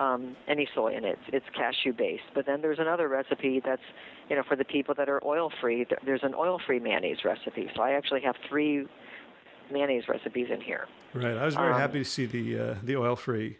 um, 0.00 0.34
any 0.48 0.66
soy 0.74 0.96
in 0.96 1.04
it. 1.04 1.18
It's 1.28 1.44
cashew 1.54 1.92
based. 1.92 2.24
But 2.34 2.46
then 2.46 2.62
there's 2.62 2.78
another 2.78 3.06
recipe 3.06 3.60
that's, 3.64 3.82
you 4.28 4.36
know, 4.36 4.42
for 4.48 4.56
the 4.56 4.64
people 4.64 4.94
that 4.96 5.08
are 5.08 5.20
oil 5.24 5.52
free. 5.60 5.86
There's 6.04 6.22
an 6.22 6.34
oil 6.34 6.58
free 6.66 6.80
mayonnaise 6.80 7.18
recipe. 7.24 7.68
So 7.76 7.82
I 7.82 7.92
actually 7.92 8.22
have 8.22 8.34
three 8.48 8.86
mayonnaise 9.70 10.04
recipes 10.08 10.48
in 10.52 10.60
here. 10.60 10.88
Right. 11.14 11.36
I 11.36 11.44
was 11.44 11.54
very 11.54 11.72
Um, 11.72 11.78
happy 11.78 11.98
to 11.98 12.04
see 12.04 12.26
the 12.26 12.58
uh, 12.58 12.74
the 12.82 12.96
oil 12.96 13.14
free. 13.14 13.58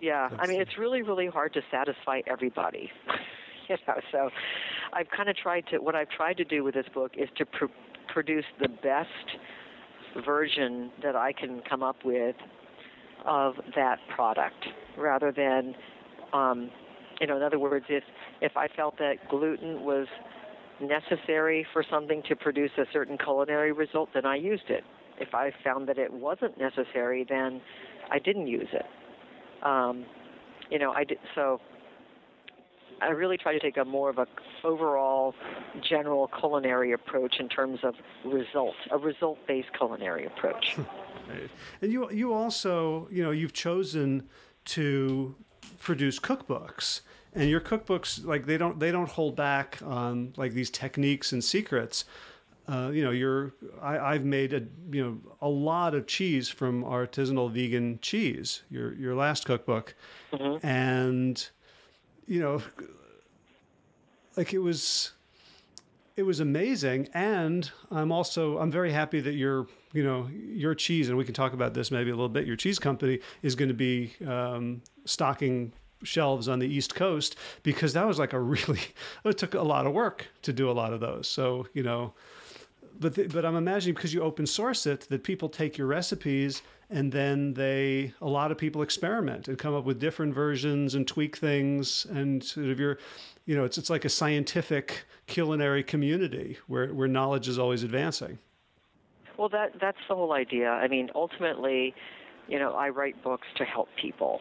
Yeah, 0.00 0.30
I 0.38 0.46
mean 0.46 0.60
it's 0.60 0.78
really 0.78 1.02
really 1.02 1.26
hard 1.26 1.52
to 1.54 1.62
satisfy 1.70 2.22
everybody. 2.26 2.90
you 3.68 3.76
know, 3.86 4.00
so 4.10 4.30
I've 4.92 5.08
kind 5.10 5.28
of 5.28 5.36
tried 5.36 5.66
to 5.68 5.78
what 5.78 5.94
I've 5.94 6.10
tried 6.10 6.36
to 6.38 6.44
do 6.44 6.64
with 6.64 6.74
this 6.74 6.86
book 6.94 7.12
is 7.16 7.28
to 7.36 7.46
pr- 7.46 7.66
produce 8.08 8.44
the 8.60 8.68
best 8.68 9.28
version 10.24 10.90
that 11.02 11.16
I 11.16 11.32
can 11.32 11.62
come 11.68 11.82
up 11.82 12.04
with 12.04 12.36
of 13.24 13.54
that 13.74 13.98
product 14.14 14.66
rather 14.96 15.32
than 15.32 15.74
um, 16.32 16.70
you 17.20 17.26
know 17.26 17.36
in 17.36 17.42
other 17.42 17.58
words 17.58 17.86
if 17.88 18.04
if 18.40 18.56
I 18.56 18.68
felt 18.68 18.98
that 18.98 19.28
gluten 19.28 19.82
was 19.84 20.06
necessary 20.80 21.66
for 21.72 21.84
something 21.88 22.22
to 22.28 22.36
produce 22.36 22.72
a 22.78 22.84
certain 22.92 23.16
culinary 23.18 23.72
result 23.72 24.10
then 24.14 24.26
I 24.26 24.36
used 24.36 24.68
it 24.68 24.84
if 25.18 25.34
I 25.34 25.52
found 25.62 25.88
that 25.88 25.98
it 25.98 26.12
wasn't 26.12 26.58
necessary 26.58 27.24
then 27.28 27.60
I 28.10 28.18
didn't 28.18 28.48
use 28.48 28.68
it 28.72 28.86
um, 29.64 30.04
you 30.70 30.78
know 30.78 30.92
I 30.92 31.04
did 31.04 31.18
so 31.34 31.60
I 33.02 33.10
really 33.10 33.36
try 33.36 33.52
to 33.52 33.58
take 33.58 33.76
a 33.76 33.84
more 33.84 34.10
of 34.10 34.18
a 34.18 34.26
overall 34.62 35.34
general 35.82 36.28
culinary 36.38 36.92
approach 36.92 37.40
in 37.40 37.48
terms 37.48 37.80
of 37.82 37.94
result, 38.24 38.76
a 38.92 38.98
result-based 38.98 39.70
culinary 39.76 40.26
approach. 40.26 40.76
Right. 41.28 41.50
And 41.80 41.92
you 41.92 42.10
you 42.10 42.32
also 42.32 43.08
you 43.10 43.22
know 43.22 43.30
you've 43.30 43.52
chosen 43.52 44.28
to 44.66 45.34
produce 45.78 46.18
cookbooks, 46.18 47.00
and 47.34 47.48
your 47.48 47.60
cookbooks 47.60 48.24
like 48.24 48.46
they 48.46 48.58
don't 48.58 48.78
they 48.78 48.90
don't 48.90 49.08
hold 49.08 49.36
back 49.36 49.78
on 49.84 50.32
like 50.36 50.52
these 50.52 50.70
techniques 50.70 51.32
and 51.32 51.42
secrets. 51.42 52.04
Uh, 52.68 52.90
you 52.92 53.02
know, 53.02 53.10
you're 53.10 53.52
I, 53.80 53.98
I've 53.98 54.24
made 54.24 54.52
a 54.52 54.62
you 54.90 55.02
know 55.04 55.18
a 55.40 55.48
lot 55.48 55.94
of 55.94 56.06
cheese 56.06 56.48
from 56.48 56.84
artisanal 56.84 57.50
vegan 57.50 57.98
cheese. 58.00 58.62
Your 58.70 58.94
your 58.94 59.14
last 59.14 59.44
cookbook, 59.44 59.94
and 60.62 61.48
you 62.26 62.40
know, 62.40 62.62
like 64.36 64.52
it 64.52 64.58
was 64.60 65.12
it 66.16 66.22
was 66.24 66.40
amazing, 66.40 67.08
and 67.14 67.70
I'm 67.90 68.12
also 68.12 68.58
I'm 68.58 68.70
very 68.70 68.92
happy 68.92 69.20
that 69.20 69.34
your 69.34 69.66
you 69.92 70.04
know 70.04 70.28
your 70.32 70.74
cheese, 70.74 71.08
and 71.08 71.16
we 71.16 71.24
can 71.24 71.34
talk 71.34 71.52
about 71.52 71.74
this 71.74 71.90
maybe 71.90 72.10
a 72.10 72.14
little 72.14 72.28
bit. 72.28 72.46
Your 72.46 72.56
cheese 72.56 72.78
company 72.78 73.20
is 73.42 73.54
going 73.54 73.68
to 73.68 73.74
be 73.74 74.12
um, 74.26 74.82
stocking 75.04 75.72
shelves 76.02 76.48
on 76.48 76.58
the 76.58 76.66
East 76.66 76.94
Coast 76.94 77.36
because 77.62 77.92
that 77.92 78.06
was 78.06 78.18
like 78.18 78.32
a 78.32 78.40
really 78.54 78.80
it 79.24 79.38
took 79.38 79.54
a 79.54 79.62
lot 79.62 79.86
of 79.86 79.92
work 79.92 80.28
to 80.42 80.52
do 80.52 80.70
a 80.70 80.72
lot 80.72 80.92
of 80.92 81.00
those. 81.00 81.28
So 81.28 81.66
you 81.72 81.82
know, 81.82 82.12
but 82.98 83.14
the, 83.14 83.28
but 83.28 83.44
I'm 83.44 83.56
imagining 83.56 83.94
because 83.94 84.12
you 84.12 84.22
open 84.22 84.46
source 84.46 84.86
it 84.86 85.02
that 85.08 85.24
people 85.24 85.48
take 85.48 85.78
your 85.78 85.86
recipes 85.86 86.62
and 86.90 87.10
then 87.10 87.54
they 87.54 88.12
a 88.20 88.28
lot 88.28 88.52
of 88.52 88.58
people 88.58 88.82
experiment 88.82 89.48
and 89.48 89.58
come 89.58 89.74
up 89.74 89.84
with 89.84 89.98
different 89.98 90.34
versions 90.34 90.94
and 90.94 91.08
tweak 91.08 91.36
things 91.36 92.06
and 92.10 92.44
sort 92.44 92.66
of 92.66 92.78
your 92.78 92.98
you 93.46 93.56
know 93.56 93.64
it's 93.64 93.78
it's 93.78 93.90
like 93.90 94.04
a 94.04 94.08
scientific 94.08 95.04
culinary 95.26 95.82
community 95.82 96.58
where 96.66 96.88
where 96.88 97.08
knowledge 97.08 97.48
is 97.48 97.58
always 97.58 97.82
advancing. 97.82 98.38
Well, 99.38 99.48
that 99.50 99.72
that's 99.80 99.98
the 100.08 100.14
whole 100.14 100.32
idea. 100.32 100.70
I 100.70 100.88
mean, 100.88 101.10
ultimately, 101.14 101.94
you 102.48 102.58
know, 102.58 102.72
I 102.74 102.88
write 102.90 103.22
books 103.22 103.46
to 103.56 103.64
help 103.64 103.88
people 104.00 104.40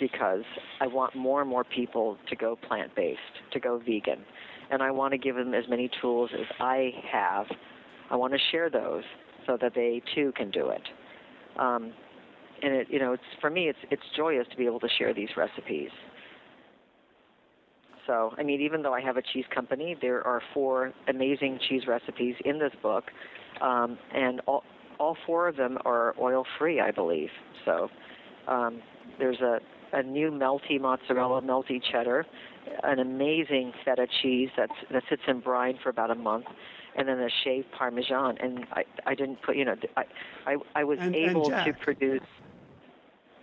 because 0.00 0.44
I 0.80 0.86
want 0.86 1.16
more 1.16 1.40
and 1.40 1.50
more 1.50 1.64
people 1.64 2.16
to 2.28 2.36
go 2.36 2.56
plant 2.56 2.94
based, 2.94 3.20
to 3.52 3.60
go 3.60 3.78
vegan. 3.78 4.24
And 4.70 4.82
I 4.82 4.90
want 4.90 5.12
to 5.12 5.18
give 5.18 5.34
them 5.34 5.54
as 5.54 5.64
many 5.68 5.90
tools 6.00 6.30
as 6.32 6.46
I 6.60 6.92
have. 7.10 7.46
I 8.10 8.16
want 8.16 8.32
to 8.34 8.38
share 8.50 8.70
those 8.70 9.02
so 9.46 9.56
that 9.60 9.74
they 9.74 10.02
too 10.14 10.32
can 10.36 10.50
do 10.50 10.68
it. 10.68 10.82
Um, 11.58 11.92
and 12.62 12.74
it, 12.74 12.88
you 12.90 12.98
know, 12.98 13.12
it's 13.12 13.22
for 13.40 13.50
me, 13.50 13.68
it's 13.68 13.78
it's 13.90 14.02
joyous 14.16 14.46
to 14.50 14.56
be 14.56 14.66
able 14.66 14.80
to 14.80 14.88
share 14.98 15.14
these 15.14 15.30
recipes. 15.36 15.90
So, 18.08 18.32
I 18.38 18.42
mean, 18.42 18.60
even 18.62 18.82
though 18.82 18.94
I 18.94 19.02
have 19.02 19.18
a 19.18 19.22
cheese 19.22 19.44
company, 19.54 19.94
there 20.00 20.26
are 20.26 20.40
four 20.54 20.92
amazing 21.08 21.60
cheese 21.68 21.82
recipes 21.86 22.34
in 22.44 22.58
this 22.58 22.72
book, 22.82 23.04
um, 23.60 23.98
and 24.12 24.40
all 24.46 24.64
all 24.98 25.16
four 25.26 25.46
of 25.46 25.54
them 25.56 25.78
are 25.84 26.12
oil 26.20 26.44
free, 26.58 26.80
I 26.80 26.90
believe. 26.90 27.28
So, 27.64 27.88
um, 28.48 28.80
there's 29.20 29.40
a 29.40 29.60
a 29.92 30.02
new 30.02 30.30
melty 30.30 30.80
mozzarella, 30.80 31.40
melty 31.42 31.80
cheddar, 31.82 32.26
an 32.82 32.98
amazing 32.98 33.72
feta 33.84 34.06
cheese 34.22 34.48
that's 34.56 34.72
that 34.90 35.02
sits 35.10 35.22
in 35.28 35.40
brine 35.40 35.78
for 35.82 35.90
about 35.90 36.10
a 36.10 36.14
month, 36.14 36.46
and 36.96 37.08
then 37.08 37.20
a 37.20 37.28
shaved 37.44 37.70
parmesan. 37.72 38.38
And 38.40 38.66
I 38.72 38.84
I 39.06 39.14
didn't 39.14 39.42
put 39.42 39.54
you 39.56 39.66
know 39.66 39.76
I 39.98 40.04
I, 40.46 40.56
I 40.74 40.84
was 40.84 40.98
And- 40.98 41.14
and 41.14 41.26
able 41.28 41.50
Jack. 41.50 41.66
to 41.66 41.72
produce. 41.74 42.22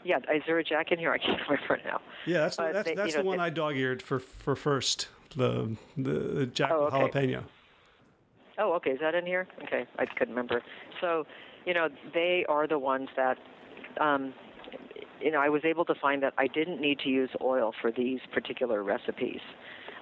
Yeah, 0.06 0.20
is 0.34 0.44
there 0.46 0.60
a 0.60 0.64
Jack 0.64 0.92
in 0.92 1.00
here? 1.00 1.12
I 1.12 1.18
can't 1.18 1.42
remember 1.50 1.80
now. 1.84 2.00
Yeah, 2.28 2.42
that's 2.42 2.56
But 2.58 2.74
that's 2.74 2.88
they- 2.90 2.96
that's 2.96 3.12
you 3.12 3.18
know, 3.18 3.24
the 3.24 3.28
one 3.28 3.40
I 3.40 3.50
dog 3.50 3.76
eared 3.76 4.02
for 4.02 4.20
for 4.20 4.56
first 4.56 5.10
the 5.36 5.76
the 5.98 6.46
Jack 6.46 6.72
Oh, 6.74 6.86
with 6.86 6.94
okay. 6.94 7.28
jalapeno. 7.28 7.44
Oh, 8.60 8.74
okay. 8.74 8.92
Is 8.92 9.00
that 9.02 9.16
in 9.16 9.26
here? 9.26 9.48
Okay, 9.64 9.86
I 10.00 10.06
couldn't 10.06 10.30
remember. 10.30 10.62
So, 11.02 11.26
you 11.66 11.74
know, 11.74 11.90
they 12.14 12.46
are 12.48 12.68
the 12.68 12.80
ones 12.80 13.10
that, 13.18 13.38
um, 14.00 14.34
you 15.20 15.30
know, 15.32 15.40
I 15.42 15.50
was 15.50 15.66
able 15.66 15.84
to 15.86 15.96
find 15.96 16.24
that 16.24 16.34
I 16.38 16.48
didn't 16.48 16.80
need 16.80 17.00
to 17.00 17.10
use 17.10 17.30
oil 17.42 17.74
for 17.82 17.92
these 17.92 18.20
particular 18.32 18.82
recipes, 18.82 19.42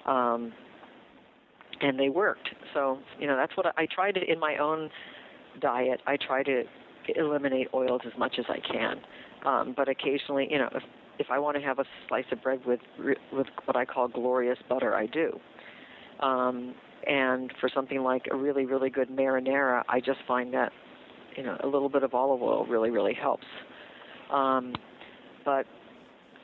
um, 0.06 0.52
and 1.80 1.98
they 1.98 2.10
worked. 2.10 2.50
So, 2.74 2.98
you 3.18 3.26
know, 3.26 3.36
that's 3.36 3.56
what 3.56 3.66
I, 3.66 3.72
I 3.82 3.86
try 3.86 4.12
to 4.12 4.20
in 4.20 4.38
my 4.38 4.56
own 4.58 4.90
diet. 5.60 6.00
I 6.06 6.16
try 6.16 6.42
to 6.44 6.62
eliminate 7.16 7.68
oils 7.74 8.02
as 8.06 8.12
much 8.16 8.36
as 8.38 8.44
I 8.48 8.60
can, 8.60 9.00
um, 9.44 9.74
but 9.76 9.88
occasionally, 9.88 10.48
you 10.50 10.58
know, 10.58 10.68
if 10.74 10.82
if 11.18 11.26
I 11.30 11.38
want 11.38 11.56
to 11.56 11.62
have 11.62 11.78
a 11.78 11.84
slice 12.08 12.24
of 12.32 12.42
bread 12.42 12.60
with 12.66 12.80
with 13.32 13.46
what 13.64 13.76
I 13.76 13.84
call 13.84 14.08
glorious 14.08 14.58
butter, 14.68 14.94
I 14.94 15.06
do. 15.06 15.38
Um, 16.20 16.74
and 17.06 17.52
for 17.60 17.68
something 17.68 18.02
like 18.02 18.26
a 18.32 18.36
really, 18.36 18.64
really 18.64 18.90
good 18.90 19.10
marinara, 19.10 19.82
I 19.88 20.00
just 20.00 20.20
find 20.26 20.52
that 20.54 20.72
you 21.36 21.42
know 21.42 21.56
a 21.62 21.66
little 21.66 21.88
bit 21.88 22.02
of 22.02 22.14
olive 22.14 22.42
oil 22.42 22.66
really, 22.66 22.90
really 22.90 23.14
helps. 23.14 23.46
Um, 24.32 24.74
but 25.44 25.66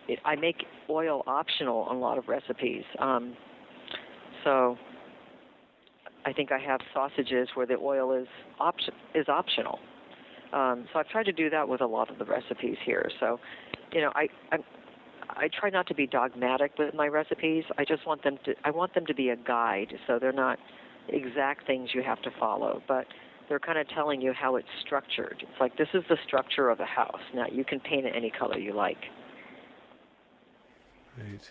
it, 0.08 0.18
I 0.24 0.36
make 0.36 0.64
oil 0.88 1.22
optional 1.26 1.82
on 1.82 1.96
a 1.96 1.98
lot 1.98 2.18
of 2.18 2.28
recipes. 2.28 2.84
Um, 2.98 3.34
so 4.44 4.76
I 6.24 6.32
think 6.32 6.52
I 6.52 6.58
have 6.58 6.80
sausages 6.92 7.48
where 7.54 7.66
the 7.66 7.76
oil 7.76 8.12
is 8.12 8.28
option 8.58 8.94
is 9.14 9.28
optional. 9.28 9.78
Um, 10.52 10.86
so 10.92 10.98
I've 10.98 11.08
tried 11.08 11.26
to 11.26 11.32
do 11.32 11.48
that 11.50 11.68
with 11.68 11.80
a 11.80 11.86
lot 11.86 12.10
of 12.10 12.18
the 12.18 12.24
recipes 12.24 12.76
here. 12.84 13.10
So, 13.20 13.38
you 13.92 14.00
know, 14.00 14.12
I, 14.14 14.28
I 14.50 14.58
I 15.36 15.48
try 15.48 15.70
not 15.70 15.86
to 15.88 15.94
be 15.94 16.06
dogmatic 16.06 16.72
with 16.78 16.94
my 16.94 17.06
recipes. 17.06 17.64
I 17.78 17.84
just 17.84 18.06
want 18.06 18.22
them 18.24 18.38
to 18.44 18.54
I 18.64 18.70
want 18.70 18.94
them 18.94 19.06
to 19.06 19.14
be 19.14 19.28
a 19.30 19.36
guide, 19.36 19.94
so 20.06 20.18
they're 20.18 20.32
not 20.32 20.58
exact 21.08 21.66
things 21.66 21.90
you 21.94 22.02
have 22.02 22.20
to 22.22 22.30
follow, 22.38 22.82
but 22.88 23.06
they're 23.48 23.60
kind 23.60 23.78
of 23.78 23.88
telling 23.88 24.20
you 24.20 24.32
how 24.32 24.56
it's 24.56 24.68
structured. 24.84 25.36
It's 25.40 25.60
like 25.60 25.76
this 25.76 25.88
is 25.94 26.02
the 26.08 26.16
structure 26.26 26.68
of 26.68 26.80
a 26.80 26.84
house. 26.86 27.20
Now 27.34 27.46
you 27.50 27.64
can 27.64 27.80
paint 27.80 28.06
it 28.06 28.12
any 28.16 28.30
color 28.30 28.58
you 28.58 28.72
like. 28.72 28.98
Right. 31.18 31.50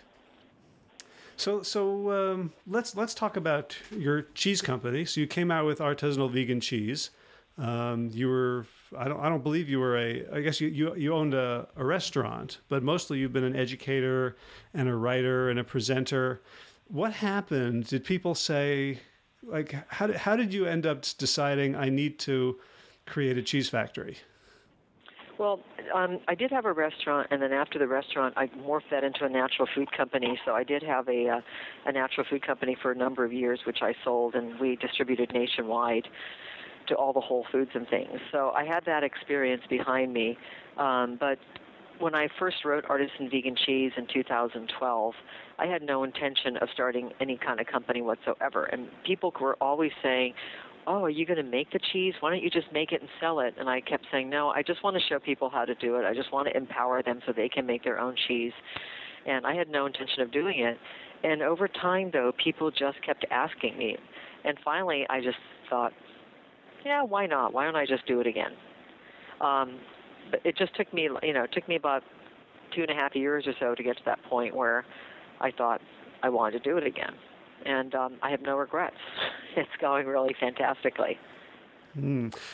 So 1.36 1.62
so 1.62 2.10
um, 2.10 2.52
let's 2.66 2.96
let's 2.96 3.14
talk 3.14 3.36
about 3.36 3.76
your 3.90 4.22
cheese 4.34 4.60
company. 4.62 5.04
So 5.04 5.20
you 5.20 5.26
came 5.26 5.50
out 5.50 5.66
with 5.66 5.78
artisanal 5.78 6.30
vegan 6.30 6.60
cheese. 6.60 7.10
Um, 7.58 8.10
you 8.12 8.28
were 8.28 8.66
I 8.96 9.08
don't 9.08 9.20
I 9.20 9.28
don't 9.28 9.42
believe 9.42 9.68
you 9.68 9.78
were 9.78 9.96
a 9.96 10.26
I 10.32 10.40
guess 10.40 10.60
you 10.60 10.68
you, 10.68 10.94
you 10.96 11.14
owned 11.14 11.34
a, 11.34 11.68
a 11.76 11.84
restaurant, 11.84 12.58
but 12.68 12.82
mostly 12.82 13.18
you've 13.18 13.32
been 13.32 13.44
an 13.44 13.56
educator 13.56 14.36
and 14.74 14.88
a 14.88 14.94
writer 14.94 15.50
and 15.50 15.58
a 15.58 15.64
presenter. 15.64 16.42
What 16.88 17.12
happened? 17.12 17.86
Did 17.86 18.04
people 18.04 18.34
say 18.34 18.98
like 19.42 19.74
how 19.88 20.08
did, 20.08 20.16
how 20.16 20.36
did 20.36 20.52
you 20.52 20.66
end 20.66 20.86
up 20.86 21.04
deciding 21.18 21.76
I 21.76 21.88
need 21.88 22.18
to 22.20 22.58
create 23.06 23.38
a 23.38 23.42
cheese 23.42 23.68
factory? 23.68 24.18
Well, 25.38 25.60
um, 25.94 26.18
I 26.28 26.34
did 26.34 26.50
have 26.50 26.66
a 26.66 26.72
restaurant, 26.72 27.28
and 27.30 27.40
then 27.40 27.50
after 27.50 27.78
the 27.78 27.88
restaurant, 27.88 28.34
I 28.36 28.48
morphed 28.48 28.90
that 28.90 29.04
into 29.04 29.24
a 29.24 29.28
natural 29.30 29.66
food 29.74 29.90
company. 29.90 30.38
So 30.44 30.52
I 30.52 30.64
did 30.64 30.82
have 30.82 31.08
a 31.08 31.28
uh, 31.28 31.40
a 31.86 31.92
natural 31.92 32.26
food 32.28 32.46
company 32.46 32.76
for 32.82 32.90
a 32.90 32.94
number 32.94 33.24
of 33.24 33.32
years, 33.32 33.60
which 33.64 33.78
I 33.80 33.94
sold, 34.04 34.34
and 34.34 34.60
we 34.60 34.76
distributed 34.76 35.32
nationwide 35.32 36.08
to 36.90 36.94
all 36.94 37.12
the 37.12 37.20
Whole 37.20 37.44
Foods 37.50 37.70
and 37.74 37.88
things. 37.88 38.20
So 38.30 38.50
I 38.50 38.64
had 38.64 38.84
that 38.86 39.02
experience 39.02 39.62
behind 39.68 40.12
me. 40.12 40.36
Um, 40.78 41.16
but 41.18 41.38
when 41.98 42.14
I 42.14 42.28
first 42.38 42.64
wrote 42.64 42.84
Artisan 42.88 43.28
Vegan 43.30 43.56
Cheese 43.66 43.92
in 43.96 44.06
2012, 44.12 45.14
I 45.58 45.66
had 45.66 45.82
no 45.82 46.04
intention 46.04 46.56
of 46.60 46.68
starting 46.72 47.10
any 47.20 47.38
kind 47.38 47.60
of 47.60 47.66
company 47.66 48.02
whatsoever. 48.02 48.64
And 48.64 48.88
people 49.06 49.32
were 49.40 49.56
always 49.60 49.92
saying, 50.02 50.34
oh, 50.86 51.04
are 51.04 51.10
you 51.10 51.26
going 51.26 51.36
to 51.36 51.48
make 51.48 51.70
the 51.72 51.80
cheese? 51.92 52.14
Why 52.20 52.30
don't 52.30 52.42
you 52.42 52.50
just 52.50 52.72
make 52.72 52.92
it 52.92 53.00
and 53.00 53.10
sell 53.20 53.40
it? 53.40 53.54
And 53.58 53.68
I 53.68 53.80
kept 53.80 54.06
saying, 54.10 54.30
no, 54.30 54.48
I 54.48 54.62
just 54.62 54.82
want 54.82 54.96
to 54.96 55.02
show 55.08 55.18
people 55.18 55.50
how 55.50 55.64
to 55.64 55.74
do 55.74 55.96
it. 55.96 56.04
I 56.04 56.14
just 56.14 56.32
want 56.32 56.48
to 56.48 56.56
empower 56.56 57.02
them 57.02 57.20
so 57.26 57.32
they 57.32 57.48
can 57.48 57.66
make 57.66 57.84
their 57.84 58.00
own 58.00 58.14
cheese. 58.28 58.52
And 59.26 59.46
I 59.46 59.54
had 59.54 59.68
no 59.68 59.86
intention 59.86 60.22
of 60.22 60.32
doing 60.32 60.60
it. 60.60 60.78
And 61.22 61.42
over 61.42 61.68
time, 61.68 62.10
though, 62.12 62.32
people 62.42 62.70
just 62.70 63.02
kept 63.04 63.26
asking 63.30 63.76
me. 63.76 63.96
And 64.44 64.56
finally, 64.64 65.06
I 65.10 65.20
just 65.20 65.36
thought, 65.68 65.92
yeah, 66.84 67.02
why 67.02 67.26
not? 67.26 67.52
Why 67.52 67.64
don't 67.64 67.76
I 67.76 67.86
just 67.86 68.06
do 68.06 68.20
it 68.20 68.26
again? 68.26 68.52
Um, 69.40 69.78
but 70.30 70.40
it 70.44 70.56
just 70.56 70.74
took 70.76 70.92
me, 70.92 71.08
you 71.22 71.32
know, 71.32 71.44
it 71.44 71.52
took 71.52 71.68
me 71.68 71.76
about 71.76 72.02
two 72.74 72.82
and 72.82 72.90
a 72.90 72.94
half 72.94 73.14
years 73.14 73.46
or 73.46 73.54
so 73.58 73.74
to 73.74 73.82
get 73.82 73.96
to 73.96 74.02
that 74.04 74.22
point 74.24 74.54
where 74.54 74.84
I 75.40 75.50
thought 75.50 75.80
I 76.22 76.28
wanted 76.28 76.62
to 76.62 76.70
do 76.70 76.76
it 76.76 76.86
again. 76.86 77.14
And 77.64 77.94
um, 77.94 78.16
I 78.22 78.30
have 78.30 78.42
no 78.42 78.56
regrets. 78.56 78.96
It's 79.56 79.68
going 79.80 80.06
really 80.06 80.32
fantastically. 80.38 81.18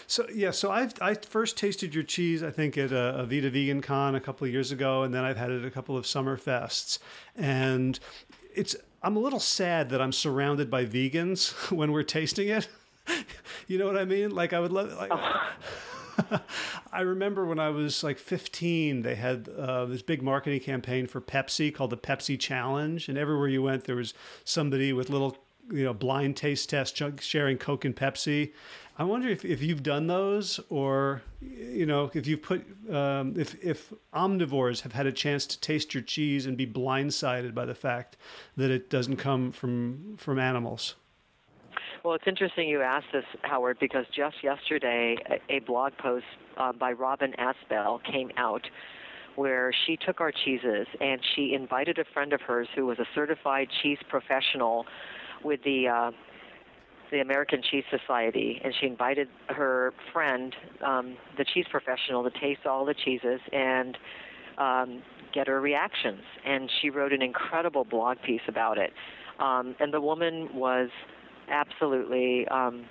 So 0.07 0.27
yeah, 0.33 0.51
so 0.51 0.71
I 0.71 0.89
I 1.03 1.13
first 1.13 1.59
tasted 1.59 1.95
your 1.95 2.05
cheese 2.05 2.43
I 2.43 2.51
think 2.51 2.79
at 2.79 2.91
a, 2.91 3.19
a 3.19 3.27
Vida 3.27 3.51
Vegan 3.51 3.83
Con 3.83 4.15
a 4.15 4.21
couple 4.21 4.47
of 4.47 4.53
years 4.53 4.73
ago, 4.73 5.03
and 5.03 5.13
then 5.13 5.25
I've 5.25 5.37
had 5.37 5.51
it 5.51 5.61
at 5.61 5.67
a 5.67 5.71
couple 5.71 5.95
of 5.95 6.07
summer 6.07 6.39
fests, 6.39 6.99
and 7.37 7.99
it's 8.55 8.75
I'm 9.03 9.15
a 9.15 9.19
little 9.19 9.41
sad 9.41 9.91
that 9.91 10.01
I'm 10.01 10.13
surrounded 10.13 10.71
by 10.71 10.87
vegans 10.87 11.71
when 11.71 11.93
we're 11.93 12.03
tasting 12.03 12.49
it. 12.49 12.69
you 13.67 13.79
know 13.79 13.87
what 13.87 13.97
I 13.97 14.05
mean? 14.05 14.31
Like 14.31 14.53
I 14.53 14.61
would 14.61 14.73
love 14.73 14.93
like. 14.93 15.13
I 16.93 17.01
remember 17.01 17.45
when 17.45 17.59
I 17.59 17.69
was 17.69 18.03
like 18.03 18.19
15, 18.19 19.03
they 19.03 19.17
had 19.17 19.49
uh, 19.49 19.85
this 19.85 20.03
big 20.03 20.23
marketing 20.23 20.61
campaign 20.61 21.07
for 21.07 21.21
Pepsi 21.21 21.75
called 21.75 21.91
the 21.91 21.97
Pepsi 21.97 22.39
Challenge, 22.39 23.09
and 23.09 23.19
everywhere 23.19 23.49
you 23.49 23.63
went, 23.63 23.85
there 23.85 23.97
was 23.97 24.15
somebody 24.45 24.93
with 24.93 25.11
little, 25.11 25.37
you 25.71 25.85
know, 25.85 25.93
blind 25.93 26.37
taste 26.37 26.71
test 26.71 27.01
sharing 27.21 27.59
Coke 27.59 27.85
and 27.85 27.95
Pepsi. 27.95 28.53
I 28.99 29.05
wonder 29.05 29.29
if, 29.29 29.45
if 29.45 29.63
you've 29.63 29.83
done 29.83 30.07
those, 30.07 30.59
or 30.71 31.23
you 31.43 31.85
know, 31.85 32.11
if 32.15 32.27
you've 32.27 32.43
put 32.43 32.65
um, 32.91 33.35
if 33.37 33.63
if 33.63 33.93
omnivores 34.15 34.81
have 34.81 34.93
had 34.93 35.07
a 35.07 35.13
chance 35.13 35.45
to 35.47 35.61
taste 35.61 35.93
your 35.93 36.03
cheese 36.03 36.47
and 36.47 36.57
be 36.57 36.67
blindsided 36.67 37.55
by 37.55 37.67
the 37.67 37.75
fact 37.75 38.17
that 38.57 38.71
it 38.71 38.89
doesn't 38.89 39.17
come 39.17 39.53
from 39.53 40.17
from 40.17 40.39
animals. 40.39 40.95
Well, 42.07 42.15
it's 42.15 42.29
interesting 42.29 42.69
you 42.69 42.83
asked 42.83 43.09
this, 43.13 43.25
Howard, 43.43 43.79
because 43.81 44.05
just 44.15 44.37
yesterday 44.41 45.17
a, 45.51 45.59
blog 45.59 45.93
post 45.99 46.25
uh, 46.57 46.73
by 46.73 46.93
Robin 46.93 47.35
Asbell 47.37 47.99
came 48.05 48.31
out 48.37 48.65
where 49.35 49.73
she 49.85 49.97
took 49.97 50.21
our 50.21 50.31
cheeses 50.31 50.87
and 51.01 51.21
she 51.35 51.53
invited 51.53 51.99
a 51.99 52.05
friend 52.15 52.33
of 52.33 52.41
hers 52.43 52.69
who 52.77 52.87
was 52.87 53.01
a 53.01 53.07
certified 53.13 53.67
cheese 53.83 53.99
professional 54.09 54.87
with 55.43 55.59
the 55.65 55.89
uh, 55.89 56.13
the 57.11 57.19
American 57.19 57.61
Cheese 57.69 57.85
Society, 57.91 58.61
and 58.63 58.73
she 58.81 58.87
invited 58.87 59.27
her 59.49 59.93
friend, 60.13 60.55
um, 60.87 61.17
the 61.37 61.45
cheese 61.45 61.67
professional, 61.69 62.23
to 62.23 62.31
taste 62.39 62.67
all 62.67 62.85
the 62.85 62.95
cheeses 62.95 63.41
and 63.53 63.99
um, 64.59 65.03
get 65.35 65.49
her 65.49 65.61
reactions. 65.61 66.23
And 66.45 66.71
she 66.81 66.89
wrote 66.89 67.13
an 67.13 67.23
incredible 67.23 67.85
blog 67.85 68.19
piece 68.25 68.43
about 68.47 68.79
it. 68.79 68.93
Um, 69.41 69.75
and 69.81 69.93
the 69.93 70.01
woman 70.01 70.49
was 70.55 70.89
absolutely, 71.49 72.47
um, 72.49 72.85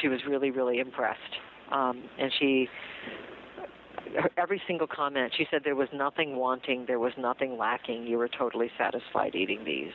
she 0.00 0.08
was 0.08 0.20
really, 0.26 0.50
really 0.50 0.78
impressed. 0.78 1.20
Um, 1.70 2.04
and 2.18 2.32
she, 2.38 2.68
every 4.36 4.60
single 4.66 4.86
comment, 4.86 5.32
she 5.36 5.46
said 5.50 5.62
there 5.64 5.76
was 5.76 5.88
nothing 5.92 6.36
wanting, 6.36 6.86
there 6.86 6.98
was 6.98 7.12
nothing 7.18 7.58
lacking. 7.58 8.06
You 8.06 8.18
were 8.18 8.28
totally 8.28 8.70
satisfied 8.78 9.34
eating 9.34 9.64
these. 9.64 9.92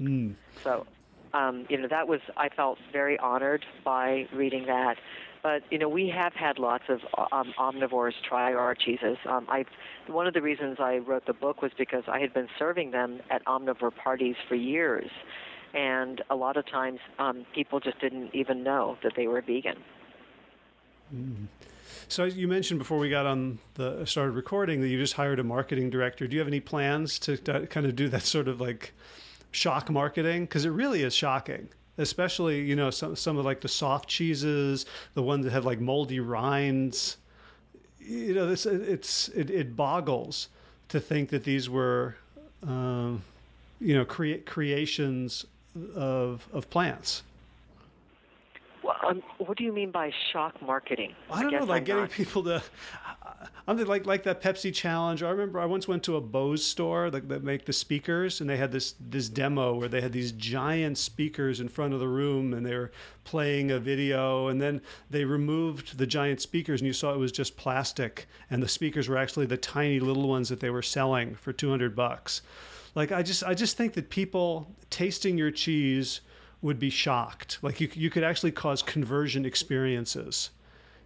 Mm. 0.00 0.34
So, 0.62 0.86
um, 1.34 1.66
you 1.68 1.78
know, 1.78 1.88
that 1.88 2.08
was 2.08 2.20
I 2.36 2.48
felt 2.48 2.78
very 2.92 3.18
honored 3.18 3.64
by 3.84 4.26
reading 4.32 4.66
that. 4.66 4.96
But 5.42 5.62
you 5.70 5.78
know, 5.78 5.88
we 5.88 6.08
have 6.08 6.34
had 6.34 6.58
lots 6.58 6.84
of 6.88 7.00
um, 7.32 7.54
omnivores 7.58 8.12
try 8.28 8.52
our 8.52 8.74
cheeses. 8.74 9.16
Um, 9.26 9.46
I 9.48 9.64
one 10.06 10.26
of 10.26 10.34
the 10.34 10.42
reasons 10.42 10.78
I 10.80 10.98
wrote 10.98 11.26
the 11.26 11.32
book 11.32 11.62
was 11.62 11.72
because 11.78 12.04
I 12.08 12.20
had 12.20 12.34
been 12.34 12.48
serving 12.58 12.90
them 12.90 13.20
at 13.30 13.44
omnivore 13.46 13.94
parties 13.94 14.36
for 14.48 14.54
years, 14.54 15.10
and 15.74 16.22
a 16.30 16.36
lot 16.36 16.56
of 16.56 16.66
times 16.66 17.00
um, 17.18 17.46
people 17.54 17.80
just 17.80 18.00
didn't 18.00 18.34
even 18.34 18.62
know 18.62 18.96
that 19.02 19.12
they 19.16 19.26
were 19.26 19.40
vegan. 19.40 19.76
Mm. 21.14 21.46
So 22.08 22.24
you 22.24 22.48
mentioned 22.48 22.78
before 22.78 22.98
we 22.98 23.08
got 23.08 23.26
on 23.26 23.58
the 23.74 24.04
started 24.04 24.32
recording 24.32 24.80
that 24.80 24.88
you 24.88 24.98
just 24.98 25.14
hired 25.14 25.38
a 25.38 25.44
marketing 25.44 25.90
director. 25.90 26.26
Do 26.26 26.34
you 26.34 26.40
have 26.40 26.48
any 26.48 26.60
plans 26.60 27.18
to, 27.20 27.36
kind 27.36 27.86
of 27.86 27.94
do 27.94 28.08
that 28.08 28.22
sort 28.22 28.48
of 28.48 28.60
like 28.60 28.92
shock 29.52 29.90
marketing 29.90 30.44
because 30.44 30.64
it 30.64 30.70
really 30.70 31.02
is 31.02 31.14
shocking 31.14 31.68
especially 31.98 32.60
you 32.62 32.76
know 32.76 32.88
some 32.88 33.16
some 33.16 33.36
of 33.36 33.44
like 33.44 33.60
the 33.60 33.68
soft 33.68 34.08
cheeses 34.08 34.86
the 35.14 35.22
ones 35.22 35.44
that 35.44 35.50
have 35.50 35.64
like 35.64 35.80
moldy 35.80 36.20
rinds 36.20 37.16
you 37.98 38.34
know 38.34 38.46
this 38.46 38.64
it's 38.64 39.28
it, 39.28 39.50
it 39.50 39.76
boggles 39.76 40.48
to 40.88 40.98
think 41.00 41.30
that 41.30 41.44
these 41.44 41.68
were 41.68 42.16
um, 42.66 43.22
you 43.80 43.94
know 43.94 44.04
create 44.04 44.46
creations 44.46 45.46
of 45.94 46.48
of 46.52 46.68
plants 46.70 47.22
well, 48.82 48.96
um, 49.06 49.22
what 49.38 49.58
do 49.58 49.64
you 49.64 49.72
mean 49.72 49.90
by 49.90 50.12
shock 50.32 50.60
marketing? 50.62 51.14
I 51.30 51.42
don't 51.42 51.54
I 51.54 51.58
know, 51.58 51.64
like 51.64 51.80
I'm 51.80 51.84
getting 51.84 52.02
not... 52.02 52.10
people 52.10 52.42
to. 52.44 52.62
I'm 53.66 53.78
like 53.86 54.06
like 54.06 54.22
that 54.24 54.42
Pepsi 54.42 54.74
challenge. 54.74 55.22
I 55.22 55.30
remember 55.30 55.60
I 55.60 55.66
once 55.66 55.86
went 55.86 56.02
to 56.04 56.16
a 56.16 56.20
Bose 56.20 56.64
store 56.64 57.10
that, 57.10 57.28
that 57.28 57.44
make 57.44 57.66
the 57.66 57.72
speakers, 57.72 58.40
and 58.40 58.48
they 58.48 58.56
had 58.56 58.72
this 58.72 58.94
this 58.98 59.28
demo 59.28 59.74
where 59.74 59.88
they 59.88 60.00
had 60.00 60.12
these 60.12 60.32
giant 60.32 60.98
speakers 60.98 61.60
in 61.60 61.68
front 61.68 61.94
of 61.94 62.00
the 62.00 62.08
room, 62.08 62.54
and 62.54 62.64
they 62.64 62.74
were 62.74 62.90
playing 63.24 63.70
a 63.70 63.78
video, 63.78 64.48
and 64.48 64.60
then 64.60 64.80
they 65.10 65.24
removed 65.24 65.98
the 65.98 66.06
giant 66.06 66.40
speakers, 66.40 66.80
and 66.80 66.86
you 66.86 66.92
saw 66.92 67.12
it 67.12 67.18
was 67.18 67.32
just 67.32 67.56
plastic, 67.56 68.26
and 68.50 68.62
the 68.62 68.68
speakers 68.68 69.08
were 69.08 69.16
actually 69.16 69.46
the 69.46 69.56
tiny 69.56 70.00
little 70.00 70.28
ones 70.28 70.48
that 70.48 70.60
they 70.60 70.70
were 70.70 70.82
selling 70.82 71.34
for 71.34 71.52
200 71.52 71.94
bucks. 71.94 72.42
Like 72.94 73.12
I 73.12 73.22
just 73.22 73.44
I 73.44 73.54
just 73.54 73.76
think 73.76 73.94
that 73.94 74.10
people 74.10 74.74
tasting 74.90 75.38
your 75.38 75.50
cheese 75.50 76.20
would 76.62 76.78
be 76.78 76.90
shocked. 76.90 77.58
Like 77.62 77.80
you, 77.80 77.88
you 77.94 78.10
could 78.10 78.24
actually 78.24 78.52
cause 78.52 78.82
conversion 78.82 79.44
experiences. 79.44 80.50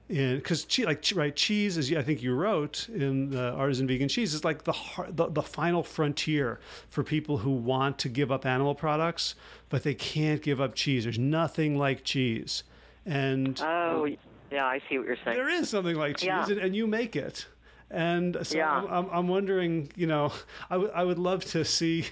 Because 0.07 0.65
che- 0.67 0.85
like 0.85 1.03
right 1.15 1.35
cheese, 1.35 1.79
as 1.79 1.91
I 1.91 2.03
think 2.03 2.23
you 2.23 2.35
wrote 2.35 2.91
in 2.91 3.35
uh, 3.35 3.53
Artisan 3.53 3.87
Vegan 3.87 4.09
Cheese, 4.09 4.35
is 4.35 4.45
like 4.45 4.65
the, 4.65 4.75
the 5.09 5.29
the 5.29 5.43
final 5.43 5.83
frontier 5.83 6.61
for 6.91 7.03
people 7.03 7.39
who 7.39 7.51
want 7.51 7.99
to 8.01 8.11
give 8.11 8.31
up 8.31 8.45
animal 8.45 8.75
products, 8.75 9.35
but 9.71 9.83
they 9.83 9.95
can't 9.95 10.43
give 10.43 10.61
up 10.61 10.75
cheese. 10.75 11.05
There's 11.05 11.19
nothing 11.19 11.79
like 11.79 12.05
cheese, 12.05 12.65
and 13.07 13.59
oh 13.63 14.07
yeah, 14.53 14.67
I 14.67 14.83
see 14.91 14.99
what 14.99 15.07
you're 15.07 15.17
saying. 15.25 15.39
There 15.39 15.49
is 15.49 15.71
something 15.71 15.97
like 15.97 16.19
cheese, 16.19 16.27
yeah. 16.27 16.51
and, 16.51 16.59
and 16.59 16.77
you 16.77 16.87
make 16.87 17.17
it. 17.17 17.47
And 17.95 18.37
so 18.43 18.59
yeah. 18.59 18.85
I'm, 18.91 19.09
I'm 19.11 19.29
wondering, 19.29 19.91
you 19.95 20.07
know, 20.07 20.33
I, 20.71 20.75
w- 20.75 20.93
I 20.93 21.05
would 21.05 21.19
love 21.19 21.45
to 21.47 21.65
see 21.65 22.07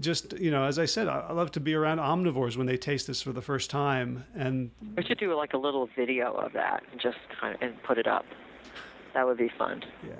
just 0.00 0.32
you 0.38 0.50
know, 0.50 0.64
as 0.64 0.78
I 0.78 0.86
said, 0.86 1.08
I, 1.08 1.32
love 1.32 1.52
to 1.52 1.60
be 1.60 1.74
around 1.74 1.98
omnivores 1.98 2.56
when 2.56 2.66
they 2.66 2.76
taste 2.76 3.06
this 3.06 3.22
for 3.22 3.32
the 3.32 3.42
first 3.42 3.70
time. 3.70 4.24
And 4.34 4.70
we 4.96 5.04
should 5.04 5.18
do 5.18 5.34
like 5.36 5.52
a 5.52 5.58
little 5.58 5.88
video 5.96 6.32
of 6.32 6.52
that 6.52 6.82
and 6.90 7.00
just 7.00 7.18
kind 7.40 7.54
of 7.54 7.62
and 7.62 7.82
put 7.82 7.98
it 7.98 8.06
up. 8.06 8.24
That 9.14 9.26
would 9.26 9.38
be 9.38 9.50
fun. 9.56 9.84
Yeah. 10.04 10.14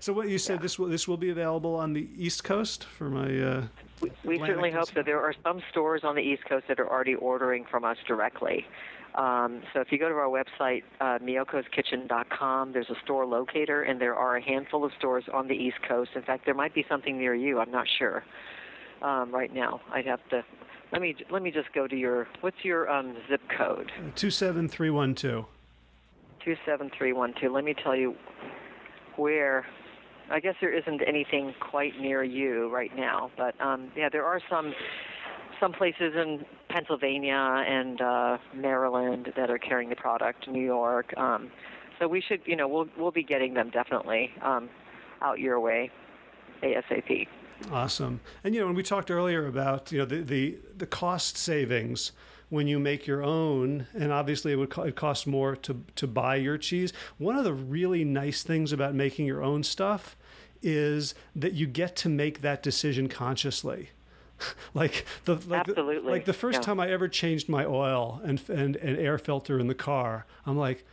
So 0.00 0.12
what 0.12 0.28
you 0.28 0.38
said 0.38 0.54
yeah. 0.54 0.62
this 0.62 0.78
will 0.78 0.88
this 0.88 1.06
will 1.06 1.16
be 1.16 1.30
available 1.30 1.74
on 1.74 1.92
the 1.92 2.08
East 2.16 2.44
Coast 2.44 2.84
for 2.84 3.08
my. 3.08 3.40
Uh, 3.40 3.64
we, 4.00 4.10
we 4.24 4.38
certainly 4.38 4.70
hope 4.70 4.92
so. 4.92 5.02
There 5.02 5.20
are 5.20 5.34
some 5.44 5.62
stores 5.70 6.02
on 6.04 6.16
the 6.16 6.22
East 6.22 6.44
Coast 6.44 6.66
that 6.68 6.80
are 6.80 6.88
already 6.88 7.14
ordering 7.14 7.64
from 7.70 7.84
us 7.84 7.98
directly. 8.06 8.66
Um, 9.14 9.62
so 9.72 9.80
if 9.80 9.92
you 9.92 9.98
go 9.98 10.08
to 10.08 10.14
our 10.14 10.28
website, 10.28 10.84
uh, 11.00 11.18
miyokoskitchen.com, 11.18 12.72
there's 12.72 12.88
a 12.88 12.96
store 13.04 13.26
locator, 13.26 13.82
and 13.82 14.00
there 14.00 14.14
are 14.14 14.36
a 14.36 14.42
handful 14.42 14.84
of 14.84 14.92
stores 14.98 15.24
on 15.32 15.48
the 15.48 15.54
East 15.54 15.76
Coast. 15.86 16.12
In 16.14 16.22
fact, 16.22 16.46
there 16.46 16.54
might 16.54 16.74
be 16.74 16.84
something 16.88 17.18
near 17.18 17.34
you. 17.34 17.60
I'm 17.60 17.70
not 17.70 17.86
sure 17.98 18.24
um, 19.02 19.34
right 19.34 19.52
now. 19.52 19.80
I'd 19.92 20.06
have 20.06 20.26
to 20.30 20.42
let 20.92 21.02
me 21.02 21.14
let 21.30 21.42
me 21.42 21.50
just 21.50 21.72
go 21.72 21.86
to 21.86 21.96
your 21.96 22.26
what's 22.40 22.64
your 22.64 22.88
um, 22.90 23.16
zip 23.28 23.42
code? 23.56 23.92
Two 24.14 24.30
seven 24.30 24.68
three 24.68 24.90
one 24.90 25.14
two. 25.14 25.46
Two 26.44 26.56
seven 26.64 26.90
three 26.96 27.12
one 27.12 27.34
two. 27.40 27.52
Let 27.52 27.64
me 27.64 27.74
tell 27.74 27.96
you 27.96 28.14
where. 29.16 29.66
I 30.30 30.40
guess 30.40 30.54
there 30.62 30.72
isn't 30.72 31.02
anything 31.06 31.52
quite 31.60 32.00
near 32.00 32.22
you 32.22 32.72
right 32.72 32.96
now, 32.96 33.30
but 33.36 33.60
um, 33.60 33.90
yeah, 33.94 34.08
there 34.08 34.24
are 34.24 34.40
some 34.48 34.72
some 35.60 35.72
places 35.72 36.14
in 36.14 36.44
Pennsylvania 36.72 37.64
and 37.68 38.00
uh, 38.00 38.38
Maryland 38.54 39.32
that 39.36 39.50
are 39.50 39.58
carrying 39.58 39.90
the 39.90 39.96
product. 39.96 40.48
New 40.48 40.64
York. 40.64 41.16
Um, 41.16 41.50
so 41.98 42.08
we 42.08 42.20
should, 42.20 42.40
you 42.46 42.56
know, 42.56 42.66
we'll 42.66 42.88
we'll 42.96 43.12
be 43.12 43.22
getting 43.22 43.54
them 43.54 43.70
definitely 43.70 44.30
um, 44.42 44.68
out 45.20 45.38
your 45.38 45.60
way, 45.60 45.90
ASAP. 46.62 47.28
Awesome. 47.70 48.20
And 48.42 48.54
you 48.54 48.60
know, 48.60 48.66
when 48.66 48.74
we 48.74 48.82
talked 48.82 49.10
earlier 49.10 49.46
about 49.46 49.92
you 49.92 49.98
know 49.98 50.04
the 50.04 50.22
the, 50.22 50.58
the 50.76 50.86
cost 50.86 51.36
savings 51.36 52.12
when 52.48 52.66
you 52.66 52.78
make 52.78 53.06
your 53.06 53.22
own, 53.22 53.86
and 53.94 54.12
obviously 54.12 54.52
it 54.52 54.56
would 54.56 54.70
co- 54.70 54.82
it 54.82 54.96
costs 54.96 55.26
more 55.26 55.54
to 55.56 55.84
to 55.96 56.06
buy 56.06 56.36
your 56.36 56.58
cheese. 56.58 56.92
One 57.18 57.36
of 57.36 57.44
the 57.44 57.54
really 57.54 58.04
nice 58.04 58.42
things 58.42 58.72
about 58.72 58.94
making 58.94 59.26
your 59.26 59.42
own 59.42 59.62
stuff 59.62 60.16
is 60.62 61.14
that 61.36 61.52
you 61.54 61.66
get 61.66 61.96
to 61.96 62.08
make 62.08 62.40
that 62.40 62.62
decision 62.62 63.08
consciously. 63.08 63.90
like 64.74 65.04
the 65.24 65.34
like 65.34 65.68
Absolutely. 65.68 66.04
The, 66.04 66.10
like 66.10 66.24
the 66.24 66.32
first 66.32 66.58
yeah. 66.58 66.62
time 66.62 66.80
I 66.80 66.90
ever 66.90 67.08
changed 67.08 67.48
my 67.48 67.64
oil 67.64 68.20
and 68.24 68.40
and 68.48 68.76
and 68.76 68.98
air 68.98 69.18
filter 69.18 69.58
in 69.58 69.66
the 69.66 69.74
car, 69.74 70.26
I'm 70.46 70.56
like, 70.56 70.84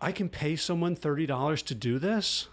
I 0.00 0.12
can 0.12 0.28
pay 0.28 0.56
someone 0.56 0.94
thirty 0.94 1.26
dollars 1.26 1.62
to 1.64 1.74
do 1.74 1.98
this. 1.98 2.48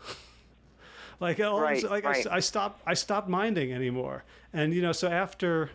like 1.20 1.39
right, 1.39 1.84
like 1.84 2.05
right. 2.05 2.28
I, 2.28 2.38
I 2.38 2.39
stopped 2.39 2.82
I 2.86 2.93
stopped 2.93 3.30
minding 3.30 3.74
anymore. 3.74 4.24
And 4.53 4.74
you 4.74 4.82
know, 4.82 4.91
so 4.91 5.07
after 5.07 5.70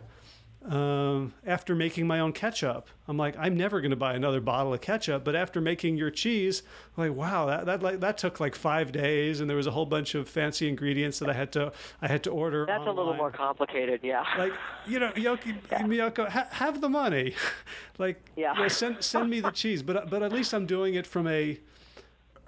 um, 0.67 1.33
after 1.45 1.75
making 1.75 2.07
my 2.07 2.19
own 2.19 2.33
ketchup, 2.33 2.87
I'm 3.07 3.17
like, 3.17 3.35
I'm 3.37 3.55
never 3.55 3.81
going 3.81 3.91
to 3.91 3.97
buy 3.97 4.13
another 4.13 4.41
bottle 4.41 4.73
of 4.73 4.81
ketchup. 4.81 5.23
But 5.23 5.35
after 5.35 5.61
making 5.61 5.97
your 5.97 6.09
cheese, 6.09 6.63
I'm 6.97 7.07
like, 7.07 7.17
wow, 7.17 7.45
that 7.45 7.65
that 7.67 7.83
like 7.83 7.99
that 7.99 8.17
took 8.17 8.39
like 8.39 8.55
five 8.55 8.91
days, 8.91 9.39
and 9.39 9.49
there 9.49 9.57
was 9.57 9.67
a 9.67 9.71
whole 9.71 9.85
bunch 9.85 10.15
of 10.15 10.27
fancy 10.27 10.67
ingredients 10.67 11.19
that 11.19 11.29
I 11.29 11.33
had 11.33 11.51
to 11.53 11.71
I 12.01 12.07
had 12.07 12.23
to 12.23 12.31
order. 12.31 12.65
That's 12.65 12.79
online. 12.79 12.95
a 12.95 12.97
little 12.97 13.13
more 13.13 13.31
complicated, 13.31 13.99
yeah. 14.03 14.23
Like 14.37 14.53
you 14.87 14.99
know, 14.99 15.11
Yoki, 15.11 15.55
yeah. 15.71 15.83
Miyoko, 15.83 16.27
ha- 16.27 16.47
have 16.51 16.81
the 16.81 16.89
money, 16.89 17.35
like 17.99 18.23
yeah, 18.35 18.55
you 18.55 18.63
know, 18.63 18.67
send 18.67 19.03
send 19.03 19.29
me 19.29 19.39
the 19.41 19.51
cheese. 19.51 19.83
But 19.83 20.09
but 20.09 20.23
at 20.23 20.31
least 20.31 20.53
I'm 20.53 20.65
doing 20.65 20.95
it 20.95 21.05
from 21.05 21.27
a 21.27 21.59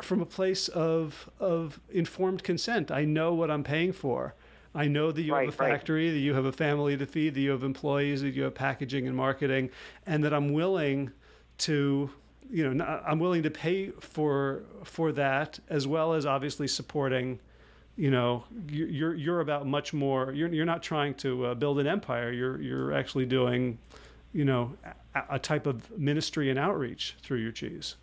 from 0.01 0.21
a 0.21 0.25
place 0.25 0.67
of 0.69 1.29
of 1.39 1.79
informed 1.89 2.43
consent. 2.43 2.89
I 2.91 3.05
know 3.05 3.33
what 3.33 3.51
I'm 3.51 3.63
paying 3.63 3.93
for. 3.93 4.33
I 4.77 4.87
know 4.87 5.11
that 5.11 5.21
you 5.23 5.33
right, 5.33 5.45
have 5.45 5.53
a 5.55 5.57
factory, 5.57 6.05
right. 6.05 6.13
that 6.13 6.19
you 6.19 6.35
have 6.35 6.45
a 6.45 6.51
family 6.51 6.95
to 6.97 7.05
feed, 7.07 7.33
that 7.33 7.41
you 7.41 7.49
have 7.49 7.63
employees, 7.63 8.21
that 8.21 8.35
you 8.35 8.43
have 8.43 8.53
packaging 8.53 9.07
and 9.07 9.15
marketing, 9.15 9.71
and 10.05 10.23
that 10.23 10.35
I'm 10.35 10.53
willing 10.53 11.11
to, 11.59 12.11
you 12.51 12.73
know, 12.73 13.01
I'm 13.05 13.17
willing 13.17 13.41
to 13.41 13.49
pay 13.49 13.89
for 13.99 14.61
for 14.83 15.11
that 15.13 15.59
as 15.67 15.87
well 15.87 16.13
as 16.13 16.27
obviously 16.27 16.67
supporting. 16.67 17.39
You 17.95 18.11
know, 18.11 18.43
you're 18.69 19.15
you're 19.15 19.39
about 19.39 19.65
much 19.65 19.93
more. 19.93 20.31
You're 20.31 20.53
you're 20.53 20.65
not 20.65 20.83
trying 20.83 21.15
to 21.15 21.47
uh, 21.47 21.53
build 21.55 21.79
an 21.79 21.87
empire. 21.87 22.31
You're 22.31 22.61
you're 22.61 22.93
actually 22.93 23.25
doing, 23.25 23.79
you 24.31 24.45
know, 24.45 24.77
a, 25.15 25.23
a 25.31 25.39
type 25.39 25.65
of 25.65 25.89
ministry 25.97 26.51
and 26.51 26.59
outreach 26.59 27.15
through 27.23 27.39
your 27.39 27.51
cheese. 27.51 27.95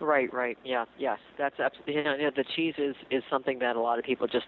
Right, 0.00 0.32
right. 0.32 0.56
Yeah, 0.64 0.84
yes. 0.96 1.18
That's 1.36 1.58
absolutely. 1.58 1.96
You 1.96 2.04
know, 2.04 2.30
the 2.34 2.44
cheese 2.44 2.74
is 2.78 2.94
is 3.10 3.24
something 3.28 3.58
that 3.58 3.74
a 3.74 3.80
lot 3.80 3.98
of 3.98 4.04
people 4.04 4.28
just. 4.28 4.46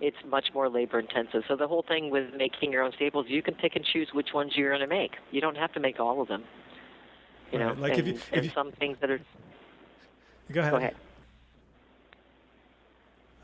It's 0.00 0.16
much 0.26 0.46
more 0.54 0.68
labor 0.68 1.00
intensive. 1.00 1.42
So 1.48 1.56
the 1.56 1.66
whole 1.66 1.84
thing 1.86 2.10
with 2.10 2.34
making 2.36 2.72
your 2.72 2.82
own 2.82 2.92
staples, 2.92 3.26
you 3.28 3.42
can 3.42 3.54
pick 3.54 3.74
and 3.76 3.84
choose 3.84 4.08
which 4.12 4.28
ones 4.32 4.52
you're 4.54 4.70
going 4.70 4.80
to 4.80 4.86
make. 4.86 5.12
You 5.30 5.40
don't 5.40 5.56
have 5.56 5.72
to 5.72 5.80
make 5.80 5.98
all 5.98 6.22
of 6.22 6.28
them. 6.28 6.44
You 7.52 7.58
right. 7.58 7.76
know, 7.76 7.82
like 7.82 7.98
and, 7.98 8.00
if 8.00 8.06
you, 8.06 8.20
if 8.32 8.44
you, 8.44 8.50
some 8.54 8.72
things 8.72 8.96
that 9.00 9.10
are. 9.10 9.20
Go 10.52 10.60
ahead. 10.60 10.72
Go 10.72 10.76
ahead. 10.76 10.94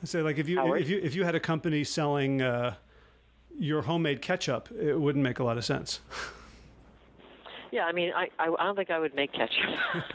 I 0.02 0.06
say, 0.06 0.22
like 0.22 0.38
if 0.38 0.48
you 0.48 0.58
Howard? 0.58 0.82
if 0.82 0.88
you 0.88 1.00
if 1.02 1.14
you 1.14 1.24
had 1.24 1.34
a 1.34 1.40
company 1.40 1.82
selling 1.82 2.42
uh, 2.42 2.74
your 3.58 3.82
homemade 3.82 4.20
ketchup, 4.20 4.68
it 4.78 5.00
wouldn't 5.00 5.22
make 5.22 5.38
a 5.38 5.44
lot 5.44 5.56
of 5.56 5.64
sense. 5.64 6.00
Yeah, 7.74 7.86
I 7.86 7.92
mean, 7.92 8.12
I, 8.14 8.28
I 8.38 8.46
don't 8.46 8.76
think 8.76 8.92
I 8.92 9.00
would 9.00 9.16
make 9.16 9.32
ketchup. 9.32 9.50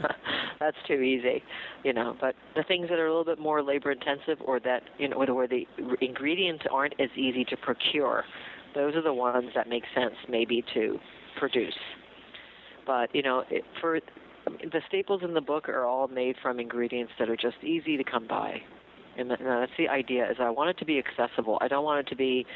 That's 0.60 0.78
too 0.88 1.02
easy, 1.02 1.42
you 1.84 1.92
know. 1.92 2.16
But 2.18 2.34
the 2.56 2.62
things 2.62 2.88
that 2.88 2.98
are 2.98 3.06
a 3.06 3.10
little 3.10 3.26
bit 3.26 3.38
more 3.38 3.62
labor 3.62 3.92
intensive, 3.92 4.38
or 4.42 4.60
that 4.60 4.82
you 4.96 5.08
know, 5.08 5.18
where 5.18 5.46
the 5.46 5.66
ingredients 6.00 6.64
aren't 6.72 6.98
as 6.98 7.10
easy 7.16 7.44
to 7.44 7.58
procure, 7.58 8.24
those 8.74 8.94
are 8.94 9.02
the 9.02 9.12
ones 9.12 9.50
that 9.54 9.68
make 9.68 9.82
sense 9.94 10.14
maybe 10.26 10.64
to 10.72 10.98
produce. 11.38 11.76
But 12.86 13.14
you 13.14 13.22
know, 13.22 13.44
it, 13.50 13.62
for 13.78 14.00
the 14.46 14.80
staples 14.88 15.20
in 15.22 15.34
the 15.34 15.42
book 15.42 15.68
are 15.68 15.84
all 15.84 16.08
made 16.08 16.36
from 16.40 16.60
ingredients 16.60 17.12
that 17.18 17.28
are 17.28 17.36
just 17.36 17.62
easy 17.62 17.98
to 17.98 18.04
come 18.04 18.26
by, 18.26 18.56
and 19.18 19.30
that's 19.30 19.72
the 19.76 19.86
idea. 19.86 20.30
Is 20.30 20.38
I 20.40 20.48
want 20.48 20.70
it 20.70 20.78
to 20.78 20.86
be 20.86 20.98
accessible. 20.98 21.58
I 21.60 21.68
don't 21.68 21.84
want 21.84 22.06
it 22.06 22.08
to 22.08 22.16
be 22.16 22.46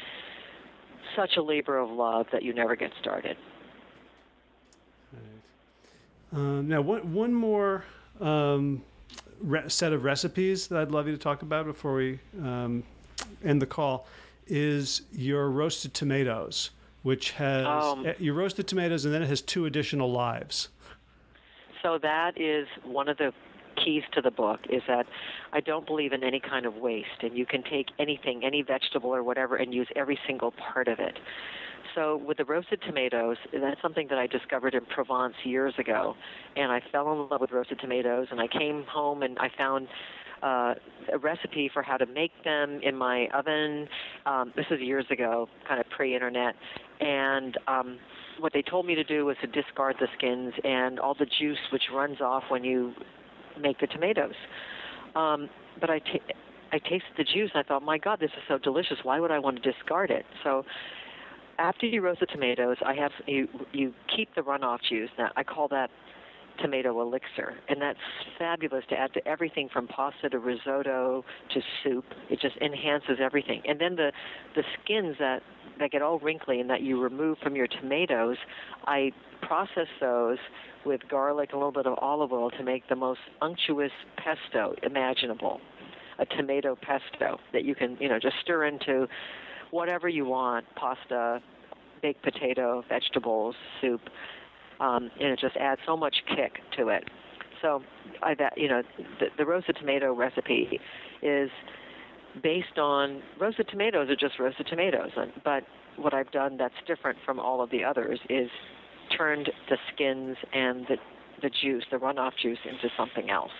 such 1.15 1.37
a 1.37 1.43
labor 1.43 1.77
of 1.77 1.91
love 1.91 2.25
that 2.31 2.41
you 2.41 2.55
never 2.55 2.75
get 2.75 2.89
started. 2.99 3.37
Um, 6.35 6.67
now, 6.67 6.81
one 6.81 7.13
one 7.13 7.33
more 7.33 7.85
um, 8.19 8.83
re- 9.39 9.69
set 9.69 9.93
of 9.93 10.03
recipes 10.03 10.67
that 10.67 10.81
I'd 10.81 10.91
love 10.91 11.07
you 11.07 11.13
to 11.13 11.19
talk 11.19 11.41
about 11.41 11.65
before 11.65 11.95
we 11.95 12.19
um, 12.43 12.83
end 13.43 13.61
the 13.61 13.65
call 13.65 14.07
is 14.47 15.03
your 15.13 15.49
roasted 15.49 15.93
tomatoes, 15.93 16.71
which 17.03 17.31
has 17.31 17.65
um, 17.65 18.05
eh, 18.05 18.13
your 18.19 18.33
roasted 18.33 18.67
tomatoes, 18.67 19.05
and 19.05 19.13
then 19.13 19.21
it 19.21 19.29
has 19.29 19.41
two 19.41 19.65
additional 19.65 20.11
lives. 20.11 20.69
So 21.81 21.97
that 21.99 22.39
is 22.39 22.67
one 22.83 23.07
of 23.07 23.17
the 23.17 23.31
keys 23.81 24.03
to 24.13 24.21
the 24.21 24.31
book 24.31 24.59
is 24.69 24.81
that 24.87 25.05
I 25.53 25.59
don't 25.61 25.85
believe 25.85 26.11
in 26.11 26.23
any 26.23 26.39
kind 26.41 26.65
of 26.65 26.75
waste, 26.75 27.21
and 27.21 27.37
you 27.37 27.45
can 27.45 27.63
take 27.63 27.87
anything, 27.97 28.43
any 28.43 28.61
vegetable 28.61 29.13
or 29.13 29.23
whatever, 29.23 29.55
and 29.55 29.73
use 29.73 29.87
every 29.95 30.19
single 30.27 30.51
part 30.51 30.87
of 30.87 30.99
it. 30.99 31.17
So 31.95 32.21
with 32.27 32.37
the 32.37 32.45
roasted 32.45 32.81
tomatoes, 32.85 33.37
that's 33.53 33.81
something 33.81 34.07
that 34.09 34.17
I 34.17 34.27
discovered 34.27 34.75
in 34.75 34.85
Provence 34.85 35.35
years 35.43 35.73
ago, 35.79 36.15
and 36.55 36.71
I 36.71 36.81
fell 36.91 37.11
in 37.13 37.29
love 37.29 37.41
with 37.41 37.51
roasted 37.51 37.79
tomatoes. 37.79 38.27
And 38.31 38.39
I 38.39 38.47
came 38.47 38.83
home 38.89 39.23
and 39.23 39.37
I 39.39 39.49
found 39.57 39.87
uh, 40.43 40.73
a 41.13 41.17
recipe 41.17 41.69
for 41.73 41.81
how 41.81 41.97
to 41.97 42.05
make 42.05 42.31
them 42.43 42.81
in 42.83 42.95
my 42.95 43.27
oven. 43.33 43.87
Um, 44.25 44.51
this 44.55 44.65
was 44.69 44.79
years 44.81 45.05
ago, 45.09 45.47
kind 45.67 45.79
of 45.79 45.89
pre-internet, 45.89 46.55
and 46.99 47.57
um, 47.67 47.97
what 48.39 48.53
they 48.53 48.61
told 48.61 48.85
me 48.85 48.95
to 48.95 49.03
do 49.03 49.25
was 49.25 49.37
to 49.41 49.47
discard 49.47 49.95
the 49.99 50.07
skins 50.17 50.53
and 50.63 50.99
all 50.99 51.15
the 51.17 51.27
juice 51.39 51.57
which 51.71 51.83
runs 51.93 52.19
off 52.21 52.43
when 52.49 52.63
you 52.63 52.93
make 53.59 53.79
the 53.79 53.87
tomatoes. 53.87 54.33
Um, 55.15 55.49
but 55.79 55.89
I, 55.89 55.99
t- 55.99 56.21
I 56.71 56.79
tasted 56.79 57.13
the 57.17 57.23
juice 57.23 57.51
and 57.53 57.63
I 57.63 57.67
thought, 57.67 57.83
my 57.83 57.97
God, 57.97 58.19
this 58.19 58.31
is 58.31 58.43
so 58.47 58.57
delicious. 58.57 58.97
Why 59.03 59.19
would 59.19 59.31
I 59.31 59.39
want 59.39 59.61
to 59.61 59.71
discard 59.71 60.11
it? 60.11 60.25
So 60.43 60.65
after 61.57 61.85
you 61.85 62.01
roast 62.01 62.19
the 62.19 62.25
tomatoes, 62.25 62.77
I 62.85 62.93
have 62.95 63.11
you 63.27 63.47
you 63.71 63.93
keep 64.15 64.33
the 64.35 64.41
runoff 64.41 64.79
juice. 64.89 65.09
Now 65.17 65.31
I 65.35 65.43
call 65.43 65.67
that 65.69 65.89
tomato 66.61 67.01
elixir, 67.01 67.53
and 67.67 67.81
that's 67.81 67.99
fabulous 68.37 68.83
to 68.89 68.95
add 68.95 69.13
to 69.13 69.27
everything 69.27 69.69
from 69.71 69.87
pasta 69.87 70.29
to 70.29 70.39
risotto 70.39 71.23
to 71.53 71.61
soup. 71.83 72.05
It 72.29 72.39
just 72.39 72.55
enhances 72.57 73.17
everything. 73.21 73.61
And 73.67 73.79
then 73.79 73.95
the 73.95 74.11
the 74.55 74.63
skins 74.81 75.15
that 75.19 75.41
that 75.79 75.91
get 75.91 76.01
all 76.01 76.19
wrinkly 76.19 76.59
and 76.61 76.69
that 76.69 76.81
you 76.81 77.01
remove 77.01 77.37
from 77.39 77.55
your 77.55 77.67
tomatoes, 77.67 78.37
I 78.85 79.11
process 79.41 79.87
those 79.99 80.37
with 80.85 81.01
garlic 81.09 81.49
and 81.51 81.55
a 81.55 81.65
little 81.65 81.71
bit 81.71 81.87
of 81.87 81.97
olive 81.99 82.31
oil 82.31 82.49
to 82.51 82.63
make 82.63 82.87
the 82.87 82.95
most 82.95 83.19
unctuous 83.41 83.91
pesto 84.17 84.75
imaginable. 84.83 85.59
A 86.19 86.25
tomato 86.25 86.77
pesto 86.81 87.39
that 87.51 87.65
you 87.65 87.75
can, 87.75 87.97
you 87.99 88.07
know, 88.07 88.19
just 88.19 88.35
stir 88.41 88.65
into 88.65 89.07
whatever 89.71 90.07
you 90.07 90.25
want 90.25 90.65
pasta, 90.75 91.41
baked 92.01 92.23
potato, 92.23 92.83
vegetables, 92.89 93.55
soup. 93.81 94.01
Um, 94.79 95.09
and 95.19 95.29
it 95.29 95.39
just 95.39 95.55
adds 95.57 95.81
so 95.85 95.95
much 95.95 96.15
kick 96.27 96.59
to 96.77 96.89
it. 96.89 97.05
So, 97.61 97.81
I 98.21 98.33
that 98.35 98.57
you 98.57 98.67
know, 98.67 98.83
the, 99.19 99.27
the 99.37 99.45
roasted 99.45 99.77
tomato 99.77 100.13
recipe 100.13 100.79
is 101.21 101.49
based 102.43 102.77
on 102.77 103.21
roasted 103.39 103.69
tomatoes 103.69 104.09
are 104.09 104.15
just 104.15 104.37
roasted 104.39 104.67
tomatoes, 104.67 105.11
but 105.43 105.63
what 105.95 106.13
I've 106.13 106.31
done 106.31 106.57
that's 106.57 106.75
different 106.85 107.17
from 107.25 107.39
all 107.39 107.61
of 107.61 107.71
the 107.71 107.83
others 107.83 108.19
is 108.29 108.49
turned 109.17 109.49
the 109.69 109.77
skins 109.93 110.35
and 110.53 110.85
the 110.87 110.97
the 111.41 111.49
juice, 111.49 111.83
the 111.91 111.97
runoff 111.97 112.31
juice, 112.41 112.59
into 112.65 112.89
something 112.97 113.29
else. 113.29 113.51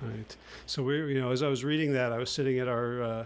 Right. 0.00 0.36
So 0.66 0.82
we, 0.82 0.96
you 1.14 1.20
know, 1.20 1.30
as 1.30 1.42
I 1.42 1.48
was 1.48 1.64
reading 1.64 1.92
that, 1.92 2.12
I 2.12 2.18
was 2.18 2.30
sitting 2.30 2.58
at 2.58 2.68
our, 2.68 3.02
uh, 3.02 3.24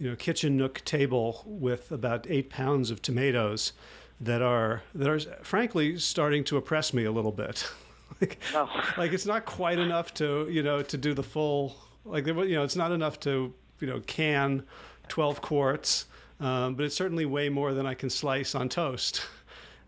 you 0.00 0.08
know, 0.08 0.16
kitchen 0.16 0.56
nook 0.56 0.82
table 0.84 1.44
with 1.44 1.92
about 1.92 2.26
eight 2.28 2.48
pounds 2.48 2.90
of 2.90 3.02
tomatoes 3.02 3.74
that 4.18 4.40
are 4.40 4.82
that 4.94 5.08
are 5.08 5.20
frankly 5.44 5.98
starting 5.98 6.42
to 6.44 6.56
oppress 6.56 6.92
me 6.92 7.04
a 7.04 7.12
little 7.12 7.30
bit. 7.30 7.70
like, 8.20 8.38
oh. 8.54 8.68
like 8.96 9.12
it's 9.12 9.26
not 9.26 9.44
quite 9.44 9.78
enough 9.78 10.12
to 10.14 10.48
you 10.50 10.62
know 10.62 10.82
to 10.82 10.96
do 10.96 11.12
the 11.12 11.22
full 11.22 11.76
like 12.04 12.26
you 12.26 12.34
know 12.54 12.64
it's 12.64 12.76
not 12.76 12.92
enough 12.92 13.20
to 13.20 13.52
you 13.78 13.86
know 13.86 14.00
can 14.00 14.64
12 15.08 15.40
quarts 15.40 16.06
um, 16.40 16.74
but 16.74 16.86
it's 16.86 16.96
certainly 16.96 17.24
way 17.24 17.48
more 17.48 17.72
than 17.72 17.86
i 17.86 17.94
can 17.94 18.10
slice 18.10 18.54
on 18.54 18.68
toast 18.68 19.22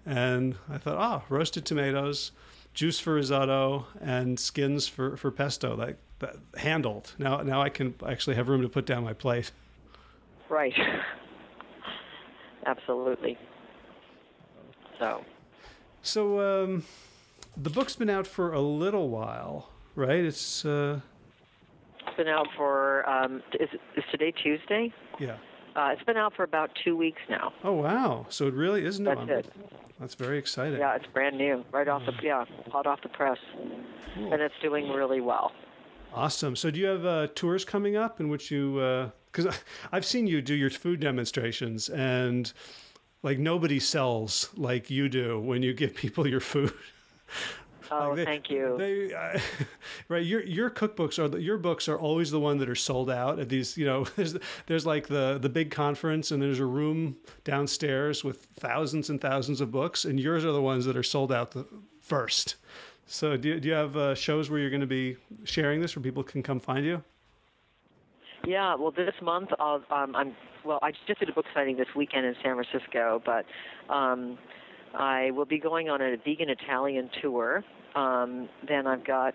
and 0.06 0.54
i 0.70 0.78
thought 0.78 0.96
oh 0.98 1.22
roasted 1.28 1.64
tomatoes 1.64 2.32
juice 2.74 2.98
for 2.98 3.14
risotto 3.14 3.86
and 4.00 4.38
skins 4.38 4.86
for, 4.86 5.16
for 5.16 5.30
pesto 5.30 5.74
like 5.76 5.96
that 6.20 6.36
handled 6.56 7.14
now 7.18 7.38
now 7.38 7.60
i 7.60 7.68
can 7.68 7.94
actually 8.06 8.36
have 8.36 8.48
room 8.48 8.62
to 8.62 8.68
put 8.68 8.86
down 8.86 9.02
my 9.02 9.12
plate 9.12 9.50
right 10.52 10.74
absolutely 12.66 13.36
so 14.98 15.24
so 16.02 16.62
um, 16.64 16.84
the 17.56 17.70
book's 17.70 17.96
been 17.96 18.10
out 18.10 18.26
for 18.26 18.52
a 18.52 18.60
little 18.60 19.08
while 19.08 19.70
right 19.96 20.24
it's 20.24 20.64
uh, 20.64 21.00
it's 22.12 22.16
been 22.16 22.28
out 22.28 22.48
for 22.56 23.08
um, 23.08 23.42
is, 23.58 23.70
is 23.96 24.04
today 24.10 24.32
Tuesday? 24.32 24.92
Yeah. 25.18 25.36
Uh, 25.74 25.90
it's 25.92 26.02
been 26.02 26.18
out 26.18 26.34
for 26.34 26.42
about 26.42 26.70
two 26.84 26.94
weeks 26.94 27.22
now. 27.30 27.54
Oh 27.64 27.72
wow! 27.72 28.26
So 28.28 28.46
it 28.46 28.52
really 28.52 28.84
is 28.84 29.00
new. 29.00 29.06
That's 29.06 29.46
it. 29.46 29.52
That's 29.98 30.14
very 30.14 30.36
exciting. 30.36 30.78
Yeah, 30.78 30.94
it's 30.94 31.06
brand 31.06 31.38
new, 31.38 31.64
right 31.72 31.88
off 31.88 32.02
the 32.04 32.12
yeah, 32.22 32.44
hot 32.70 32.86
off 32.86 33.00
the 33.02 33.08
press, 33.08 33.38
cool. 34.14 34.30
and 34.30 34.42
it's 34.42 34.54
doing 34.60 34.90
really 34.90 35.22
well. 35.22 35.52
Awesome. 36.12 36.56
So 36.56 36.70
do 36.70 36.78
you 36.78 36.86
have 36.86 37.06
uh, 37.06 37.28
tours 37.34 37.64
coming 37.64 37.96
up 37.96 38.20
in 38.20 38.28
which 38.28 38.50
you? 38.50 38.78
Because 39.32 39.54
I've 39.92 40.04
seen 40.04 40.26
you 40.26 40.42
do 40.42 40.54
your 40.54 40.70
food 40.70 41.00
demonstrations, 41.00 41.88
and 41.88 42.52
like 43.22 43.38
nobody 43.38 43.80
sells 43.80 44.50
like 44.56 44.90
you 44.90 45.08
do 45.08 45.40
when 45.40 45.62
you 45.62 45.72
give 45.72 45.94
people 46.04 46.26
your 46.26 46.40
food. 46.40 46.72
Oh, 47.90 48.08
like 48.08 48.16
they, 48.16 48.24
thank 48.24 48.50
you. 48.50 48.76
They, 48.78 49.12
uh, 49.12 49.38
right, 50.08 50.24
your 50.24 50.42
your 50.44 50.70
cookbooks 50.70 51.18
are 51.18 51.36
your 51.38 51.58
books 51.58 51.88
are 51.88 51.98
always 51.98 52.30
the 52.30 52.40
one 52.40 52.58
that 52.58 52.68
are 52.68 52.74
sold 52.74 53.10
out 53.10 53.38
at 53.38 53.48
these. 53.48 53.76
You 53.76 53.84
know, 53.84 54.04
there's 54.16 54.36
there's 54.66 54.86
like 54.86 55.08
the 55.08 55.38
the 55.40 55.48
big 55.48 55.70
conference, 55.70 56.30
and 56.30 56.40
there's 56.40 56.60
a 56.60 56.66
room 56.66 57.16
downstairs 57.44 58.24
with 58.24 58.46
thousands 58.58 59.10
and 59.10 59.20
thousands 59.20 59.60
of 59.60 59.70
books, 59.70 60.04
and 60.04 60.18
yours 60.18 60.44
are 60.44 60.52
the 60.52 60.62
ones 60.62 60.84
that 60.86 60.96
are 60.96 61.02
sold 61.02 61.32
out 61.32 61.50
the, 61.50 61.66
first. 62.00 62.56
So, 63.06 63.36
do 63.36 63.48
you, 63.50 63.60
do 63.60 63.68
you 63.68 63.74
have 63.74 63.96
uh, 63.96 64.14
shows 64.14 64.48
where 64.48 64.58
you're 64.58 64.70
going 64.70 64.80
to 64.80 64.86
be 64.86 65.16
sharing 65.44 65.80
this, 65.80 65.94
where 65.96 66.02
people 66.02 66.22
can 66.22 66.42
come 66.42 66.60
find 66.60 66.86
you? 66.86 67.02
Yeah, 68.46 68.74
well, 68.74 68.90
this 68.90 69.14
month 69.22 69.50
I'll, 69.58 69.82
um, 69.90 70.16
I'm 70.16 70.34
well. 70.64 70.80
I 70.82 70.90
just 71.06 71.20
did 71.20 71.28
a 71.28 71.32
book 71.32 71.44
signing 71.54 71.76
this 71.76 71.86
weekend 71.96 72.26
in 72.26 72.34
San 72.42 72.56
Francisco, 72.56 73.22
but 73.24 73.44
um, 73.92 74.36
I 74.94 75.30
will 75.30 75.44
be 75.44 75.58
going 75.58 75.88
on 75.88 76.00
a 76.00 76.16
vegan 76.16 76.48
Italian 76.48 77.08
tour. 77.20 77.64
Um, 77.94 78.48
then 78.66 78.86
I've 78.86 79.04
got 79.04 79.34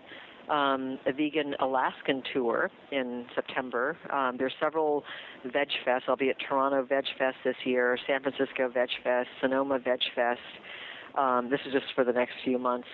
um, 0.50 0.98
a 1.06 1.12
vegan 1.12 1.54
Alaskan 1.60 2.22
tour 2.34 2.70
in 2.92 3.26
September. 3.34 3.96
Um, 4.12 4.36
there's 4.38 4.54
several 4.60 5.04
Veg 5.44 5.68
Fest. 5.84 6.04
I'll 6.08 6.16
be 6.16 6.30
at 6.30 6.36
Toronto 6.46 6.84
Veg 6.84 7.04
Fest 7.18 7.36
this 7.44 7.56
year, 7.64 7.98
San 8.06 8.22
Francisco 8.22 8.68
Veg 8.68 8.88
Fest, 9.02 9.28
Sonoma 9.40 9.78
Veg 9.78 10.00
Fest. 10.14 10.40
Um, 11.16 11.48
this 11.50 11.60
is 11.66 11.72
just 11.72 11.86
for 11.94 12.04
the 12.04 12.12
next 12.12 12.34
few 12.44 12.58
months. 12.58 12.88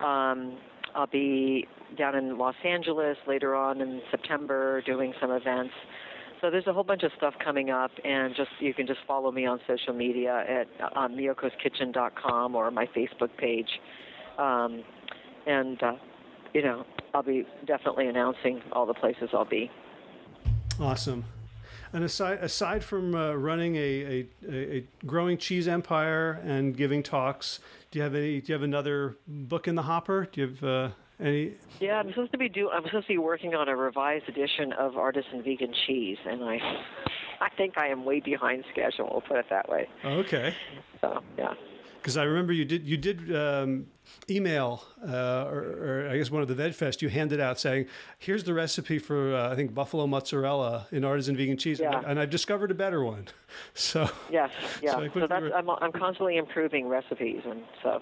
Um, 0.00 0.56
I'll 0.94 1.06
be 1.06 1.66
down 1.96 2.14
in 2.14 2.38
Los 2.38 2.54
Angeles 2.64 3.16
later 3.26 3.54
on 3.54 3.80
in 3.80 4.00
September 4.10 4.82
doing 4.82 5.12
some 5.20 5.30
events. 5.30 5.74
So 6.40 6.50
there's 6.50 6.66
a 6.66 6.72
whole 6.72 6.84
bunch 6.84 7.02
of 7.02 7.12
stuff 7.16 7.34
coming 7.44 7.70
up, 7.70 7.90
and 8.02 8.34
just 8.34 8.50
you 8.60 8.72
can 8.72 8.86
just 8.86 9.00
follow 9.06 9.30
me 9.30 9.44
on 9.46 9.60
social 9.66 9.92
media 9.92 10.44
at 10.48 10.96
um, 10.96 11.14
miyokoskitchen.com 11.14 12.54
or 12.54 12.70
my 12.70 12.86
Facebook 12.86 13.36
page, 13.36 13.68
um, 14.38 14.82
and 15.46 15.82
uh, 15.82 15.92
you 16.54 16.62
know 16.62 16.86
I'll 17.12 17.22
be 17.22 17.46
definitely 17.66 18.06
announcing 18.06 18.62
all 18.72 18.86
the 18.86 18.94
places 18.94 19.28
I'll 19.34 19.44
be. 19.44 19.70
Awesome. 20.80 21.24
And 21.92 22.04
aside 22.04 22.38
aside 22.40 22.84
from 22.84 23.14
uh, 23.14 23.34
running 23.34 23.76
a, 23.76 23.80
a, 23.80 24.26
a, 24.48 24.84
growing 25.06 25.38
cheese 25.38 25.66
empire 25.66 26.40
and 26.44 26.76
giving 26.76 27.02
talks, 27.02 27.58
do 27.90 27.98
you 27.98 28.02
have 28.04 28.14
any? 28.14 28.40
Do 28.40 28.52
you 28.52 28.54
have 28.54 28.62
another 28.62 29.16
book 29.26 29.66
in 29.66 29.74
the 29.74 29.82
hopper? 29.82 30.28
Do 30.30 30.40
you 30.40 30.46
have 30.48 30.62
uh, 30.62 30.88
any? 31.18 31.54
Yeah, 31.80 31.98
I'm 31.98 32.08
supposed 32.10 32.32
to 32.32 32.38
be 32.38 32.48
do. 32.48 32.70
I'm 32.70 32.84
supposed 32.84 33.08
to 33.08 33.14
be 33.14 33.18
working 33.18 33.54
on 33.54 33.68
a 33.68 33.74
revised 33.74 34.28
edition 34.28 34.72
of 34.72 34.96
Artisan 34.96 35.42
Vegan 35.42 35.74
Cheese, 35.86 36.18
and 36.24 36.44
I, 36.44 36.58
I 37.40 37.48
think 37.56 37.76
I 37.76 37.88
am 37.88 38.04
way 38.04 38.20
behind 38.20 38.64
schedule. 38.70 39.08
We'll 39.10 39.22
put 39.22 39.38
it 39.38 39.46
that 39.50 39.68
way. 39.68 39.88
Okay. 40.04 40.54
So 41.00 41.22
yeah. 41.36 41.54
Because 42.00 42.16
I 42.16 42.24
remember 42.24 42.52
you 42.52 42.64
did 42.64 42.86
you 42.86 42.96
did 42.96 43.34
um, 43.34 43.86
email 44.28 44.84
uh, 45.06 45.44
or, 45.44 45.58
or, 45.58 46.08
I 46.10 46.16
guess 46.16 46.30
one 46.30 46.42
of 46.42 46.48
the 46.48 46.54
VegFest 46.54 47.02
you 47.02 47.08
handed 47.08 47.40
out 47.40 47.60
saying 47.60 47.86
here's 48.18 48.44
the 48.44 48.54
recipe 48.54 48.98
for 48.98 49.34
uh, 49.34 49.52
I 49.52 49.56
think 49.56 49.74
buffalo 49.74 50.06
mozzarella 50.06 50.86
in 50.92 51.04
artisan 51.04 51.36
vegan 51.36 51.56
cheese 51.56 51.80
yeah. 51.80 52.02
and 52.06 52.18
I've 52.18 52.30
discovered 52.30 52.70
a 52.70 52.74
better 52.74 53.04
one. 53.04 53.28
So 53.74 54.08
yes, 54.30 54.50
yeah. 54.80 54.92
So, 54.92 55.08
so 55.12 55.26
that's 55.26 55.44
I'm, 55.54 55.68
I'm 55.68 55.92
constantly 55.92 56.36
improving 56.36 56.86
recipes 56.86 57.42
and 57.44 57.62
so 57.82 58.00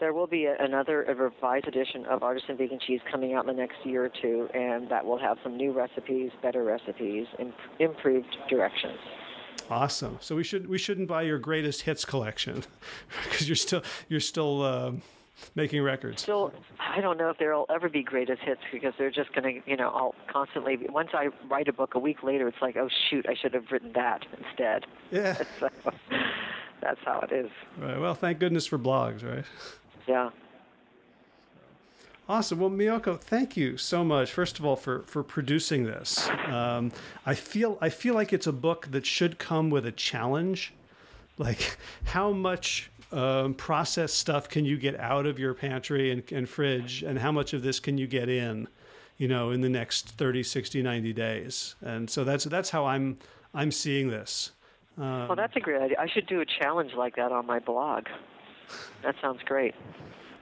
there 0.00 0.12
will 0.12 0.26
be 0.26 0.44
a, 0.44 0.54
another 0.58 1.04
a 1.04 1.14
revised 1.14 1.66
edition 1.66 2.04
of 2.06 2.22
artisan 2.22 2.56
vegan 2.56 2.78
cheese 2.86 3.00
coming 3.10 3.32
out 3.34 3.48
in 3.48 3.56
the 3.56 3.60
next 3.60 3.76
year 3.84 4.04
or 4.04 4.10
two 4.20 4.48
and 4.52 4.90
that 4.90 5.04
will 5.04 5.18
have 5.18 5.38
some 5.42 5.56
new 5.56 5.72
recipes, 5.72 6.30
better 6.42 6.62
recipes, 6.62 7.26
imp- 7.38 7.54
improved 7.78 8.36
directions. 8.50 8.98
Awesome. 9.70 10.18
So 10.20 10.36
we 10.36 10.44
should 10.44 10.68
we 10.68 10.78
shouldn't 10.78 11.08
buy 11.08 11.22
your 11.22 11.38
greatest 11.38 11.82
hits 11.82 12.04
collection 12.04 12.64
because 13.24 13.48
you're 13.48 13.56
still 13.56 13.82
you're 14.08 14.20
still 14.20 14.62
uh, 14.62 14.92
making 15.54 15.82
records. 15.82 16.22
Still, 16.22 16.52
I 16.78 17.00
don't 17.00 17.18
know 17.18 17.30
if 17.30 17.38
there'll 17.38 17.66
ever 17.68 17.88
be 17.88 18.02
greatest 18.02 18.42
hits 18.42 18.60
because 18.72 18.94
they're 18.98 19.10
just 19.10 19.32
going 19.34 19.62
to 19.62 19.70
you 19.70 19.76
know 19.76 19.88
I'll 19.88 20.14
constantly 20.30 20.78
once 20.88 21.10
I 21.12 21.28
write 21.48 21.68
a 21.68 21.72
book 21.72 21.94
a 21.94 21.98
week 21.98 22.22
later 22.22 22.48
it's 22.48 22.62
like 22.62 22.76
oh 22.76 22.88
shoot 23.10 23.26
I 23.28 23.34
should 23.34 23.54
have 23.54 23.70
written 23.70 23.92
that 23.94 24.24
instead. 24.38 24.86
Yeah. 25.10 25.42
so, 25.60 25.68
that's 26.80 27.00
how 27.04 27.20
it 27.20 27.32
is. 27.32 27.50
Right. 27.78 27.98
Well, 27.98 28.14
thank 28.14 28.38
goodness 28.38 28.66
for 28.66 28.78
blogs, 28.78 29.24
right? 29.24 29.44
Yeah. 30.06 30.30
Awesome. 32.28 32.58
Well, 32.58 32.70
Miyoko, 32.70 33.20
thank 33.20 33.56
you 33.56 33.76
so 33.76 34.02
much. 34.02 34.32
First 34.32 34.58
of 34.58 34.64
all, 34.64 34.74
for 34.74 35.02
for 35.02 35.22
producing 35.22 35.84
this. 35.84 36.28
Um, 36.46 36.90
I 37.24 37.34
feel 37.34 37.78
I 37.80 37.88
feel 37.88 38.14
like 38.14 38.32
it's 38.32 38.48
a 38.48 38.52
book 38.52 38.88
that 38.90 39.06
should 39.06 39.38
come 39.38 39.70
with 39.70 39.86
a 39.86 39.92
challenge, 39.92 40.72
like 41.38 41.78
how 42.06 42.32
much 42.32 42.90
um, 43.12 43.54
processed 43.54 44.18
stuff 44.18 44.48
can 44.48 44.64
you 44.64 44.76
get 44.76 44.98
out 44.98 45.26
of 45.26 45.38
your 45.38 45.54
pantry 45.54 46.10
and, 46.10 46.24
and 46.32 46.48
fridge, 46.48 47.04
and 47.04 47.18
how 47.18 47.30
much 47.30 47.52
of 47.52 47.62
this 47.62 47.78
can 47.78 47.96
you 47.96 48.08
get 48.08 48.28
in, 48.28 48.66
you 49.18 49.28
know, 49.28 49.52
in 49.52 49.60
the 49.60 49.68
next 49.68 50.08
30, 50.10 50.42
60, 50.42 50.82
90 50.82 51.12
days. 51.12 51.76
And 51.80 52.10
so 52.10 52.24
that's 52.24 52.42
that's 52.44 52.70
how 52.70 52.86
I'm 52.86 53.18
I'm 53.54 53.70
seeing 53.70 54.08
this. 54.08 54.50
Um, 54.98 55.28
well, 55.28 55.36
that's 55.36 55.54
a 55.54 55.60
great 55.60 55.80
idea. 55.80 55.96
I 56.00 56.08
should 56.08 56.26
do 56.26 56.40
a 56.40 56.46
challenge 56.46 56.94
like 56.96 57.14
that 57.16 57.30
on 57.30 57.46
my 57.46 57.60
blog. 57.60 58.06
That 59.04 59.14
sounds 59.20 59.42
great. 59.44 59.74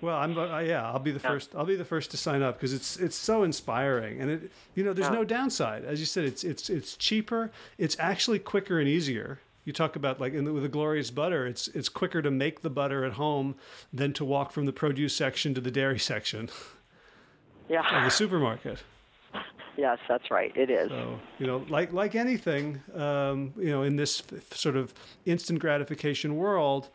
Well, 0.00 0.16
I'm 0.16 0.36
uh, 0.36 0.60
yeah, 0.60 0.84
I'll 0.84 0.98
be 0.98 1.12
the 1.12 1.20
yeah. 1.20 1.30
first. 1.30 1.54
I'll 1.54 1.64
be 1.64 1.76
the 1.76 1.84
first 1.84 2.10
to 2.12 2.16
sign 2.16 2.42
up 2.42 2.56
because 2.56 2.72
it's 2.72 2.96
it's 2.96 3.16
so 3.16 3.42
inspiring, 3.42 4.20
and 4.20 4.30
it 4.30 4.52
you 4.74 4.84
know 4.84 4.92
there's 4.92 5.08
yeah. 5.08 5.14
no 5.14 5.24
downside. 5.24 5.84
As 5.84 6.00
you 6.00 6.06
said, 6.06 6.24
it's 6.24 6.44
it's 6.44 6.70
it's 6.70 6.96
cheaper. 6.96 7.50
It's 7.78 7.96
actually 7.98 8.38
quicker 8.38 8.78
and 8.78 8.88
easier. 8.88 9.40
You 9.64 9.72
talk 9.72 9.96
about 9.96 10.20
like 10.20 10.34
the, 10.34 10.52
with 10.52 10.62
the 10.62 10.68
glorious 10.68 11.10
butter. 11.10 11.46
It's 11.46 11.68
it's 11.68 11.88
quicker 11.88 12.20
to 12.22 12.30
make 12.30 12.60
the 12.60 12.70
butter 12.70 13.04
at 13.04 13.12
home 13.12 13.54
than 13.92 14.12
to 14.14 14.24
walk 14.24 14.52
from 14.52 14.66
the 14.66 14.72
produce 14.72 15.16
section 15.16 15.54
to 15.54 15.60
the 15.60 15.70
dairy 15.70 15.98
section. 15.98 16.48
Yeah. 17.66 17.96
Of 17.96 18.04
the 18.04 18.10
supermarket. 18.10 18.82
Yes, 19.76 19.98
that's 20.06 20.30
right. 20.30 20.52
It 20.54 20.70
is. 20.70 20.90
So 20.90 21.18
you 21.38 21.46
know, 21.46 21.64
like 21.68 21.94
like 21.94 22.14
anything, 22.14 22.82
um, 22.94 23.54
you 23.56 23.70
know, 23.70 23.82
in 23.82 23.96
this 23.96 24.22
f- 24.32 24.56
sort 24.56 24.76
of 24.76 24.92
instant 25.24 25.58
gratification 25.60 26.36
world, 26.36 26.90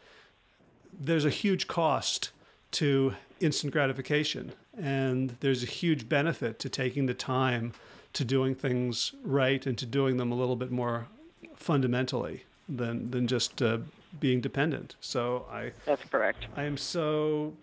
there's 0.98 1.26
a 1.26 1.30
huge 1.30 1.68
cost 1.68 2.32
to 2.72 3.16
instant 3.40 3.74
gratification. 3.74 4.54
And 4.78 5.36
there's 5.40 5.64
a 5.64 5.68
huge 5.68 6.08
benefit 6.08 6.60
to 6.60 6.70
taking 6.70 7.06
the 7.06 7.14
time 7.14 7.74
to 8.14 8.26
doing 8.26 8.56
things 8.56 9.14
right 9.24 9.66
and 9.66 9.78
to 9.78 9.86
doing 9.86 10.18
them 10.18 10.32
a 10.32 10.36
little 10.36 10.56
bit 10.56 10.72
more 10.72 11.08
fundamentally 11.56 12.44
than 12.68 13.12
than 13.12 13.28
just 13.28 13.62
uh, 13.62 13.80
being 14.20 14.42
dependent. 14.42 14.96
So 15.02 15.46
I 15.52 15.72
that's 15.86 16.04
correct. 16.06 16.48
I 16.56 16.64
am 16.64 16.78
so 16.78 17.54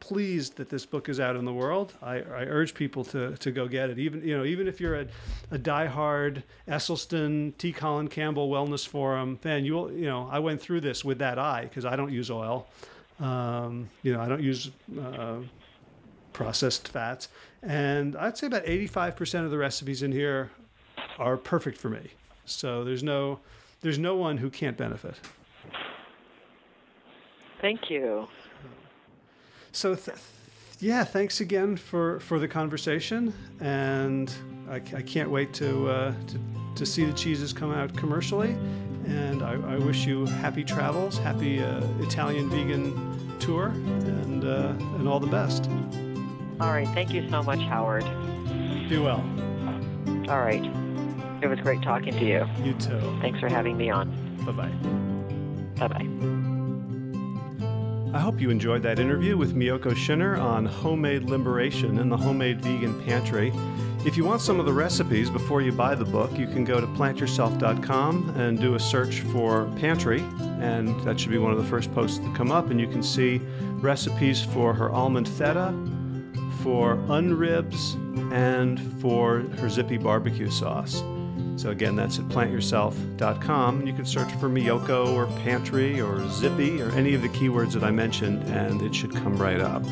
pleased 0.00 0.56
that 0.56 0.68
this 0.68 0.84
book 0.84 1.08
is 1.08 1.20
out 1.20 1.36
in 1.36 1.44
the 1.44 1.52
world. 1.52 1.94
I, 2.02 2.16
I 2.16 2.44
urge 2.46 2.74
people 2.74 3.04
to, 3.04 3.36
to 3.36 3.52
go 3.52 3.68
get 3.68 3.88
it. 3.88 4.00
Even 4.00 4.26
you 4.26 4.36
know 4.36 4.44
even 4.44 4.66
if 4.66 4.80
you're 4.80 4.96
a, 4.96 5.06
a 5.50 5.58
diehard 5.58 6.42
Esselstyn 6.66 7.56
T. 7.58 7.72
Colin 7.72 8.08
Campbell 8.08 8.50
Wellness 8.50 8.86
Forum 8.86 9.36
fan, 9.36 9.64
you 9.64 9.74
will 9.74 9.92
you 9.92 10.06
know 10.06 10.28
I 10.30 10.38
went 10.38 10.60
through 10.60 10.80
this 10.80 11.04
with 11.04 11.18
that 11.18 11.38
eye 11.38 11.62
because 11.64 11.84
I 11.84 11.96
don't 11.96 12.12
use 12.12 12.30
oil. 12.30 12.68
Um, 13.22 13.88
you 14.02 14.12
know, 14.12 14.20
I 14.20 14.28
don't 14.28 14.42
use 14.42 14.70
uh, 15.00 15.38
processed 16.32 16.88
fats, 16.88 17.28
and 17.62 18.16
I'd 18.16 18.36
say 18.36 18.48
about 18.48 18.64
85% 18.64 19.44
of 19.44 19.50
the 19.50 19.58
recipes 19.58 20.02
in 20.02 20.12
here 20.12 20.50
are 21.18 21.36
perfect 21.36 21.78
for 21.78 21.88
me. 21.88 22.10
So 22.44 22.84
there's 22.84 23.02
no 23.02 23.38
there's 23.80 23.98
no 23.98 24.16
one 24.16 24.36
who 24.38 24.50
can't 24.50 24.76
benefit. 24.76 25.16
Thank 27.60 27.90
you. 27.90 28.26
So, 29.72 29.94
th- 29.94 30.18
yeah, 30.80 31.04
thanks 31.04 31.40
again 31.40 31.76
for, 31.76 32.18
for 32.20 32.38
the 32.40 32.48
conversation, 32.48 33.32
and 33.60 34.32
I, 34.68 34.76
I 34.76 35.02
can't 35.02 35.30
wait 35.30 35.52
to, 35.54 35.88
uh, 35.88 36.14
to 36.26 36.40
to 36.74 36.86
see 36.86 37.04
the 37.04 37.12
cheeses 37.12 37.52
come 37.52 37.72
out 37.72 37.94
commercially. 37.96 38.56
And 39.06 39.42
I, 39.42 39.52
I 39.74 39.76
wish 39.78 40.06
you 40.06 40.26
happy 40.26 40.64
travels, 40.64 41.18
happy 41.18 41.62
uh, 41.62 41.84
Italian 42.00 42.48
vegan 42.48 43.11
tour, 43.42 43.66
and 43.66 44.44
uh, 44.44 44.74
and 44.96 45.08
all 45.08 45.20
the 45.20 45.26
best. 45.26 45.68
All 46.60 46.70
right. 46.70 46.88
Thank 46.88 47.12
you 47.12 47.28
so 47.28 47.42
much, 47.42 47.60
Howard. 47.60 48.04
Do 48.88 49.02
well. 49.02 49.24
All 50.28 50.40
right. 50.40 50.64
It 51.42 51.48
was 51.48 51.58
great 51.60 51.82
talking 51.82 52.12
to 52.12 52.24
you. 52.24 52.46
You 52.62 52.72
too. 52.74 53.18
Thanks 53.20 53.40
for 53.40 53.48
having 53.48 53.76
me 53.76 53.90
on. 53.90 54.10
Bye 54.46 54.52
bye. 54.52 54.68
Bye 55.76 55.88
bye. 55.88 56.32
I 58.14 58.20
hope 58.20 58.40
you 58.40 58.50
enjoyed 58.50 58.82
that 58.82 58.98
interview 58.98 59.36
with 59.36 59.56
Miyoko 59.56 59.92
Schinner 59.94 60.38
on 60.38 60.66
homemade 60.66 61.24
liberation 61.24 61.98
in 61.98 62.10
the 62.10 62.16
homemade 62.16 62.60
vegan 62.60 63.02
pantry. 63.04 63.52
If 64.04 64.16
you 64.16 64.24
want 64.24 64.42
some 64.42 64.60
of 64.60 64.66
the 64.66 64.72
recipes 64.72 65.30
before 65.30 65.62
you 65.62 65.72
buy 65.72 65.94
the 65.94 66.04
book, 66.04 66.36
you 66.36 66.46
can 66.46 66.64
go 66.64 66.80
to 66.80 66.86
plantyourself.com 66.88 68.34
and 68.36 68.60
do 68.60 68.74
a 68.74 68.80
search 68.80 69.20
for 69.20 69.64
pantry, 69.76 70.22
and 70.62 70.88
that 71.04 71.18
should 71.18 71.30
be 71.30 71.38
one 71.38 71.52
of 71.52 71.58
the 71.58 71.68
first 71.68 71.92
posts 71.92 72.18
to 72.18 72.32
come 72.34 72.52
up. 72.52 72.70
And 72.70 72.80
you 72.80 72.86
can 72.86 73.02
see 73.02 73.38
recipes 73.80 74.42
for 74.42 74.72
her 74.72 74.90
almond 74.90 75.28
feta, 75.28 75.74
for 76.62 76.96
unribs, 77.08 77.94
and 78.32 78.80
for 79.00 79.40
her 79.58 79.68
zippy 79.68 79.98
barbecue 79.98 80.50
sauce. 80.50 81.02
So 81.56 81.70
again, 81.70 81.96
that's 81.96 82.18
at 82.18 82.24
plantyourself.com. 82.26 83.86
You 83.86 83.92
can 83.92 84.06
search 84.06 84.32
for 84.34 84.48
Miyoko 84.48 85.14
or 85.14 85.26
pantry 85.42 86.00
or 86.00 86.26
zippy 86.30 86.80
or 86.80 86.90
any 86.92 87.14
of 87.14 87.22
the 87.22 87.28
keywords 87.28 87.72
that 87.72 87.84
I 87.84 87.90
mentioned, 87.90 88.42
and 88.44 88.80
it 88.82 88.94
should 88.94 89.12
come 89.12 89.36
right 89.36 89.60
up. 89.60 89.84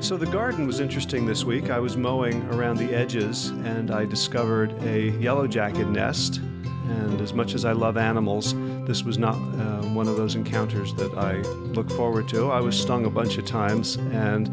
So 0.00 0.16
the 0.16 0.26
garden 0.26 0.66
was 0.66 0.80
interesting 0.80 1.26
this 1.26 1.44
week. 1.44 1.68
I 1.68 1.78
was 1.80 1.96
mowing 1.96 2.42
around 2.52 2.76
the 2.76 2.94
edges 2.94 3.48
and 3.48 3.90
I 3.90 4.04
discovered 4.04 4.72
a 4.84 5.10
yellow 5.18 5.46
jacket 5.48 5.88
nest. 5.88 6.40
And 6.88 7.20
as 7.20 7.32
much 7.32 7.54
as 7.54 7.64
I 7.64 7.72
love 7.72 7.96
animals, 7.96 8.54
this 8.86 9.02
was 9.02 9.18
not 9.18 9.34
uh, 9.34 9.82
one 9.88 10.08
of 10.08 10.16
those 10.16 10.34
encounters 10.34 10.94
that 10.94 11.16
I 11.16 11.38
look 11.72 11.90
forward 11.90 12.28
to. 12.28 12.50
I 12.50 12.60
was 12.60 12.78
stung 12.78 13.04
a 13.06 13.10
bunch 13.10 13.38
of 13.38 13.44
times 13.44 13.96
and 13.96 14.50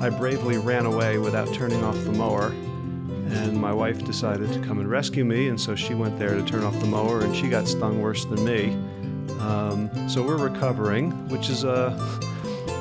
I 0.00 0.10
bravely 0.10 0.58
ran 0.58 0.86
away 0.86 1.18
without 1.18 1.52
turning 1.54 1.82
off 1.84 1.96
the 2.04 2.12
mower. 2.12 2.48
And 3.28 3.60
my 3.60 3.72
wife 3.72 4.04
decided 4.04 4.52
to 4.52 4.60
come 4.60 4.78
and 4.78 4.88
rescue 4.88 5.24
me, 5.24 5.48
and 5.48 5.60
so 5.60 5.74
she 5.74 5.94
went 5.94 6.16
there 6.16 6.36
to 6.36 6.42
turn 6.44 6.62
off 6.62 6.78
the 6.78 6.86
mower, 6.86 7.22
and 7.22 7.34
she 7.34 7.48
got 7.48 7.66
stung 7.66 8.00
worse 8.00 8.24
than 8.24 8.44
me. 8.44 8.72
Um, 9.40 9.90
so 10.08 10.22
we're 10.22 10.38
recovering, 10.38 11.10
which 11.28 11.48
is 11.48 11.64
a 11.64 11.98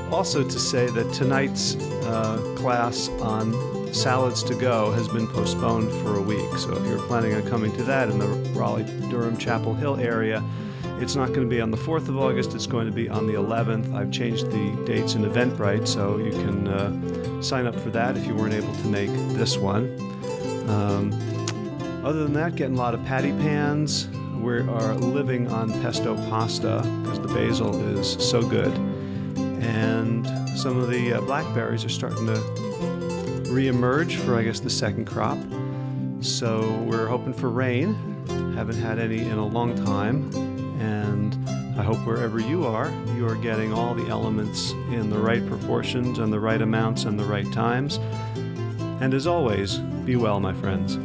also 0.11 0.43
to 0.43 0.59
say 0.59 0.87
that 0.87 1.11
tonight's 1.13 1.75
uh, 2.05 2.37
class 2.57 3.09
on 3.21 3.51
salads 3.95 4.43
to 4.43 4.53
go 4.55 4.91
has 4.91 5.07
been 5.07 5.27
postponed 5.27 5.89
for 6.03 6.17
a 6.17 6.21
week. 6.21 6.57
So 6.57 6.75
if 6.75 6.85
you're 6.85 6.99
planning 7.07 7.33
on 7.33 7.47
coming 7.47 7.71
to 7.77 7.83
that 7.83 8.09
in 8.09 8.19
the 8.19 8.27
Raleigh 8.51 8.83
Durham 9.09 9.37
Chapel 9.37 9.73
Hill 9.73 9.97
area, 9.97 10.43
it's 10.99 11.15
not 11.15 11.29
going 11.29 11.41
to 11.41 11.47
be 11.47 11.61
on 11.61 11.71
the 11.71 11.77
4th 11.77 12.07
of 12.09 12.17
August, 12.17 12.53
it's 12.53 12.67
going 12.67 12.85
to 12.85 12.91
be 12.91 13.09
on 13.09 13.25
the 13.25 13.33
11th. 13.33 13.93
I've 13.93 14.11
changed 14.11 14.51
the 14.51 14.71
dates 14.85 15.15
in 15.15 15.23
Eventbrite, 15.23 15.87
so 15.87 16.17
you 16.17 16.31
can 16.31 16.67
uh, 16.67 17.41
sign 17.41 17.67
up 17.67 17.75
for 17.75 17.89
that 17.89 18.17
if 18.17 18.27
you 18.27 18.35
weren't 18.35 18.53
able 18.53 18.73
to 18.73 18.87
make 18.87 19.09
this 19.35 19.57
one. 19.57 19.97
Um, 20.69 21.11
other 22.05 22.23
than 22.23 22.33
that, 22.33 22.55
getting 22.55 22.75
a 22.75 22.79
lot 22.79 22.93
of 22.93 23.03
patty 23.05 23.31
pans. 23.31 24.07
We 24.39 24.59
are 24.59 24.93
living 24.93 25.47
on 25.47 25.71
pesto 25.81 26.15
pasta 26.29 26.81
because 27.01 27.19
the 27.19 27.29
basil 27.29 27.97
is 27.97 28.11
so 28.23 28.43
good 28.43 28.71
and 29.65 30.27
some 30.57 30.77
of 30.77 30.89
the 30.89 31.13
uh, 31.13 31.21
blackberries 31.21 31.83
are 31.83 31.89
starting 31.89 32.27
to 32.27 32.64
reemerge 33.55 34.17
for, 34.17 34.35
I 34.35 34.43
guess, 34.43 34.59
the 34.59 34.69
second 34.69 35.05
crop. 35.05 35.37
So 36.19 36.73
we're 36.81 37.07
hoping 37.07 37.33
for 37.33 37.49
rain. 37.49 37.93
Haven't 38.53 38.75
had 38.75 38.99
any 38.99 39.19
in 39.19 39.37
a 39.37 39.45
long 39.45 39.75
time, 39.85 40.29
and 40.81 41.33
I 41.79 41.83
hope 41.83 42.05
wherever 42.05 42.37
you 42.37 42.65
are, 42.65 42.91
you 43.15 43.25
are 43.25 43.35
getting 43.35 43.71
all 43.71 43.95
the 43.95 44.07
elements 44.07 44.71
in 44.91 45.09
the 45.09 45.17
right 45.17 45.45
proportions 45.47 46.19
and 46.19 46.33
the 46.33 46.39
right 46.39 46.61
amounts 46.61 47.05
and 47.05 47.17
the 47.17 47.23
right 47.23 47.49
times. 47.53 47.97
And 49.01 49.13
as 49.13 49.25
always, 49.25 49.77
be 49.77 50.17
well, 50.17 50.41
my 50.41 50.53
friends. 50.53 50.97